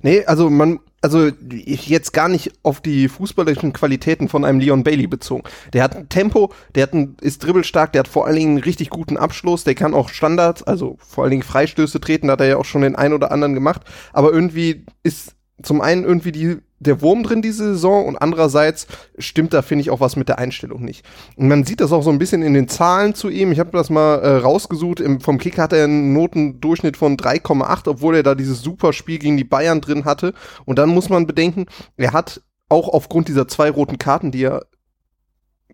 Nee, 0.00 0.24
also 0.24 0.50
man, 0.50 0.80
also 1.00 1.30
jetzt 1.48 2.12
gar 2.12 2.28
nicht 2.28 2.52
auf 2.62 2.80
die 2.80 3.08
fußballerischen 3.08 3.72
Qualitäten 3.72 4.28
von 4.28 4.44
einem 4.44 4.58
Leon 4.58 4.84
Bailey 4.84 5.06
bezogen. 5.06 5.44
Der 5.72 5.82
hat 5.82 5.94
ein 5.94 6.08
Tempo, 6.08 6.52
der 6.74 6.84
hat 6.84 6.94
ein, 6.94 7.16
ist 7.20 7.44
dribbelstark, 7.44 7.92
der 7.92 8.00
hat 8.00 8.08
vor 8.08 8.26
allen 8.26 8.36
Dingen 8.36 8.50
einen 8.56 8.64
richtig 8.64 8.90
guten 8.90 9.16
Abschluss, 9.16 9.64
der 9.64 9.74
kann 9.74 9.94
auch 9.94 10.08
Standards, 10.08 10.62
also 10.62 10.96
vor 10.98 11.24
allen 11.24 11.32
Dingen 11.32 11.42
Freistöße 11.42 12.00
treten, 12.00 12.28
da 12.28 12.32
hat 12.32 12.40
er 12.40 12.48
ja 12.48 12.56
auch 12.56 12.64
schon 12.64 12.82
den 12.82 12.96
einen 12.96 13.14
oder 13.14 13.30
anderen 13.30 13.54
gemacht, 13.54 13.82
aber 14.12 14.32
irgendwie 14.32 14.86
ist 15.02 15.34
zum 15.62 15.80
einen 15.80 16.04
irgendwie 16.04 16.32
die 16.32 16.58
der 16.82 17.00
Wurm 17.00 17.22
drin 17.22 17.42
diese 17.42 17.74
Saison 17.74 18.06
und 18.06 18.16
andererseits 18.16 18.86
stimmt 19.18 19.54
da, 19.54 19.62
finde 19.62 19.82
ich, 19.82 19.90
auch 19.90 20.00
was 20.00 20.16
mit 20.16 20.28
der 20.28 20.38
Einstellung 20.38 20.82
nicht. 20.82 21.04
Und 21.36 21.48
man 21.48 21.64
sieht 21.64 21.80
das 21.80 21.92
auch 21.92 22.02
so 22.02 22.10
ein 22.10 22.18
bisschen 22.18 22.42
in 22.42 22.54
den 22.54 22.68
Zahlen 22.68 23.14
zu 23.14 23.28
ihm. 23.28 23.52
Ich 23.52 23.58
habe 23.58 23.70
das 23.70 23.90
mal 23.90 24.16
äh, 24.16 24.36
rausgesucht. 24.36 25.00
Im, 25.00 25.20
vom 25.20 25.38
Kick 25.38 25.58
hat 25.58 25.72
er 25.72 25.84
einen 25.84 26.12
Notendurchschnitt 26.12 26.96
von 26.96 27.16
3,8, 27.16 27.88
obwohl 27.88 28.16
er 28.16 28.22
da 28.22 28.34
dieses 28.34 28.62
super 28.62 28.92
Spiel 28.92 29.18
gegen 29.18 29.36
die 29.36 29.44
Bayern 29.44 29.80
drin 29.80 30.04
hatte. 30.04 30.34
Und 30.64 30.78
dann 30.78 30.90
muss 30.90 31.08
man 31.08 31.26
bedenken, 31.26 31.66
er 31.96 32.12
hat 32.12 32.42
auch 32.68 32.88
aufgrund 32.88 33.28
dieser 33.28 33.48
zwei 33.48 33.70
roten 33.70 33.98
Karten, 33.98 34.30
die 34.30 34.44
er 34.44 34.62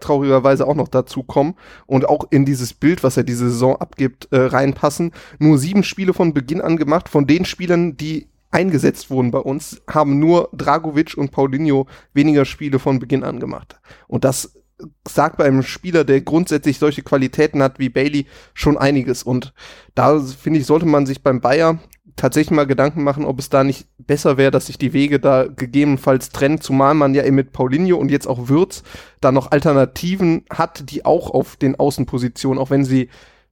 traurigerweise 0.00 0.66
auch 0.66 0.74
noch 0.74 0.88
dazu 0.88 1.22
kommen 1.22 1.54
und 1.86 2.09
auch 2.09 2.26
in 2.30 2.44
dieses 2.44 2.74
Bild, 2.74 3.02
was 3.02 3.16
er 3.16 3.24
diese 3.24 3.50
Saison 3.50 3.76
abgibt, 3.76 4.28
äh, 4.30 4.38
reinpassen. 4.38 5.12
Nur 5.38 5.59
sieben 5.59 5.82
Spiele 5.82 6.14
von 6.14 6.34
Beginn 6.34 6.61
an 6.61 6.76
gemacht, 6.76 7.09
von 7.09 7.26
den 7.26 7.44
Spielern, 7.44 7.96
die 7.96 8.28
eingesetzt 8.51 9.11
wurden 9.11 9.30
bei 9.30 9.38
uns, 9.38 9.82
haben 9.88 10.18
nur 10.18 10.49
Dragovic 10.53 11.16
und 11.16 11.30
Paulinho 11.30 11.86
weniger 12.14 12.44
Spiele 12.44 12.78
von 12.78 12.99
Beginn 12.99 13.24
an 13.24 13.40
gemacht. 13.40 13.80
Und 14.07 14.24
das 14.24 14.59
sagt 15.07 15.36
bei 15.36 15.44
einem 15.44 15.62
Spieler, 15.62 16.05
der 16.05 16.20
grundsätzlich 16.20 16.78
solche 16.78 17.03
Qualitäten 17.03 17.62
hat 17.62 17.78
wie 17.78 17.88
Bailey, 17.88 18.26
schon 18.55 18.78
einiges. 18.78 19.22
Und 19.22 19.53
da 19.94 20.20
finde 20.20 20.61
ich, 20.61 20.66
sollte 20.66 20.86
man 20.86 21.07
sich 21.07 21.22
beim 21.22 21.40
Bayer 21.40 21.78
tatsächlich 22.16 22.55
mal 22.55 22.66
Gedanken 22.66 23.05
machen, 23.05 23.24
ob 23.24 23.38
es 23.38 23.49
da 23.49 23.64
nicht 23.64 23.86
besser 23.99 24.36
wäre, 24.36 24.51
dass 24.51 24.66
sich 24.66 24.78
die 24.78 24.92
Wege 24.92 25.20
da 25.20 25.46
gegebenenfalls 25.46 26.30
trennen, 26.30 26.61
zumal 26.61 26.94
man 26.94 27.14
ja 27.14 27.24
eben 27.24 27.36
mit 27.36 27.53
Paulinho 27.53 27.96
und 27.96 28.11
jetzt 28.11 28.26
auch 28.26 28.49
Würz 28.49 28.82
da 29.20 29.32
noch 29.32 29.51
Alternativen 29.51 30.44
hat, 30.51 30.90
die 30.90 31.05
auch 31.05 31.30
auf 31.30 31.57
den 31.57 31.76
Außenpositionen, 31.76 32.61
auch 32.61 32.70
wenn 32.70 32.84
sie 32.84 33.09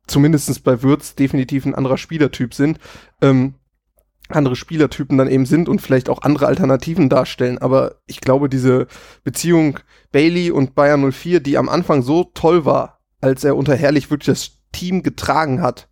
zumindestens 0.06 0.60
bei 0.60 0.82
Würz 0.82 1.14
definitiv 1.14 1.64
ein 1.64 1.74
anderer 1.74 1.98
Spielertyp 1.98 2.54
sind, 2.54 2.78
ähm, 3.22 3.54
andere 4.28 4.56
Spielertypen 4.56 5.18
dann 5.18 5.30
eben 5.30 5.46
sind 5.46 5.68
und 5.68 5.80
vielleicht 5.80 6.08
auch 6.08 6.22
andere 6.22 6.46
Alternativen 6.46 7.08
darstellen. 7.08 7.58
Aber 7.58 7.96
ich 8.06 8.20
glaube, 8.20 8.48
diese 8.48 8.86
Beziehung 9.24 9.80
Bailey 10.12 10.50
und 10.50 10.74
Bayern 10.74 11.12
04, 11.12 11.40
die 11.40 11.58
am 11.58 11.68
Anfang 11.68 12.02
so 12.02 12.24
toll 12.34 12.64
war, 12.64 13.00
als 13.20 13.44
er 13.44 13.56
unter 13.56 13.74
Herrlich 13.76 14.10
wirklich 14.10 14.26
das 14.26 14.52
Team 14.72 15.02
getragen 15.02 15.62
hat, 15.62 15.88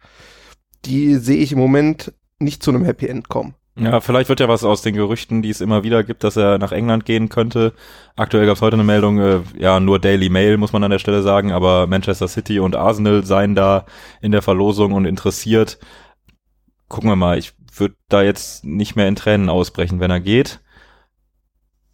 die 0.84 1.16
sehe 1.16 1.38
ich 1.38 1.52
im 1.52 1.58
Moment 1.58 2.12
nicht 2.38 2.62
zu 2.62 2.70
einem 2.70 2.84
Happy 2.84 3.06
End 3.06 3.28
kommen. 3.28 3.54
Ja, 3.76 4.00
vielleicht 4.00 4.28
wird 4.28 4.38
ja 4.38 4.48
was 4.48 4.62
aus 4.62 4.82
den 4.82 4.94
Gerüchten, 4.94 5.42
die 5.42 5.50
es 5.50 5.60
immer 5.60 5.82
wieder 5.82 6.04
gibt, 6.04 6.22
dass 6.22 6.36
er 6.36 6.58
nach 6.58 6.70
England 6.70 7.04
gehen 7.04 7.28
könnte. 7.28 7.72
Aktuell 8.14 8.46
gab 8.46 8.54
es 8.54 8.62
heute 8.62 8.74
eine 8.74 8.84
Meldung, 8.84 9.18
äh, 9.18 9.40
ja, 9.58 9.80
nur 9.80 9.98
Daily 9.98 10.28
Mail 10.28 10.58
muss 10.58 10.72
man 10.72 10.84
an 10.84 10.92
der 10.92 11.00
Stelle 11.00 11.22
sagen, 11.22 11.50
aber 11.50 11.88
Manchester 11.88 12.28
City 12.28 12.60
und 12.60 12.76
Arsenal 12.76 13.24
seien 13.24 13.56
da 13.56 13.84
in 14.20 14.30
der 14.30 14.42
Verlosung 14.42 14.92
und 14.92 15.06
interessiert. 15.06 15.80
Gucken 16.88 17.10
wir 17.10 17.16
mal, 17.16 17.36
ich 17.36 17.52
würde 17.78 17.96
da 18.08 18.22
jetzt 18.22 18.64
nicht 18.64 18.96
mehr 18.96 19.08
in 19.08 19.16
Tränen 19.16 19.48
ausbrechen, 19.48 20.00
wenn 20.00 20.10
er 20.10 20.20
geht. 20.20 20.60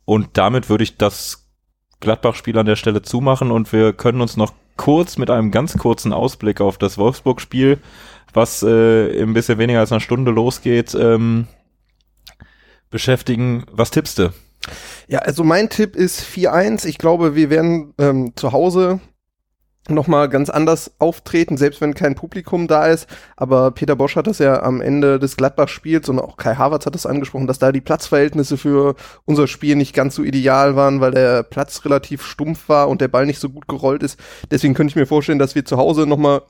Und 0.05 0.31
damit 0.37 0.69
würde 0.69 0.85
ich 0.85 0.97
das 0.97 1.49
Gladbach-Spiel 2.01 2.59
an 2.59 2.67
der 2.67 2.77
Stelle 2.77 3.03
zumachen 3.03 3.51
und 3.51 3.73
wir 3.73 3.93
können 3.93 4.21
uns 4.21 4.37
noch 4.37 4.53
kurz 4.77 5.19
mit 5.19 5.31
einem 5.31 5.51
ganz 5.51 5.77
kurzen 5.77 6.13
Ausblick 6.13 6.61
auf 6.61 6.79
das 6.79 6.97
Wolfsburg-Spiel, 6.97 7.79
was 8.33 8.63
äh, 8.63 9.23
ein 9.23 9.35
bisschen 9.35 9.59
weniger 9.59 9.81
als 9.81 9.93
eine 9.93 10.01
Stunde 10.01 10.31
losgeht, 10.31 10.95
ähm, 10.95 11.47
beschäftigen. 12.89 13.65
Was 13.71 13.91
tippst 13.91 14.19
du? 14.19 14.33
Ja, 15.07 15.21
also 15.21 15.45
mein 15.45 15.69
Tipp 15.69 15.97
ist 15.97 16.23
4-1. 16.23 16.87
Ich 16.87 16.99
glaube, 16.99 17.35
wir 17.35 17.51
werden 17.51 17.95
ähm, 17.99 18.33
zu 18.37 18.53
Hause 18.53 19.01
nochmal 19.89 20.29
ganz 20.29 20.51
anders 20.51 20.93
auftreten, 20.99 21.57
selbst 21.57 21.81
wenn 21.81 21.95
kein 21.95 22.15
Publikum 22.15 22.69
da 22.69 22.87
ist. 22.87 23.09
Aber 23.37 23.71
Peter 23.71 23.97
Bosch 23.97 24.17
hat 24.17 24.27
das 24.27 24.39
ja 24.39 24.63
am 24.63 24.81
Ende 24.81 25.19
des 25.19 25.37
Gladbach-Spiels 25.37 26.09
und 26.09 26.19
auch 26.19 26.37
Kai 26.37 26.55
Havertz 26.55 26.87
hat 26.87 26.95
das 26.95 27.07
angesprochen, 27.07 27.47
dass 27.47 27.59
da 27.59 27.73
die 27.73 27.81
Platzverhältnisse 27.81 28.57
für 28.59 28.95
unser 29.25 29.47
Spiel 29.47 29.77
nicht 29.77 29.95
ganz 29.95 30.15
so 30.15 30.23
ideal 30.23 30.77
waren, 30.77 31.01
weil 31.01 31.13
der 31.13 31.43
Platz 31.43 31.85
relativ 31.85 32.25
stumpf 32.25 32.69
war 32.69 32.89
und 32.89 33.01
der 33.01 33.09
Ball 33.09 33.27
nicht 33.27 33.41
so 33.41 33.49
gut 33.49 33.69
gerollt 33.69 34.03
ist. 34.03 34.21
Deswegen 34.51 34.75
könnte 34.75 34.93
ich 34.93 34.97
mir 34.97 35.07
vorstellen, 35.07 35.39
dass 35.39 35.55
wir 35.55 35.65
zu 35.65 35.77
Hause 35.77 36.07
nochmal 36.07 36.43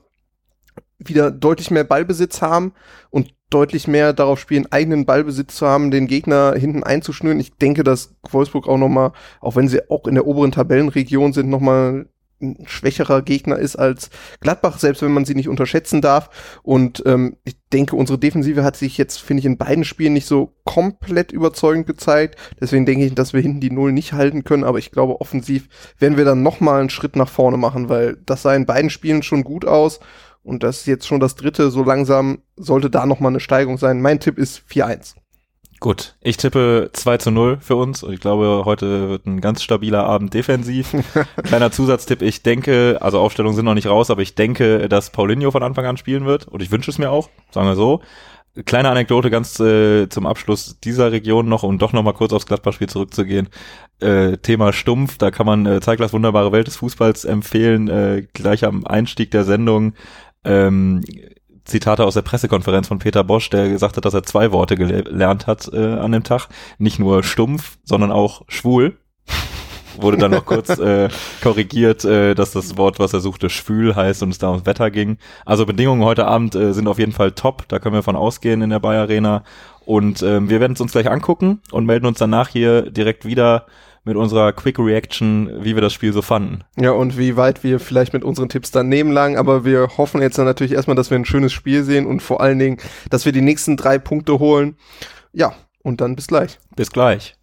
wieder 0.99 1.31
deutlich 1.31 1.71
mehr 1.71 1.83
Ballbesitz 1.83 2.41
haben 2.41 2.73
und 3.09 3.33
deutlich 3.49 3.87
mehr 3.87 4.13
darauf 4.13 4.39
spielen, 4.39 4.71
eigenen 4.71 5.05
Ballbesitz 5.05 5.55
zu 5.55 5.67
haben, 5.67 5.91
den 5.91 6.07
Gegner 6.07 6.53
hinten 6.55 6.83
einzuschnüren. 6.83 7.39
Ich 7.39 7.55
denke, 7.57 7.83
dass 7.83 8.15
Wolfsburg 8.29 8.67
auch 8.67 8.77
nochmal, 8.77 9.11
auch 9.41 9.55
wenn 9.55 9.67
sie 9.67 9.89
auch 9.89 10.07
in 10.07 10.15
der 10.15 10.27
oberen 10.27 10.51
Tabellenregion 10.51 11.33
sind, 11.33 11.49
nochmal 11.49 12.07
ein 12.41 12.65
schwächerer 12.65 13.21
Gegner 13.21 13.57
ist 13.57 13.75
als 13.75 14.09
Gladbach, 14.39 14.79
selbst 14.79 15.01
wenn 15.01 15.11
man 15.11 15.25
sie 15.25 15.35
nicht 15.35 15.49
unterschätzen 15.49 16.01
darf. 16.01 16.29
Und 16.63 17.03
ähm, 17.05 17.37
ich 17.43 17.55
denke, 17.71 17.95
unsere 17.95 18.19
Defensive 18.19 18.63
hat 18.63 18.75
sich 18.75 18.97
jetzt, 18.97 19.21
finde 19.21 19.39
ich, 19.41 19.45
in 19.45 19.57
beiden 19.57 19.83
Spielen 19.83 20.13
nicht 20.13 20.27
so 20.27 20.53
komplett 20.63 21.31
überzeugend 21.31 21.87
gezeigt. 21.87 22.37
Deswegen 22.59 22.85
denke 22.85 23.05
ich, 23.05 23.15
dass 23.15 23.33
wir 23.33 23.41
hinten 23.41 23.61
die 23.61 23.71
Null 23.71 23.91
nicht 23.91 24.13
halten 24.13 24.43
können. 24.43 24.63
Aber 24.63 24.79
ich 24.79 24.91
glaube, 24.91 25.21
offensiv 25.21 25.69
werden 25.99 26.17
wir 26.17 26.25
dann 26.25 26.43
noch 26.43 26.59
mal 26.59 26.79
einen 26.79 26.89
Schritt 26.89 27.15
nach 27.15 27.29
vorne 27.29 27.57
machen, 27.57 27.89
weil 27.89 28.17
das 28.25 28.41
sah 28.41 28.53
in 28.53 28.65
beiden 28.65 28.89
Spielen 28.89 29.23
schon 29.23 29.43
gut 29.43 29.65
aus. 29.65 29.99
Und 30.43 30.63
das 30.63 30.79
ist 30.79 30.87
jetzt 30.87 31.07
schon 31.07 31.19
das 31.19 31.35
dritte. 31.35 31.69
So 31.69 31.83
langsam 31.83 32.39
sollte 32.55 32.89
da 32.89 33.05
noch 33.05 33.19
mal 33.19 33.29
eine 33.29 33.39
Steigung 33.39 33.77
sein. 33.77 34.01
Mein 34.01 34.19
Tipp 34.19 34.37
ist 34.37 34.63
4-1. 34.69 35.15
Gut, 35.81 36.13
ich 36.21 36.37
tippe 36.37 36.91
2 36.93 37.17
zu 37.17 37.31
0 37.31 37.57
für 37.59 37.75
uns 37.75 38.03
und 38.03 38.13
ich 38.13 38.19
glaube, 38.19 38.65
heute 38.65 39.09
wird 39.09 39.25
ein 39.25 39.41
ganz 39.41 39.63
stabiler 39.63 40.03
Abend 40.03 40.31
defensiv. 40.31 40.93
Kleiner 41.43 41.71
Zusatztipp, 41.71 42.21
ich 42.21 42.43
denke, 42.43 42.99
also 43.01 43.19
Aufstellungen 43.19 43.55
sind 43.55 43.65
noch 43.65 43.73
nicht 43.73 43.87
raus, 43.87 44.11
aber 44.11 44.21
ich 44.21 44.35
denke, 44.35 44.87
dass 44.87 45.09
Paulinho 45.09 45.49
von 45.49 45.63
Anfang 45.63 45.87
an 45.87 45.97
spielen 45.97 46.25
wird 46.25 46.47
und 46.47 46.61
ich 46.61 46.69
wünsche 46.69 46.91
es 46.91 46.99
mir 46.99 47.09
auch, 47.09 47.29
sagen 47.49 47.65
wir 47.65 47.73
so. 47.73 48.01
kleine 48.67 48.91
Anekdote 48.91 49.31
ganz 49.31 49.59
äh, 49.59 50.07
zum 50.07 50.27
Abschluss 50.27 50.79
dieser 50.81 51.11
Region 51.11 51.49
noch, 51.49 51.63
um 51.63 51.79
doch 51.79 51.93
noch 51.93 52.03
mal 52.03 52.13
kurz 52.13 52.31
aufs 52.31 52.45
Gladbach-Spiel 52.45 52.87
zurückzugehen. 52.87 53.49
Äh, 54.01 54.37
Thema 54.37 54.73
Stumpf, 54.73 55.17
da 55.17 55.31
kann 55.31 55.47
man 55.47 55.65
äh, 55.65 55.81
Zeiglers 55.81 56.13
wunderbare 56.13 56.51
Welt 56.51 56.67
des 56.67 56.75
Fußballs 56.75 57.25
empfehlen, 57.25 57.87
äh, 57.87 58.27
gleich 58.33 58.65
am 58.65 58.85
Einstieg 58.85 59.31
der 59.31 59.45
Sendung. 59.45 59.93
Ähm, 60.43 61.03
Zitate 61.65 62.05
aus 62.05 62.15
der 62.15 62.21
Pressekonferenz 62.21 62.87
von 62.87 62.99
Peter 62.99 63.23
Bosch, 63.23 63.49
der 63.49 63.69
gesagt 63.69 63.97
hat, 63.97 64.05
dass 64.05 64.13
er 64.13 64.23
zwei 64.23 64.51
Worte 64.51 64.75
gelernt 64.75 65.47
hat 65.47 65.69
äh, 65.73 65.77
an 65.77 66.11
dem 66.11 66.23
Tag. 66.23 66.47
Nicht 66.77 66.99
nur 66.99 67.23
stumpf, 67.23 67.77
sondern 67.83 68.11
auch 68.11 68.43
schwul. 68.47 68.97
Wurde 69.99 70.17
dann 70.17 70.31
noch 70.31 70.45
kurz 70.45 70.69
äh, 70.79 71.09
korrigiert, 71.43 72.05
äh, 72.05 72.33
dass 72.33 72.51
das 72.51 72.77
Wort, 72.77 72.99
was 72.99 73.13
er 73.13 73.19
suchte, 73.19 73.49
schwül 73.49 73.95
heißt 73.95 74.23
und 74.23 74.29
es 74.29 74.37
da 74.37 74.49
ums 74.49 74.65
Wetter 74.65 74.89
ging. 74.89 75.17
Also 75.45 75.65
Bedingungen 75.65 76.03
heute 76.03 76.25
Abend 76.27 76.55
äh, 76.55 76.73
sind 76.73 76.87
auf 76.87 76.97
jeden 76.97 77.11
Fall 77.11 77.33
top, 77.33 77.67
da 77.67 77.79
können 77.79 77.95
wir 77.95 78.03
von 78.03 78.15
ausgehen 78.15 78.61
in 78.61 78.69
der 78.69 78.79
Bayer 78.79 79.01
Arena. 79.01 79.43
Und 79.85 80.21
ähm, 80.21 80.49
wir 80.49 80.59
werden 80.59 80.73
es 80.73 80.81
uns 80.81 80.93
gleich 80.93 81.09
angucken 81.09 81.61
und 81.71 81.85
melden 81.85 82.05
uns 82.05 82.19
danach 82.19 82.47
hier 82.47 82.89
direkt 82.89 83.25
wieder 83.25 83.65
mit 84.03 84.15
unserer 84.15 84.51
Quick 84.53 84.79
Reaction, 84.79 85.63
wie 85.63 85.75
wir 85.75 85.81
das 85.81 85.93
Spiel 85.93 86.11
so 86.13 86.21
fanden. 86.21 86.63
Ja, 86.79 86.91
und 86.91 87.17
wie 87.17 87.37
weit 87.37 87.63
wir 87.63 87.79
vielleicht 87.79 88.13
mit 88.13 88.23
unseren 88.23 88.49
Tipps 88.49 88.71
daneben 88.71 89.11
lagen, 89.11 89.37
aber 89.37 89.63
wir 89.63 89.97
hoffen 89.97 90.21
jetzt 90.21 90.37
dann 90.37 90.45
natürlich 90.45 90.73
erstmal, 90.73 90.95
dass 90.95 91.11
wir 91.11 91.19
ein 91.19 91.25
schönes 91.25 91.53
Spiel 91.53 91.83
sehen 91.83 92.05
und 92.05 92.21
vor 92.21 92.41
allen 92.41 92.59
Dingen, 92.59 92.77
dass 93.09 93.25
wir 93.25 93.31
die 93.31 93.41
nächsten 93.41 93.77
drei 93.77 93.99
Punkte 93.99 94.39
holen. 94.39 94.75
Ja, 95.33 95.53
und 95.83 96.01
dann 96.01 96.15
bis 96.15 96.27
gleich. 96.27 96.59
Bis 96.75 96.91
gleich. 96.91 97.35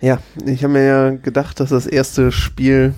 Ja, 0.00 0.18
ich 0.46 0.64
habe 0.64 0.72
mir 0.72 0.84
ja 0.84 1.10
gedacht, 1.10 1.60
dass 1.60 1.70
das 1.70 1.86
erste 1.86 2.32
Spiel 2.32 2.94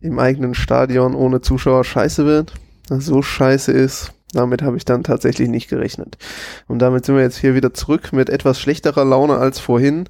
im 0.00 0.18
eigenen 0.18 0.54
Stadion 0.54 1.14
ohne 1.14 1.42
Zuschauer 1.42 1.84
scheiße 1.84 2.24
wird. 2.24 2.54
Dass 2.88 3.04
so 3.04 3.20
scheiße 3.20 3.72
ist, 3.72 4.12
damit 4.32 4.62
habe 4.62 4.76
ich 4.76 4.84
dann 4.84 5.04
tatsächlich 5.04 5.48
nicht 5.48 5.68
gerechnet. 5.68 6.18
Und 6.66 6.80
damit 6.80 7.04
sind 7.04 7.16
wir 7.16 7.22
jetzt 7.22 7.38
hier 7.38 7.54
wieder 7.54 7.72
zurück 7.74 8.12
mit 8.12 8.28
etwas 8.28 8.60
schlechterer 8.60 9.04
Laune 9.04 9.36
als 9.36 9.60
vorhin. 9.60 10.08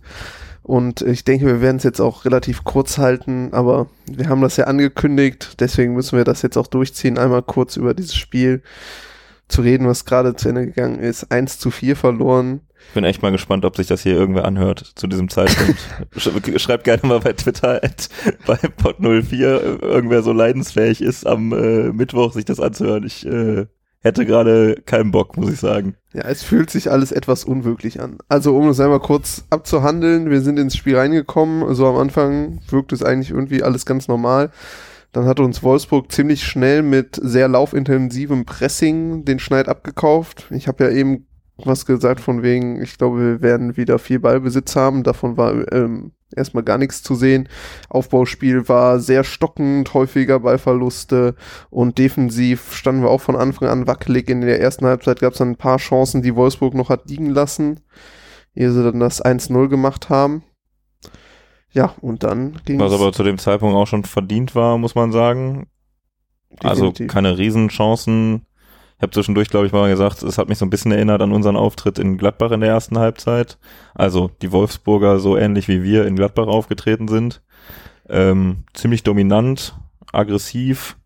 Und 0.62 1.00
ich 1.02 1.24
denke, 1.24 1.46
wir 1.46 1.60
werden 1.60 1.76
es 1.76 1.84
jetzt 1.84 2.00
auch 2.00 2.24
relativ 2.24 2.64
kurz 2.64 2.98
halten, 2.98 3.50
aber 3.52 3.86
wir 4.06 4.28
haben 4.28 4.40
das 4.40 4.56
ja 4.56 4.64
angekündigt, 4.64 5.60
deswegen 5.60 5.94
müssen 5.94 6.16
wir 6.16 6.24
das 6.24 6.42
jetzt 6.42 6.56
auch 6.56 6.66
durchziehen, 6.66 7.18
einmal 7.18 7.42
kurz 7.42 7.76
über 7.76 7.94
dieses 7.94 8.16
Spiel 8.16 8.62
zu 9.46 9.62
reden, 9.62 9.86
was 9.86 10.04
gerade 10.04 10.34
zu 10.34 10.48
Ende 10.48 10.66
gegangen 10.66 10.98
ist. 10.98 11.30
1 11.30 11.60
zu 11.60 11.70
4 11.70 11.94
verloren. 11.94 12.62
Ich 12.88 12.94
bin 12.94 13.04
echt 13.04 13.22
mal 13.22 13.30
gespannt, 13.30 13.64
ob 13.64 13.76
sich 13.76 13.86
das 13.86 14.02
hier 14.02 14.14
irgendwer 14.14 14.44
anhört 14.44 14.92
zu 14.96 15.06
diesem 15.06 15.28
Zeitpunkt. 15.28 15.78
Schreibt 16.60 16.84
gerne 16.84 17.06
mal 17.06 17.20
bei 17.20 17.32
Twitter 17.32 17.82
at, 17.82 18.08
bei 18.46 18.56
Pod04, 18.56 19.82
irgendwer 19.82 20.22
so 20.22 20.32
leidensfähig 20.32 21.00
ist, 21.00 21.26
am 21.26 21.52
äh, 21.52 21.92
Mittwoch 21.92 22.32
sich 22.32 22.44
das 22.44 22.58
anzuhören. 22.58 23.04
Ich 23.04 23.24
äh, 23.24 23.66
hätte 24.06 24.24
gerade 24.24 24.76
keinen 24.86 25.10
Bock, 25.10 25.36
muss 25.36 25.50
ich 25.50 25.60
sagen. 25.60 25.96
Ja, 26.14 26.22
es 26.22 26.42
fühlt 26.42 26.70
sich 26.70 26.90
alles 26.90 27.12
etwas 27.12 27.44
unwirklich 27.44 28.00
an. 28.00 28.18
Also 28.28 28.56
um 28.56 28.68
es 28.68 28.80
einmal 28.80 29.00
kurz 29.00 29.44
abzuhandeln, 29.50 30.30
wir 30.30 30.40
sind 30.40 30.58
ins 30.58 30.76
Spiel 30.76 30.96
reingekommen. 30.96 31.74
So 31.74 31.86
am 31.86 31.96
Anfang 31.96 32.60
wirkt 32.70 32.92
es 32.92 33.02
eigentlich 33.02 33.30
irgendwie 33.30 33.62
alles 33.62 33.84
ganz 33.84 34.08
normal. 34.08 34.50
Dann 35.12 35.26
hat 35.26 35.40
uns 35.40 35.62
Wolfsburg 35.62 36.10
ziemlich 36.12 36.44
schnell 36.44 36.82
mit 36.82 37.18
sehr 37.20 37.48
laufintensivem 37.48 38.44
Pressing 38.44 39.24
den 39.24 39.38
Schneid 39.38 39.68
abgekauft. 39.68 40.46
Ich 40.50 40.68
habe 40.68 40.84
ja 40.84 40.90
eben 40.90 41.26
was 41.58 41.86
gesagt 41.86 42.20
von 42.20 42.42
wegen, 42.42 42.82
ich 42.82 42.98
glaube, 42.98 43.18
wir 43.18 43.42
werden 43.42 43.76
wieder 43.76 43.98
viel 43.98 44.20
Ballbesitz 44.20 44.76
haben. 44.76 45.02
Davon 45.02 45.36
war 45.36 45.72
ähm, 45.72 46.12
erstmal 46.34 46.64
gar 46.64 46.78
nichts 46.78 47.02
zu 47.02 47.14
sehen. 47.14 47.48
Aufbauspiel 47.88 48.68
war 48.68 48.98
sehr 48.98 49.24
stockend, 49.24 49.92
häufiger 49.94 50.40
Ballverluste 50.40 51.34
und 51.70 51.98
defensiv 51.98 52.72
standen 52.72 53.02
wir 53.02 53.10
auch 53.10 53.20
von 53.20 53.36
Anfang 53.36 53.68
an 53.68 53.86
wackelig. 53.86 54.28
In 54.28 54.40
der 54.40 54.60
ersten 54.60 54.86
Halbzeit 54.86 55.20
gab 55.20 55.32
es 55.32 55.38
dann 55.38 55.50
ein 55.50 55.56
paar 55.56 55.78
Chancen, 55.78 56.22
die 56.22 56.34
Wolfsburg 56.34 56.74
noch 56.74 56.88
hat 56.88 57.08
liegen 57.08 57.30
lassen, 57.30 57.80
ehe 58.54 58.70
sie 58.72 58.82
dann 58.82 59.00
das 59.00 59.24
1-0 59.24 59.68
gemacht 59.68 60.08
haben. 60.08 60.42
Ja, 61.72 61.94
und 62.00 62.22
dann 62.22 62.58
ging 62.64 62.80
Was 62.80 62.92
aber 62.92 63.12
zu 63.12 63.22
dem 63.22 63.38
Zeitpunkt 63.38 63.76
auch 63.76 63.86
schon 63.86 64.04
verdient 64.04 64.54
war, 64.54 64.78
muss 64.78 64.94
man 64.94 65.12
sagen. 65.12 65.68
Also 66.60 66.86
Definitiv. 66.86 67.04
Also 67.04 67.12
keine 67.12 67.38
Riesenchancen 67.38 68.45
ich 68.96 69.02
habe 69.02 69.12
zwischendurch, 69.12 69.50
glaube 69.50 69.66
ich, 69.66 69.72
mal 69.72 69.90
gesagt, 69.90 70.22
es 70.22 70.38
hat 70.38 70.48
mich 70.48 70.56
so 70.56 70.64
ein 70.64 70.70
bisschen 70.70 70.90
erinnert 70.90 71.20
an 71.20 71.32
unseren 71.32 71.56
Auftritt 71.56 71.98
in 71.98 72.16
Gladbach 72.16 72.50
in 72.50 72.60
der 72.60 72.70
ersten 72.70 72.98
Halbzeit. 72.98 73.58
Also 73.94 74.30
die 74.40 74.52
Wolfsburger 74.52 75.18
so 75.18 75.36
ähnlich 75.36 75.68
wie 75.68 75.82
wir 75.82 76.06
in 76.06 76.16
Gladbach 76.16 76.46
aufgetreten 76.46 77.06
sind. 77.06 77.42
Ähm, 78.08 78.64
ziemlich 78.72 79.02
dominant, 79.02 79.74
aggressiv 80.12 80.96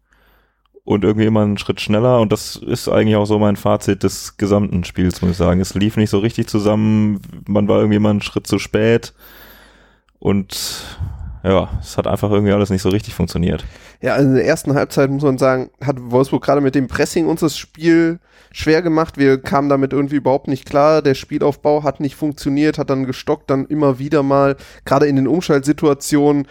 und 0.85 1.03
irgendwie 1.03 1.27
immer 1.27 1.43
einen 1.43 1.59
Schritt 1.59 1.81
schneller. 1.81 2.21
Und 2.21 2.31
das 2.31 2.55
ist 2.55 2.89
eigentlich 2.89 3.17
auch 3.17 3.25
so 3.25 3.41
mein 3.41 3.57
Fazit 3.57 4.05
des 4.05 4.37
gesamten 4.37 4.85
Spiels, 4.85 5.21
muss 5.21 5.33
ich 5.33 5.37
sagen. 5.37 5.61
Es 5.61 5.75
lief 5.75 5.97
nicht 5.97 6.11
so 6.11 6.21
richtig 6.21 6.47
zusammen. 6.47 7.21
Man 7.49 7.67
war 7.67 7.79
irgendwie 7.79 7.97
immer 7.97 8.11
einen 8.11 8.23
Schritt 8.23 8.47
zu 8.47 8.61
spät. 8.61 9.15
Und 10.21 10.85
ja, 11.43 11.71
es 11.81 11.99
hat 11.99 12.07
einfach 12.07 12.31
irgendwie 12.31 12.53
alles 12.53 12.71
nicht 12.71 12.83
so 12.83 12.91
richtig 12.91 13.15
funktioniert. 13.15 13.65
Ja, 14.03 14.17
in 14.17 14.35
der 14.35 14.47
ersten 14.47 14.75
Halbzeit 14.75 15.11
muss 15.11 15.23
man 15.23 15.37
sagen, 15.37 15.71
hat 15.85 15.97
Wolfsburg 16.01 16.43
gerade 16.43 16.63
mit 16.63 16.75
dem 16.75 16.89
Pressing 16.89 17.27
uns 17.27 17.41
das 17.41 17.59
Spiel 17.59 18.19
schwer 18.51 18.81
gemacht. 18.81 19.19
Wir 19.19 19.41
kamen 19.41 19.69
damit 19.69 19.93
irgendwie 19.93 20.17
überhaupt 20.17 20.49
nicht 20.49 20.65
klar. 20.65 21.03
Der 21.03 21.15
Spielaufbau 21.15 21.83
hat 21.83 22.01
nicht 22.01 22.17
funktioniert, 22.17 22.79
hat 22.79 22.89
dann 22.89 23.05
gestockt, 23.05 23.51
dann 23.51 23.67
immer 23.67 23.99
wieder 23.99 24.23
mal, 24.23 24.57
gerade 24.87 25.07
in 25.07 25.17
den 25.17 25.29
Umschaltsituationen, 25.29 26.47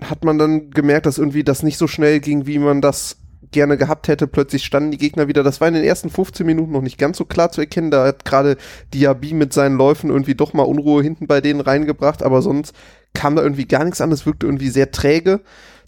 hat 0.00 0.24
man 0.24 0.38
dann 0.38 0.70
gemerkt, 0.70 1.06
dass 1.06 1.16
irgendwie 1.16 1.44
das 1.44 1.62
nicht 1.62 1.78
so 1.78 1.86
schnell 1.86 2.20
ging, 2.20 2.46
wie 2.46 2.58
man 2.58 2.82
das 2.82 3.16
gerne 3.50 3.78
gehabt 3.78 4.08
hätte. 4.08 4.26
Plötzlich 4.26 4.64
standen 4.64 4.90
die 4.90 4.98
Gegner 4.98 5.28
wieder. 5.28 5.42
Das 5.42 5.62
war 5.62 5.68
in 5.68 5.74
den 5.74 5.84
ersten 5.84 6.10
15 6.10 6.44
Minuten 6.44 6.72
noch 6.72 6.82
nicht 6.82 6.98
ganz 6.98 7.16
so 7.16 7.24
klar 7.24 7.50
zu 7.50 7.62
erkennen. 7.62 7.90
Da 7.90 8.04
hat 8.04 8.26
gerade 8.26 8.58
Diaby 8.92 9.32
mit 9.32 9.54
seinen 9.54 9.78
Läufen 9.78 10.10
irgendwie 10.10 10.34
doch 10.34 10.52
mal 10.52 10.64
Unruhe 10.64 11.02
hinten 11.02 11.26
bei 11.26 11.40
denen 11.40 11.60
reingebracht, 11.60 12.22
aber 12.22 12.42
sonst 12.42 12.74
kam 13.14 13.36
da 13.36 13.42
irgendwie 13.42 13.66
gar 13.66 13.84
nichts 13.84 14.02
an. 14.02 14.12
Es 14.12 14.26
wirkte 14.26 14.46
irgendwie 14.46 14.68
sehr 14.68 14.90
träge. 14.90 15.40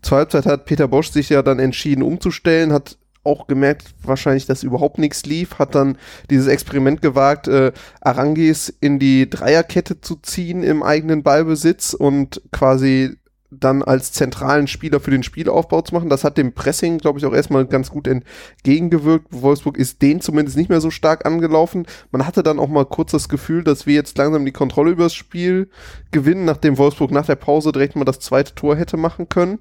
Zur 0.06 0.18
Halbzeit 0.18 0.46
hat 0.46 0.66
Peter 0.66 0.86
Bosch 0.86 1.10
sich 1.10 1.30
ja 1.30 1.42
dann 1.42 1.58
entschieden 1.58 2.04
umzustellen, 2.04 2.72
hat 2.72 2.96
auch 3.24 3.48
gemerkt, 3.48 3.92
wahrscheinlich, 4.04 4.46
dass 4.46 4.62
überhaupt 4.62 4.98
nichts 4.98 5.26
lief, 5.26 5.58
hat 5.58 5.74
dann 5.74 5.98
dieses 6.30 6.46
Experiment 6.46 7.02
gewagt, 7.02 7.48
äh, 7.48 7.72
Arangis 8.00 8.68
in 8.68 9.00
die 9.00 9.28
Dreierkette 9.28 10.00
zu 10.00 10.14
ziehen 10.14 10.62
im 10.62 10.84
eigenen 10.84 11.24
Ballbesitz 11.24 11.92
und 11.92 12.40
quasi 12.52 13.16
dann 13.50 13.82
als 13.82 14.12
zentralen 14.12 14.68
Spieler 14.68 15.00
für 15.00 15.10
den 15.10 15.24
Spielaufbau 15.24 15.82
zu 15.82 15.92
machen. 15.92 16.08
Das 16.08 16.22
hat 16.22 16.38
dem 16.38 16.52
Pressing, 16.52 16.98
glaube 16.98 17.18
ich, 17.18 17.26
auch 17.26 17.34
erstmal 17.34 17.66
ganz 17.66 17.90
gut 17.90 18.06
entgegengewirkt. 18.06 19.26
Wolfsburg 19.30 19.76
ist 19.76 20.02
den 20.02 20.20
zumindest 20.20 20.56
nicht 20.56 20.70
mehr 20.70 20.80
so 20.80 20.90
stark 20.90 21.26
angelaufen. 21.26 21.86
Man 22.12 22.26
hatte 22.26 22.44
dann 22.44 22.60
auch 22.60 22.68
mal 22.68 22.86
kurz 22.86 23.10
das 23.10 23.28
Gefühl, 23.28 23.64
dass 23.64 23.86
wir 23.86 23.94
jetzt 23.94 24.18
langsam 24.18 24.44
die 24.44 24.52
Kontrolle 24.52 24.92
über 24.92 25.04
das 25.04 25.14
Spiel 25.14 25.68
gewinnen, 26.12 26.44
nachdem 26.44 26.78
Wolfsburg 26.78 27.10
nach 27.10 27.26
der 27.26 27.36
Pause 27.36 27.72
direkt 27.72 27.96
mal 27.96 28.04
das 28.04 28.20
zweite 28.20 28.54
Tor 28.54 28.76
hätte 28.76 28.96
machen 28.96 29.28
können. 29.28 29.58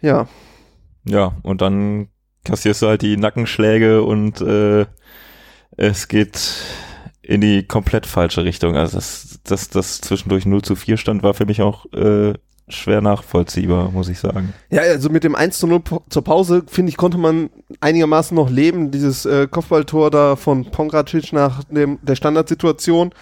Ja. 0.00 0.28
Ja, 1.04 1.32
und 1.42 1.60
dann 1.60 2.08
kassierst 2.44 2.82
du 2.82 2.86
halt 2.88 3.02
die 3.02 3.16
Nackenschläge 3.16 4.02
und 4.02 4.40
äh, 4.40 4.86
es 5.76 6.08
geht 6.08 6.38
in 7.22 7.40
die 7.40 7.62
komplett 7.66 8.06
falsche 8.06 8.44
Richtung. 8.44 8.76
Also 8.76 8.96
das, 8.96 9.40
das, 9.44 9.68
das 9.68 10.00
zwischendurch 10.00 10.46
0 10.46 10.62
zu 10.62 10.76
4 10.76 10.96
stand, 10.96 11.22
war 11.22 11.34
für 11.34 11.46
mich 11.46 11.62
auch 11.62 11.86
äh, 11.92 12.34
schwer 12.68 13.00
nachvollziehbar, 13.00 13.90
muss 13.90 14.08
ich 14.08 14.18
sagen. 14.18 14.54
Ja, 14.70 14.82
also 14.82 15.10
mit 15.10 15.24
dem 15.24 15.34
1 15.34 15.58
zu 15.58 15.66
0 15.66 15.82
zur 16.08 16.24
Pause, 16.24 16.62
finde 16.66 16.90
ich, 16.90 16.96
konnte 16.96 17.18
man 17.18 17.50
einigermaßen 17.80 18.34
noch 18.34 18.50
leben. 18.50 18.90
Dieses 18.90 19.26
äh, 19.26 19.46
Kopfballtor 19.46 20.10
da 20.10 20.36
von 20.36 20.70
Pongracic 20.70 21.32
nach 21.32 21.64
dem, 21.64 21.98
der 22.02 22.16
Standardsituation. 22.16 23.12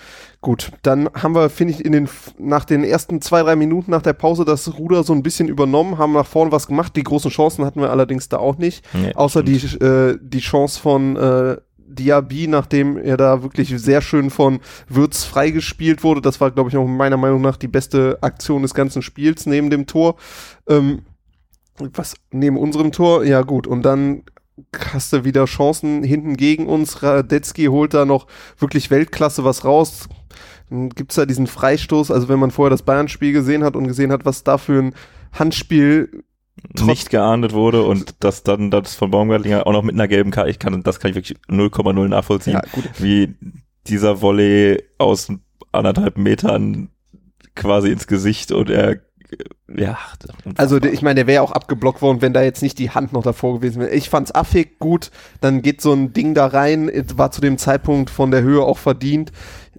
Gut, 0.46 0.70
dann 0.82 1.10
haben 1.12 1.34
wir, 1.34 1.50
finde 1.50 1.74
ich, 1.74 1.84
in 1.84 1.90
den, 1.90 2.08
nach 2.38 2.64
den 2.64 2.84
ersten 2.84 3.20
zwei, 3.20 3.42
drei 3.42 3.56
Minuten 3.56 3.90
nach 3.90 4.02
der 4.02 4.12
Pause 4.12 4.44
das 4.44 4.78
Ruder 4.78 5.02
so 5.02 5.12
ein 5.12 5.24
bisschen 5.24 5.48
übernommen, 5.48 5.98
haben 5.98 6.12
nach 6.12 6.24
vorne 6.24 6.52
was 6.52 6.68
gemacht. 6.68 6.94
Die 6.94 7.02
großen 7.02 7.32
Chancen 7.32 7.64
hatten 7.64 7.80
wir 7.80 7.90
allerdings 7.90 8.28
da 8.28 8.36
auch 8.36 8.56
nicht. 8.56 8.84
Nee, 8.94 9.12
außer 9.12 9.42
die, 9.42 9.56
äh, 9.56 10.16
die 10.22 10.38
Chance 10.38 10.78
von 10.78 11.16
äh, 11.16 11.56
Diaby, 11.78 12.46
nachdem 12.46 12.96
er 12.96 13.16
da 13.16 13.42
wirklich 13.42 13.70
sehr 13.70 14.00
schön 14.00 14.30
von 14.30 14.60
Würz 14.88 15.24
freigespielt 15.24 16.04
wurde. 16.04 16.20
Das 16.20 16.40
war, 16.40 16.52
glaube 16.52 16.70
ich, 16.70 16.76
auch 16.76 16.86
meiner 16.86 17.16
Meinung 17.16 17.40
nach 17.40 17.56
die 17.56 17.66
beste 17.66 18.18
Aktion 18.20 18.62
des 18.62 18.72
ganzen 18.72 19.02
Spiels 19.02 19.46
neben 19.46 19.68
dem 19.68 19.88
Tor. 19.88 20.14
Ähm, 20.68 21.02
was 21.76 22.14
neben 22.30 22.56
unserem 22.56 22.92
Tor? 22.92 23.24
Ja, 23.24 23.42
gut. 23.42 23.66
Und 23.66 23.82
dann 23.82 24.22
hast 24.92 25.12
du 25.12 25.24
wieder 25.24 25.44
Chancen 25.44 26.02
hinten 26.02 26.36
gegen 26.36 26.66
uns. 26.66 27.02
Radetzky 27.02 27.66
holt 27.66 27.94
da 27.94 28.04
noch 28.04 28.26
wirklich 28.58 28.90
Weltklasse 28.90 29.44
was 29.44 29.64
raus. 29.64 30.08
Dann 30.70 30.90
gibt's 30.90 31.16
da 31.16 31.26
diesen 31.26 31.46
Freistoß. 31.46 32.10
Also 32.10 32.28
wenn 32.28 32.38
man 32.38 32.50
vorher 32.50 32.70
das 32.70 32.82
Bayern-Spiel 32.82 33.32
gesehen 33.32 33.64
hat 33.64 33.76
und 33.76 33.86
gesehen 33.86 34.12
hat, 34.12 34.24
was 34.24 34.44
da 34.44 34.58
für 34.58 34.82
ein 34.82 34.94
Handspiel 35.32 36.24
nicht 36.80 37.10
geahndet 37.10 37.52
wurde 37.52 37.82
und 37.82 38.14
dass 38.20 38.42
dann 38.42 38.70
das 38.70 38.94
von 38.94 39.10
Baumgartlinger 39.10 39.66
auch 39.66 39.72
noch 39.72 39.82
mit 39.82 39.94
einer 39.94 40.08
gelben 40.08 40.30
Karte, 40.30 40.50
ich 40.50 40.58
kann, 40.58 40.82
das 40.82 41.00
kann 41.00 41.10
ich 41.10 41.16
wirklich 41.16 41.38
0,0 41.48 42.08
nachvollziehen, 42.08 42.54
ja, 42.54 42.82
wie 42.98 43.34
dieser 43.86 44.22
Volley 44.22 44.82
aus 44.98 45.30
anderthalb 45.72 46.16
Metern 46.16 46.88
quasi 47.54 47.90
ins 47.90 48.06
Gesicht 48.06 48.52
und 48.52 48.70
er 48.70 49.00
ja. 49.68 49.98
Also 50.56 50.80
ich 50.80 51.02
meine, 51.02 51.16
der 51.16 51.26
wäre 51.26 51.36
ja 51.36 51.42
auch 51.42 51.52
abgeblockt 51.52 52.00
worden, 52.02 52.22
wenn 52.22 52.32
da 52.32 52.42
jetzt 52.42 52.62
nicht 52.62 52.78
die 52.78 52.90
Hand 52.90 53.12
noch 53.12 53.22
davor 53.22 53.54
gewesen 53.54 53.80
wäre. 53.80 53.90
Ich 53.90 54.08
fand's 54.08 54.34
affig, 54.34 54.78
gut, 54.78 55.10
dann 55.40 55.62
geht 55.62 55.80
so 55.80 55.92
ein 55.92 56.12
Ding 56.12 56.34
da 56.34 56.46
rein, 56.46 56.90
war 57.16 57.30
zu 57.30 57.40
dem 57.40 57.58
Zeitpunkt 57.58 58.10
von 58.10 58.30
der 58.30 58.42
Höhe 58.42 58.62
auch 58.62 58.78
verdient. 58.78 59.32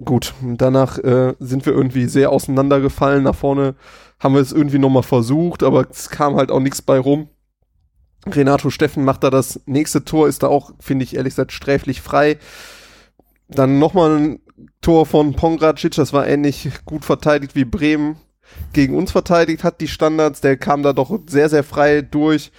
Gut, 0.03 0.33
danach 0.41 0.97
äh, 0.99 1.33
sind 1.39 1.65
wir 1.65 1.73
irgendwie 1.73 2.05
sehr 2.05 2.31
auseinandergefallen. 2.31 3.23
Nach 3.23 3.35
vorne 3.35 3.75
haben 4.19 4.35
wir 4.35 4.41
es 4.41 4.51
irgendwie 4.51 4.79
nochmal 4.79 5.03
versucht, 5.03 5.63
aber 5.63 5.87
es 5.89 6.09
kam 6.09 6.35
halt 6.35 6.51
auch 6.51 6.59
nichts 6.59 6.81
bei 6.81 6.99
rum. 6.99 7.29
Renato 8.25 8.69
Steffen 8.69 9.05
macht 9.05 9.23
da 9.23 9.29
das 9.29 9.61
nächste 9.65 10.03
Tor, 10.03 10.27
ist 10.27 10.43
da 10.43 10.47
auch, 10.47 10.71
finde 10.79 11.03
ich 11.03 11.15
ehrlich 11.15 11.31
gesagt, 11.31 11.53
sträflich 11.53 12.01
frei. 12.01 12.37
Dann 13.47 13.79
nochmal 13.79 14.17
ein 14.17 14.39
Tor 14.81 15.05
von 15.05 15.33
Pongracic, 15.33 15.95
das 15.95 16.11
war 16.11 16.27
ähnlich 16.27 16.69
gut 16.85 17.05
verteidigt 17.05 17.55
wie 17.55 17.63
Bremen 17.63 18.17
gegen 18.73 18.95
uns 18.95 19.11
verteidigt 19.11 19.63
hat, 19.63 19.81
die 19.81 19.87
Standards. 19.87 20.41
Der 20.41 20.57
kam 20.57 20.83
da 20.83 20.93
doch 20.93 21.19
sehr, 21.27 21.49
sehr 21.49 21.63
frei 21.63 22.01
durch. 22.01 22.51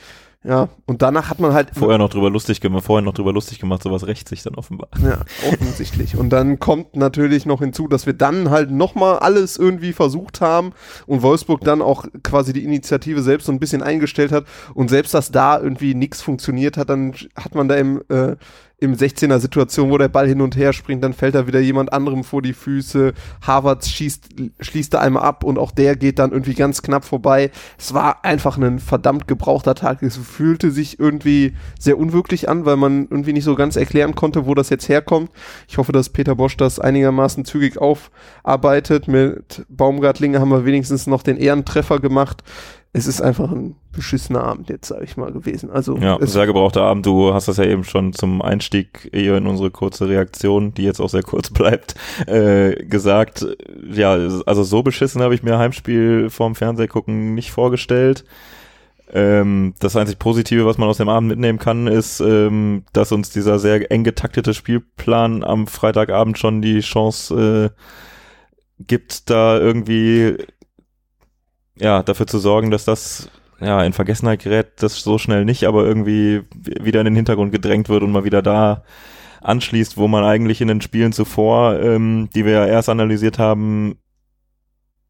Ja, 0.45 0.69
und 0.87 1.03
danach 1.03 1.31
hat 1.31 1.41
man 1.41 1.53
halt. 1.53 1.71
Vorher 1.75 1.99
noch 1.99 2.11
drüber 2.11 2.31
lustig 2.31 2.61
gemacht, 2.61 2.85
vorher 2.85 3.05
noch 3.05 3.13
drüber 3.13 3.33
lustig 3.33 3.59
gemacht, 3.59 3.83
sowas 3.83 4.07
rächt 4.07 4.29
sich 4.29 4.45
dann 4.45 4.55
offenbar. 4.55 4.89
Ja, 5.03 5.21
offensichtlich. 5.53 6.17
und 6.17 6.31
dann 6.31 6.61
kommt 6.61 6.95
natürlich 6.95 7.45
noch 7.45 7.59
hinzu, 7.59 7.89
dass 7.89 8.07
wir 8.07 8.13
dann 8.13 8.49
halt 8.49 8.71
nochmal 8.71 9.19
alles 9.19 9.57
irgendwie 9.57 9.93
versucht 9.93 10.41
haben 10.41 10.73
und 11.07 11.23
Wolfsburg 11.23 11.63
dann 11.63 11.83
auch 11.83 12.07
quasi 12.23 12.53
die 12.53 12.63
Initiative 12.63 13.21
selbst 13.21 13.47
so 13.47 13.53
ein 13.53 13.59
bisschen 13.59 13.83
eingestellt 13.83 14.31
hat 14.31 14.45
und 14.75 14.91
selbst, 14.91 15.13
dass 15.13 15.33
da 15.33 15.61
irgendwie 15.61 15.95
nichts 15.95 16.23
funktioniert 16.23 16.77
hat, 16.77 16.89
dann 16.89 17.15
hat 17.37 17.57
man 17.57 17.67
da 17.67 17.75
im 17.75 18.03
äh, 18.09 18.37
im 18.81 18.95
16er 18.95 19.41
Situation, 19.41 19.91
wo 19.91 19.99
der 19.99 20.09
Ball 20.09 20.29
hin 20.29 20.41
und 20.41 20.57
her 20.57 20.73
springt, 20.73 21.03
dann 21.03 21.13
fällt 21.13 21.35
da 21.35 21.49
wieder 21.49 21.59
jemand 21.59 21.93
anderem 21.93 22.23
vor 22.23 22.43
die 22.43 22.53
Füße. 22.53 23.13
Harvard 23.43 23.85
schießt, 23.85 24.29
schließt 24.61 24.95
da 24.95 25.01
einmal 25.01 25.25
ab 25.25 25.43
und 25.43 25.59
auch 25.59 25.73
der 25.73 25.97
geht 25.97 26.21
dann 26.21 26.31
irgendwie 26.31 26.55
ganz 26.55 26.81
knapp 26.81 27.05
vorbei. 27.05 27.51
Es 27.77 27.93
war 27.93 28.25
einfach 28.25 28.57
ein 28.57 28.79
verdammt 28.79 29.27
gebrauchter 29.27 29.75
Tag. 29.75 30.03
Es 30.05 30.17
fühlte 30.17 30.71
sich 30.71 31.01
irgendwie 31.01 31.55
sehr 31.79 31.99
unwirklich 31.99 32.49
an, 32.49 32.67
weil 32.67 32.77
man 32.77 33.09
irgendwie 33.11 33.33
nicht 33.33 33.45
so 33.45 33.57
ganz 33.57 33.75
erklären 33.75 34.15
konnte, 34.15 34.47
wo 34.47 34.55
das 34.55 34.71
jetzt 34.71 34.89
herkommt. 34.89 35.31
Ich 35.67 35.79
hoffe, 35.79 35.91
dass 35.91 36.11
Peter 36.11 36.37
Bosch 36.37 36.57
das 36.57 36.79
einigermaßen 36.79 37.45
zügig 37.45 37.79
aufarbeitet. 37.79 39.09
Mit 39.09 39.67
Baumgartlinge 39.69 40.39
haben 40.39 40.51
wir 40.51 40.65
wenigstens 40.65 41.09
noch 41.09 41.25
den 41.25 41.37
Ehrentreffer 41.37 41.99
gemacht 41.99 42.45
es 42.93 43.07
ist 43.07 43.21
einfach 43.21 43.51
ein 43.51 43.77
beschissener 43.93 44.45
Abend 44.45 44.71
jetzt, 44.71 44.89
sage 44.89 45.05
ich 45.05 45.17
mal, 45.17 45.31
gewesen. 45.31 45.71
Also 45.71 45.97
ja, 45.99 46.19
sehr 46.21 46.47
gebrauchter 46.47 46.83
Abend. 46.83 47.05
Du 47.05 47.35
hast 47.35 47.47
das 47.47 47.59
ja 47.59 47.65
eben 47.65 47.85
schon 47.85 48.13
zum 48.13 48.41
Einstieg 48.41 49.11
eher 49.13 49.37
in 49.37 49.47
unsere 49.47 49.71
kurze 49.71 50.09
Reaktion, 50.09 50.73
die 50.73 50.85
jetzt 50.85 51.01
auch 51.01 51.11
sehr 51.11 51.23
kurz 51.23 51.51
bleibt, 51.53 51.95
äh, 52.27 52.85
gesagt. 52.85 53.47
Ja, 53.91 54.13
also 54.13 54.63
so 54.63 54.83
beschissen 54.83 55.23
habe 55.23 55.35
ich 55.35 55.43
mir 55.43 55.59
Heimspiel 55.59 56.31
vorm 56.31 56.55
Fernseher 56.55 56.89
gucken 56.89 57.35
nicht 57.35 57.51
vorgestellt. 57.51 58.25
Ähm, 59.13 59.75
das 59.81 59.97
einzig 59.97 60.19
Positive, 60.19 60.67
was 60.67 60.79
man 60.79 60.89
aus 60.89 60.99
dem 60.99 61.09
Abend 61.09 61.29
mitnehmen 61.29 61.59
kann, 61.59 61.87
ist, 61.87 62.21
ähm, 62.21 62.85
dass 62.93 63.13
uns 63.13 63.31
dieser 63.31 63.59
sehr 63.59 63.91
eng 63.91 64.05
getaktete 64.05 64.55
Spielplan 64.55 65.45
am 65.45 65.67
Freitagabend 65.67 66.39
schon 66.39 66.63
die 66.63 66.81
Chance 66.81 67.73
äh, 67.75 68.85
gibt, 68.87 69.31
da 69.31 69.59
irgendwie 69.59 70.37
ja, 71.81 72.03
dafür 72.03 72.27
zu 72.27 72.39
sorgen, 72.39 72.71
dass 72.71 72.85
das 72.85 73.29
ja 73.61 73.83
in 73.83 73.93
Vergessenheit 73.93 74.43
gerät, 74.43 74.69
das 74.77 75.01
so 75.01 75.19
schnell 75.19 75.45
nicht, 75.45 75.65
aber 75.65 75.85
irgendwie 75.85 76.43
wieder 76.55 77.01
in 77.01 77.07
den 77.07 77.17
Hintergrund 77.17 77.53
gedrängt 77.53 77.89
wird 77.89 78.03
und 78.03 78.13
mal 78.13 78.25
wieder 78.25 78.43
da 78.43 78.83
anschließt, 79.41 79.97
wo 79.97 80.09
man 80.09 80.25
eigentlich 80.25 80.61
in 80.61 80.69
den 80.69 80.81
Spielen 80.81 81.13
zuvor, 81.13 81.81
ähm, 81.81 82.29
die 82.35 82.45
wir 82.45 82.53
ja 82.53 82.67
erst 82.67 82.89
analysiert 82.89 83.39
haben, 83.39 83.99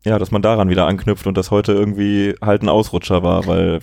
ja, 0.04 0.18
dass 0.18 0.30
man 0.30 0.42
daran 0.42 0.68
wieder 0.68 0.86
anknüpft 0.86 1.26
und 1.26 1.36
das 1.36 1.50
heute 1.50 1.72
irgendwie 1.72 2.34
halt 2.40 2.62
ein 2.62 2.68
Ausrutscher 2.68 3.22
war, 3.22 3.46
weil 3.46 3.80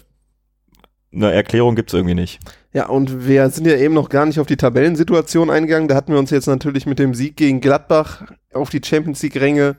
eine 1.14 1.32
Erklärung 1.32 1.76
gibt's 1.76 1.94
irgendwie 1.94 2.16
nicht. 2.16 2.40
Ja, 2.74 2.88
und 2.88 3.28
wir 3.28 3.50
sind 3.50 3.68
ja 3.68 3.78
eben 3.78 3.94
noch 3.94 4.10
gar 4.10 4.26
nicht 4.26 4.40
auf 4.40 4.48
die 4.48 4.58
Tabellensituation 4.58 5.50
eingegangen. 5.50 5.88
Da 5.88 5.96
hatten 5.96 6.12
wir 6.12 6.20
uns 6.20 6.30
jetzt 6.30 6.48
natürlich 6.48 6.86
mit 6.86 7.00
dem 7.00 7.14
Sieg 7.14 7.38
gegen 7.38 7.62
Gladbach 7.62 8.24
auf 8.54 8.70
die 8.70 8.82
Champions 8.84 9.24
League-Ränge 9.24 9.78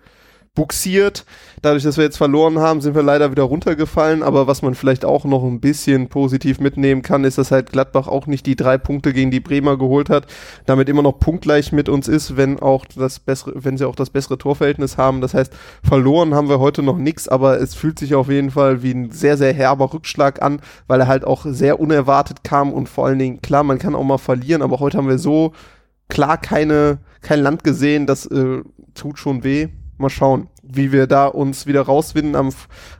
buxiert. 0.56 1.24
Dadurch, 1.62 1.84
dass 1.84 1.96
wir 1.96 2.04
jetzt 2.04 2.16
verloren 2.16 2.58
haben, 2.58 2.80
sind 2.80 2.96
wir 2.96 3.02
leider 3.02 3.30
wieder 3.30 3.44
runtergefallen. 3.44 4.24
Aber 4.24 4.48
was 4.48 4.62
man 4.62 4.74
vielleicht 4.74 5.04
auch 5.04 5.24
noch 5.24 5.44
ein 5.44 5.60
bisschen 5.60 6.08
positiv 6.08 6.58
mitnehmen 6.58 7.02
kann, 7.02 7.22
ist, 7.22 7.38
dass 7.38 7.52
halt 7.52 7.70
Gladbach 7.70 8.08
auch 8.08 8.26
nicht 8.26 8.46
die 8.46 8.56
drei 8.56 8.76
Punkte 8.78 9.12
gegen 9.12 9.30
die 9.30 9.40
Bremer 9.40 9.78
geholt 9.78 10.10
hat, 10.10 10.26
damit 10.64 10.88
immer 10.88 11.02
noch 11.02 11.20
punktgleich 11.20 11.70
mit 11.70 11.88
uns 11.88 12.08
ist, 12.08 12.36
wenn 12.36 12.58
auch 12.58 12.84
das 12.86 13.20
bessere, 13.20 13.52
wenn 13.54 13.78
sie 13.78 13.86
auch 13.86 13.94
das 13.94 14.10
bessere 14.10 14.38
Torverhältnis 14.38 14.98
haben. 14.98 15.20
Das 15.20 15.34
heißt, 15.34 15.52
verloren 15.84 16.34
haben 16.34 16.48
wir 16.48 16.58
heute 16.58 16.82
noch 16.82 16.96
nichts, 16.98 17.28
aber 17.28 17.60
es 17.60 17.74
fühlt 17.74 17.98
sich 17.98 18.16
auf 18.16 18.28
jeden 18.28 18.50
Fall 18.50 18.82
wie 18.82 18.92
ein 18.92 19.12
sehr, 19.12 19.36
sehr 19.36 19.52
herber 19.52 19.92
Rückschlag 19.92 20.42
an, 20.42 20.60
weil 20.88 21.00
er 21.00 21.06
halt 21.06 21.24
auch 21.24 21.44
sehr 21.46 21.78
unerwartet 21.78 22.42
kam 22.42 22.72
und 22.72 22.88
vor 22.88 23.06
allen 23.06 23.18
Dingen, 23.18 23.42
klar, 23.42 23.62
man 23.62 23.78
kann 23.78 23.94
auch 23.94 24.04
mal 24.04 24.18
verlieren, 24.18 24.62
aber 24.62 24.80
heute 24.80 24.96
haben 24.96 25.08
wir 25.08 25.18
so 25.18 25.52
klar 26.08 26.38
keine, 26.38 26.98
kein 27.20 27.40
Land 27.40 27.62
gesehen, 27.62 28.06
das 28.06 28.24
äh, 28.26 28.62
tut 28.94 29.18
schon 29.18 29.44
weh 29.44 29.68
mal 29.98 30.10
schauen, 30.10 30.48
wie 30.62 30.92
wir 30.92 31.06
da 31.06 31.26
uns 31.26 31.66
wieder 31.66 31.82
rauswinden 31.82 32.36
am 32.36 32.50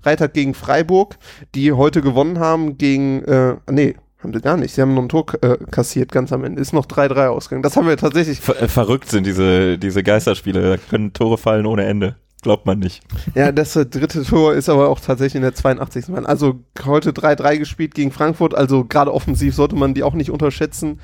Freitag 0.03 0.35
gegen 0.35 0.55
Freiburg, 0.55 1.17
die 1.55 1.73
heute 1.73 2.03
gewonnen 2.03 2.39
haben 2.39 2.79
gegen, 2.79 3.23
äh, 3.25 3.57
nee, 3.71 3.97
haben 4.23 4.33
sie 4.33 4.41
gar 4.41 4.57
nicht. 4.57 4.75
Sie 4.75 4.83
haben 4.83 4.95
noch 4.95 5.03
ein 5.03 5.09
Tor 5.09 5.27
äh, 5.43 5.57
kassiert 5.71 6.11
ganz 6.11 6.33
am 6.33 6.45
Ende. 6.45 6.61
Ist 6.61 6.73
noch 6.73 6.87
3-3 6.87 7.29
ausgegangen. 7.29 7.63
Das 7.63 7.77
haben 7.77 7.87
wir 7.87 7.97
tatsächlich. 7.97 8.41
Ver 8.41 8.61
äh, 8.61 8.69
verrückt 8.69 9.11
sind 9.11 9.27
diese, 9.27 9.79
diese 9.79 10.03
Geisterspiele. 10.03 10.63
Da 10.63 10.77
können 10.77 11.13
Tore 11.13 11.39
fallen 11.39 11.67
ohne 11.67 11.85
Ende. 11.85 12.17
Glaubt 12.43 12.67
man 12.67 12.79
nicht. 12.79 13.03
Ja, 13.35 13.51
das 13.51 13.75
äh, 13.77 13.87
dritte 13.87 14.23
Tor 14.25 14.55
ist 14.55 14.69
aber 14.69 14.89
auch 14.89 15.01
tatsächlich 15.01 15.37
in 15.37 15.43
der 15.43 15.55
82. 15.55 16.07
Also 16.25 16.61
heute 16.85 17.11
3-3 17.11 17.59
gespielt 17.59 17.95
gegen 17.95 18.11
Frankfurt. 18.11 18.55
Also 18.55 18.85
gerade 18.85 19.13
offensiv 19.13 19.55
sollte 19.55 19.77
man 19.77 19.95
die 19.95 20.03
auch 20.03 20.15
nicht 20.15 20.31
unterschätzen. 20.31 21.01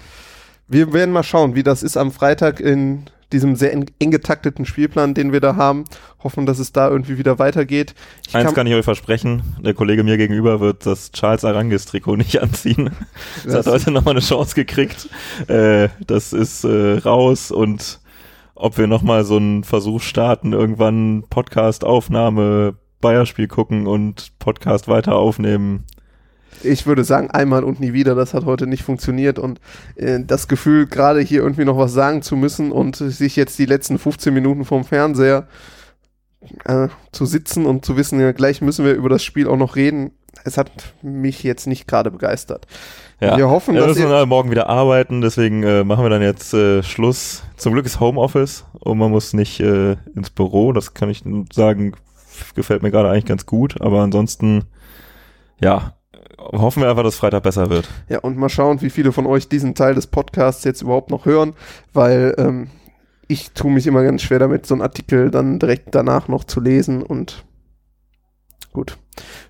Wir 0.68 0.92
werden 0.92 1.12
mal 1.12 1.22
schauen, 1.22 1.54
wie 1.54 1.62
das 1.62 1.82
ist 1.82 1.96
am 1.96 2.12
Freitag 2.12 2.60
in 2.60 3.04
diesem 3.32 3.56
sehr 3.56 3.72
eng, 3.72 3.86
eng, 3.98 4.10
getakteten 4.10 4.64
Spielplan, 4.64 5.14
den 5.14 5.32
wir 5.32 5.40
da 5.40 5.56
haben. 5.56 5.84
Hoffen, 6.22 6.46
dass 6.46 6.58
es 6.58 6.72
da 6.72 6.88
irgendwie 6.88 7.18
wieder 7.18 7.38
weitergeht. 7.38 7.94
Ich 8.26 8.34
Eins 8.34 8.46
kann, 8.46 8.54
kann, 8.54 8.66
ich 8.66 8.74
euch 8.74 8.84
versprechen, 8.84 9.42
der 9.60 9.74
Kollege 9.74 10.04
mir 10.04 10.16
gegenüber 10.16 10.60
wird 10.60 10.86
das 10.86 11.10
Charles 11.12 11.44
Arangis 11.44 11.86
Trikot 11.86 12.16
nicht 12.16 12.38
anziehen. 12.42 12.90
Das, 13.44 13.52
das 13.52 13.66
hat 13.66 13.72
heute 13.72 13.90
nochmal 13.90 14.12
eine 14.12 14.20
Chance 14.20 14.54
gekriegt. 14.54 15.08
Äh, 15.48 15.88
das 16.06 16.32
ist 16.32 16.64
äh, 16.64 16.98
raus 16.98 17.50
und 17.50 18.00
ob 18.54 18.78
wir 18.78 18.86
nochmal 18.86 19.24
so 19.24 19.36
einen 19.36 19.64
Versuch 19.64 20.00
starten, 20.00 20.52
irgendwann 20.52 21.24
Podcast-Aufnahme, 21.28 22.76
Bayerspiel 23.00 23.48
gucken 23.48 23.88
und 23.88 24.38
Podcast 24.38 24.86
weiter 24.86 25.16
aufnehmen, 25.16 25.84
ich 26.64 26.86
würde 26.86 27.04
sagen, 27.04 27.30
einmal 27.30 27.64
und 27.64 27.80
nie 27.80 27.92
wieder. 27.92 28.14
Das 28.14 28.34
hat 28.34 28.44
heute 28.44 28.66
nicht 28.66 28.82
funktioniert 28.82 29.38
und 29.38 29.60
äh, 29.96 30.20
das 30.24 30.48
Gefühl, 30.48 30.86
gerade 30.86 31.20
hier 31.20 31.42
irgendwie 31.42 31.64
noch 31.64 31.78
was 31.78 31.92
sagen 31.92 32.22
zu 32.22 32.36
müssen 32.36 32.72
und 32.72 32.96
sich 32.96 33.36
jetzt 33.36 33.58
die 33.58 33.66
letzten 33.66 33.98
15 33.98 34.32
Minuten 34.32 34.64
vom 34.64 34.84
Fernseher 34.84 35.46
äh, 36.64 36.88
zu 37.12 37.26
sitzen 37.26 37.66
und 37.66 37.84
zu 37.84 37.96
wissen, 37.96 38.20
ja, 38.20 38.32
gleich 38.32 38.60
müssen 38.60 38.84
wir 38.84 38.94
über 38.94 39.08
das 39.08 39.22
Spiel 39.22 39.48
auch 39.48 39.56
noch 39.56 39.76
reden. 39.76 40.12
Es 40.44 40.56
hat 40.56 40.70
mich 41.02 41.42
jetzt 41.42 41.66
nicht 41.66 41.86
gerade 41.86 42.10
begeistert. 42.10 42.66
Ja, 43.20 43.36
wir 43.36 43.48
hoffen, 43.48 43.74
ja, 43.74 43.86
dass 43.86 43.96
wir 43.96 44.08
müssen 44.08 44.28
morgen 44.28 44.50
wieder 44.50 44.68
arbeiten, 44.68 45.20
deswegen 45.20 45.62
äh, 45.62 45.84
machen 45.84 46.04
wir 46.04 46.10
dann 46.10 46.22
jetzt 46.22 46.52
äh, 46.54 46.82
Schluss. 46.82 47.44
Zum 47.56 47.72
Glück 47.72 47.86
ist 47.86 48.00
Homeoffice 48.00 48.64
und 48.72 48.98
man 48.98 49.12
muss 49.12 49.32
nicht 49.32 49.60
äh, 49.60 49.96
ins 50.16 50.30
Büro. 50.30 50.72
Das 50.72 50.94
kann 50.94 51.08
ich 51.08 51.22
sagen, 51.52 51.94
gefällt 52.54 52.82
mir 52.82 52.90
gerade 52.90 53.10
eigentlich 53.10 53.26
ganz 53.26 53.46
gut. 53.46 53.80
Aber 53.80 54.00
ansonsten, 54.00 54.64
ja, 55.60 55.94
hoffen 56.52 56.82
wir 56.82 56.90
einfach, 56.90 57.02
dass 57.02 57.16
Freitag 57.16 57.42
besser 57.42 57.70
wird. 57.70 57.88
Ja, 58.08 58.18
und 58.20 58.36
mal 58.36 58.48
schauen, 58.48 58.80
wie 58.82 58.90
viele 58.90 59.12
von 59.12 59.26
euch 59.26 59.48
diesen 59.48 59.74
Teil 59.74 59.94
des 59.94 60.06
Podcasts 60.06 60.64
jetzt 60.64 60.82
überhaupt 60.82 61.10
noch 61.10 61.24
hören, 61.26 61.54
weil 61.92 62.34
ähm, 62.38 62.68
ich 63.28 63.52
tue 63.52 63.70
mich 63.70 63.86
immer 63.86 64.02
ganz 64.02 64.22
schwer 64.22 64.38
damit, 64.38 64.66
so 64.66 64.74
einen 64.74 64.82
Artikel 64.82 65.30
dann 65.30 65.58
direkt 65.58 65.94
danach 65.94 66.28
noch 66.28 66.44
zu 66.44 66.60
lesen 66.60 67.02
und 67.02 67.44
gut. 68.72 68.98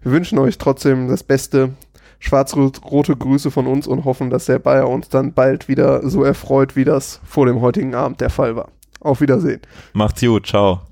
Wir 0.02 0.12
wünschen 0.12 0.38
euch 0.38 0.58
trotzdem 0.58 1.08
das 1.08 1.22
Beste. 1.22 1.70
Schwarz-rote 2.18 3.16
Grüße 3.16 3.50
von 3.50 3.66
uns 3.66 3.88
und 3.88 4.04
hoffen, 4.04 4.30
dass 4.30 4.44
der 4.44 4.60
Bayer 4.60 4.88
uns 4.88 5.08
dann 5.08 5.32
bald 5.32 5.66
wieder 5.66 6.08
so 6.08 6.22
erfreut, 6.22 6.76
wie 6.76 6.84
das 6.84 7.20
vor 7.24 7.46
dem 7.46 7.60
heutigen 7.60 7.96
Abend 7.96 8.20
der 8.20 8.30
Fall 8.30 8.54
war. 8.54 8.68
Auf 9.00 9.20
Wiedersehen. 9.20 9.60
Macht's 9.92 10.20
gut, 10.20 10.46
ciao. 10.46 10.82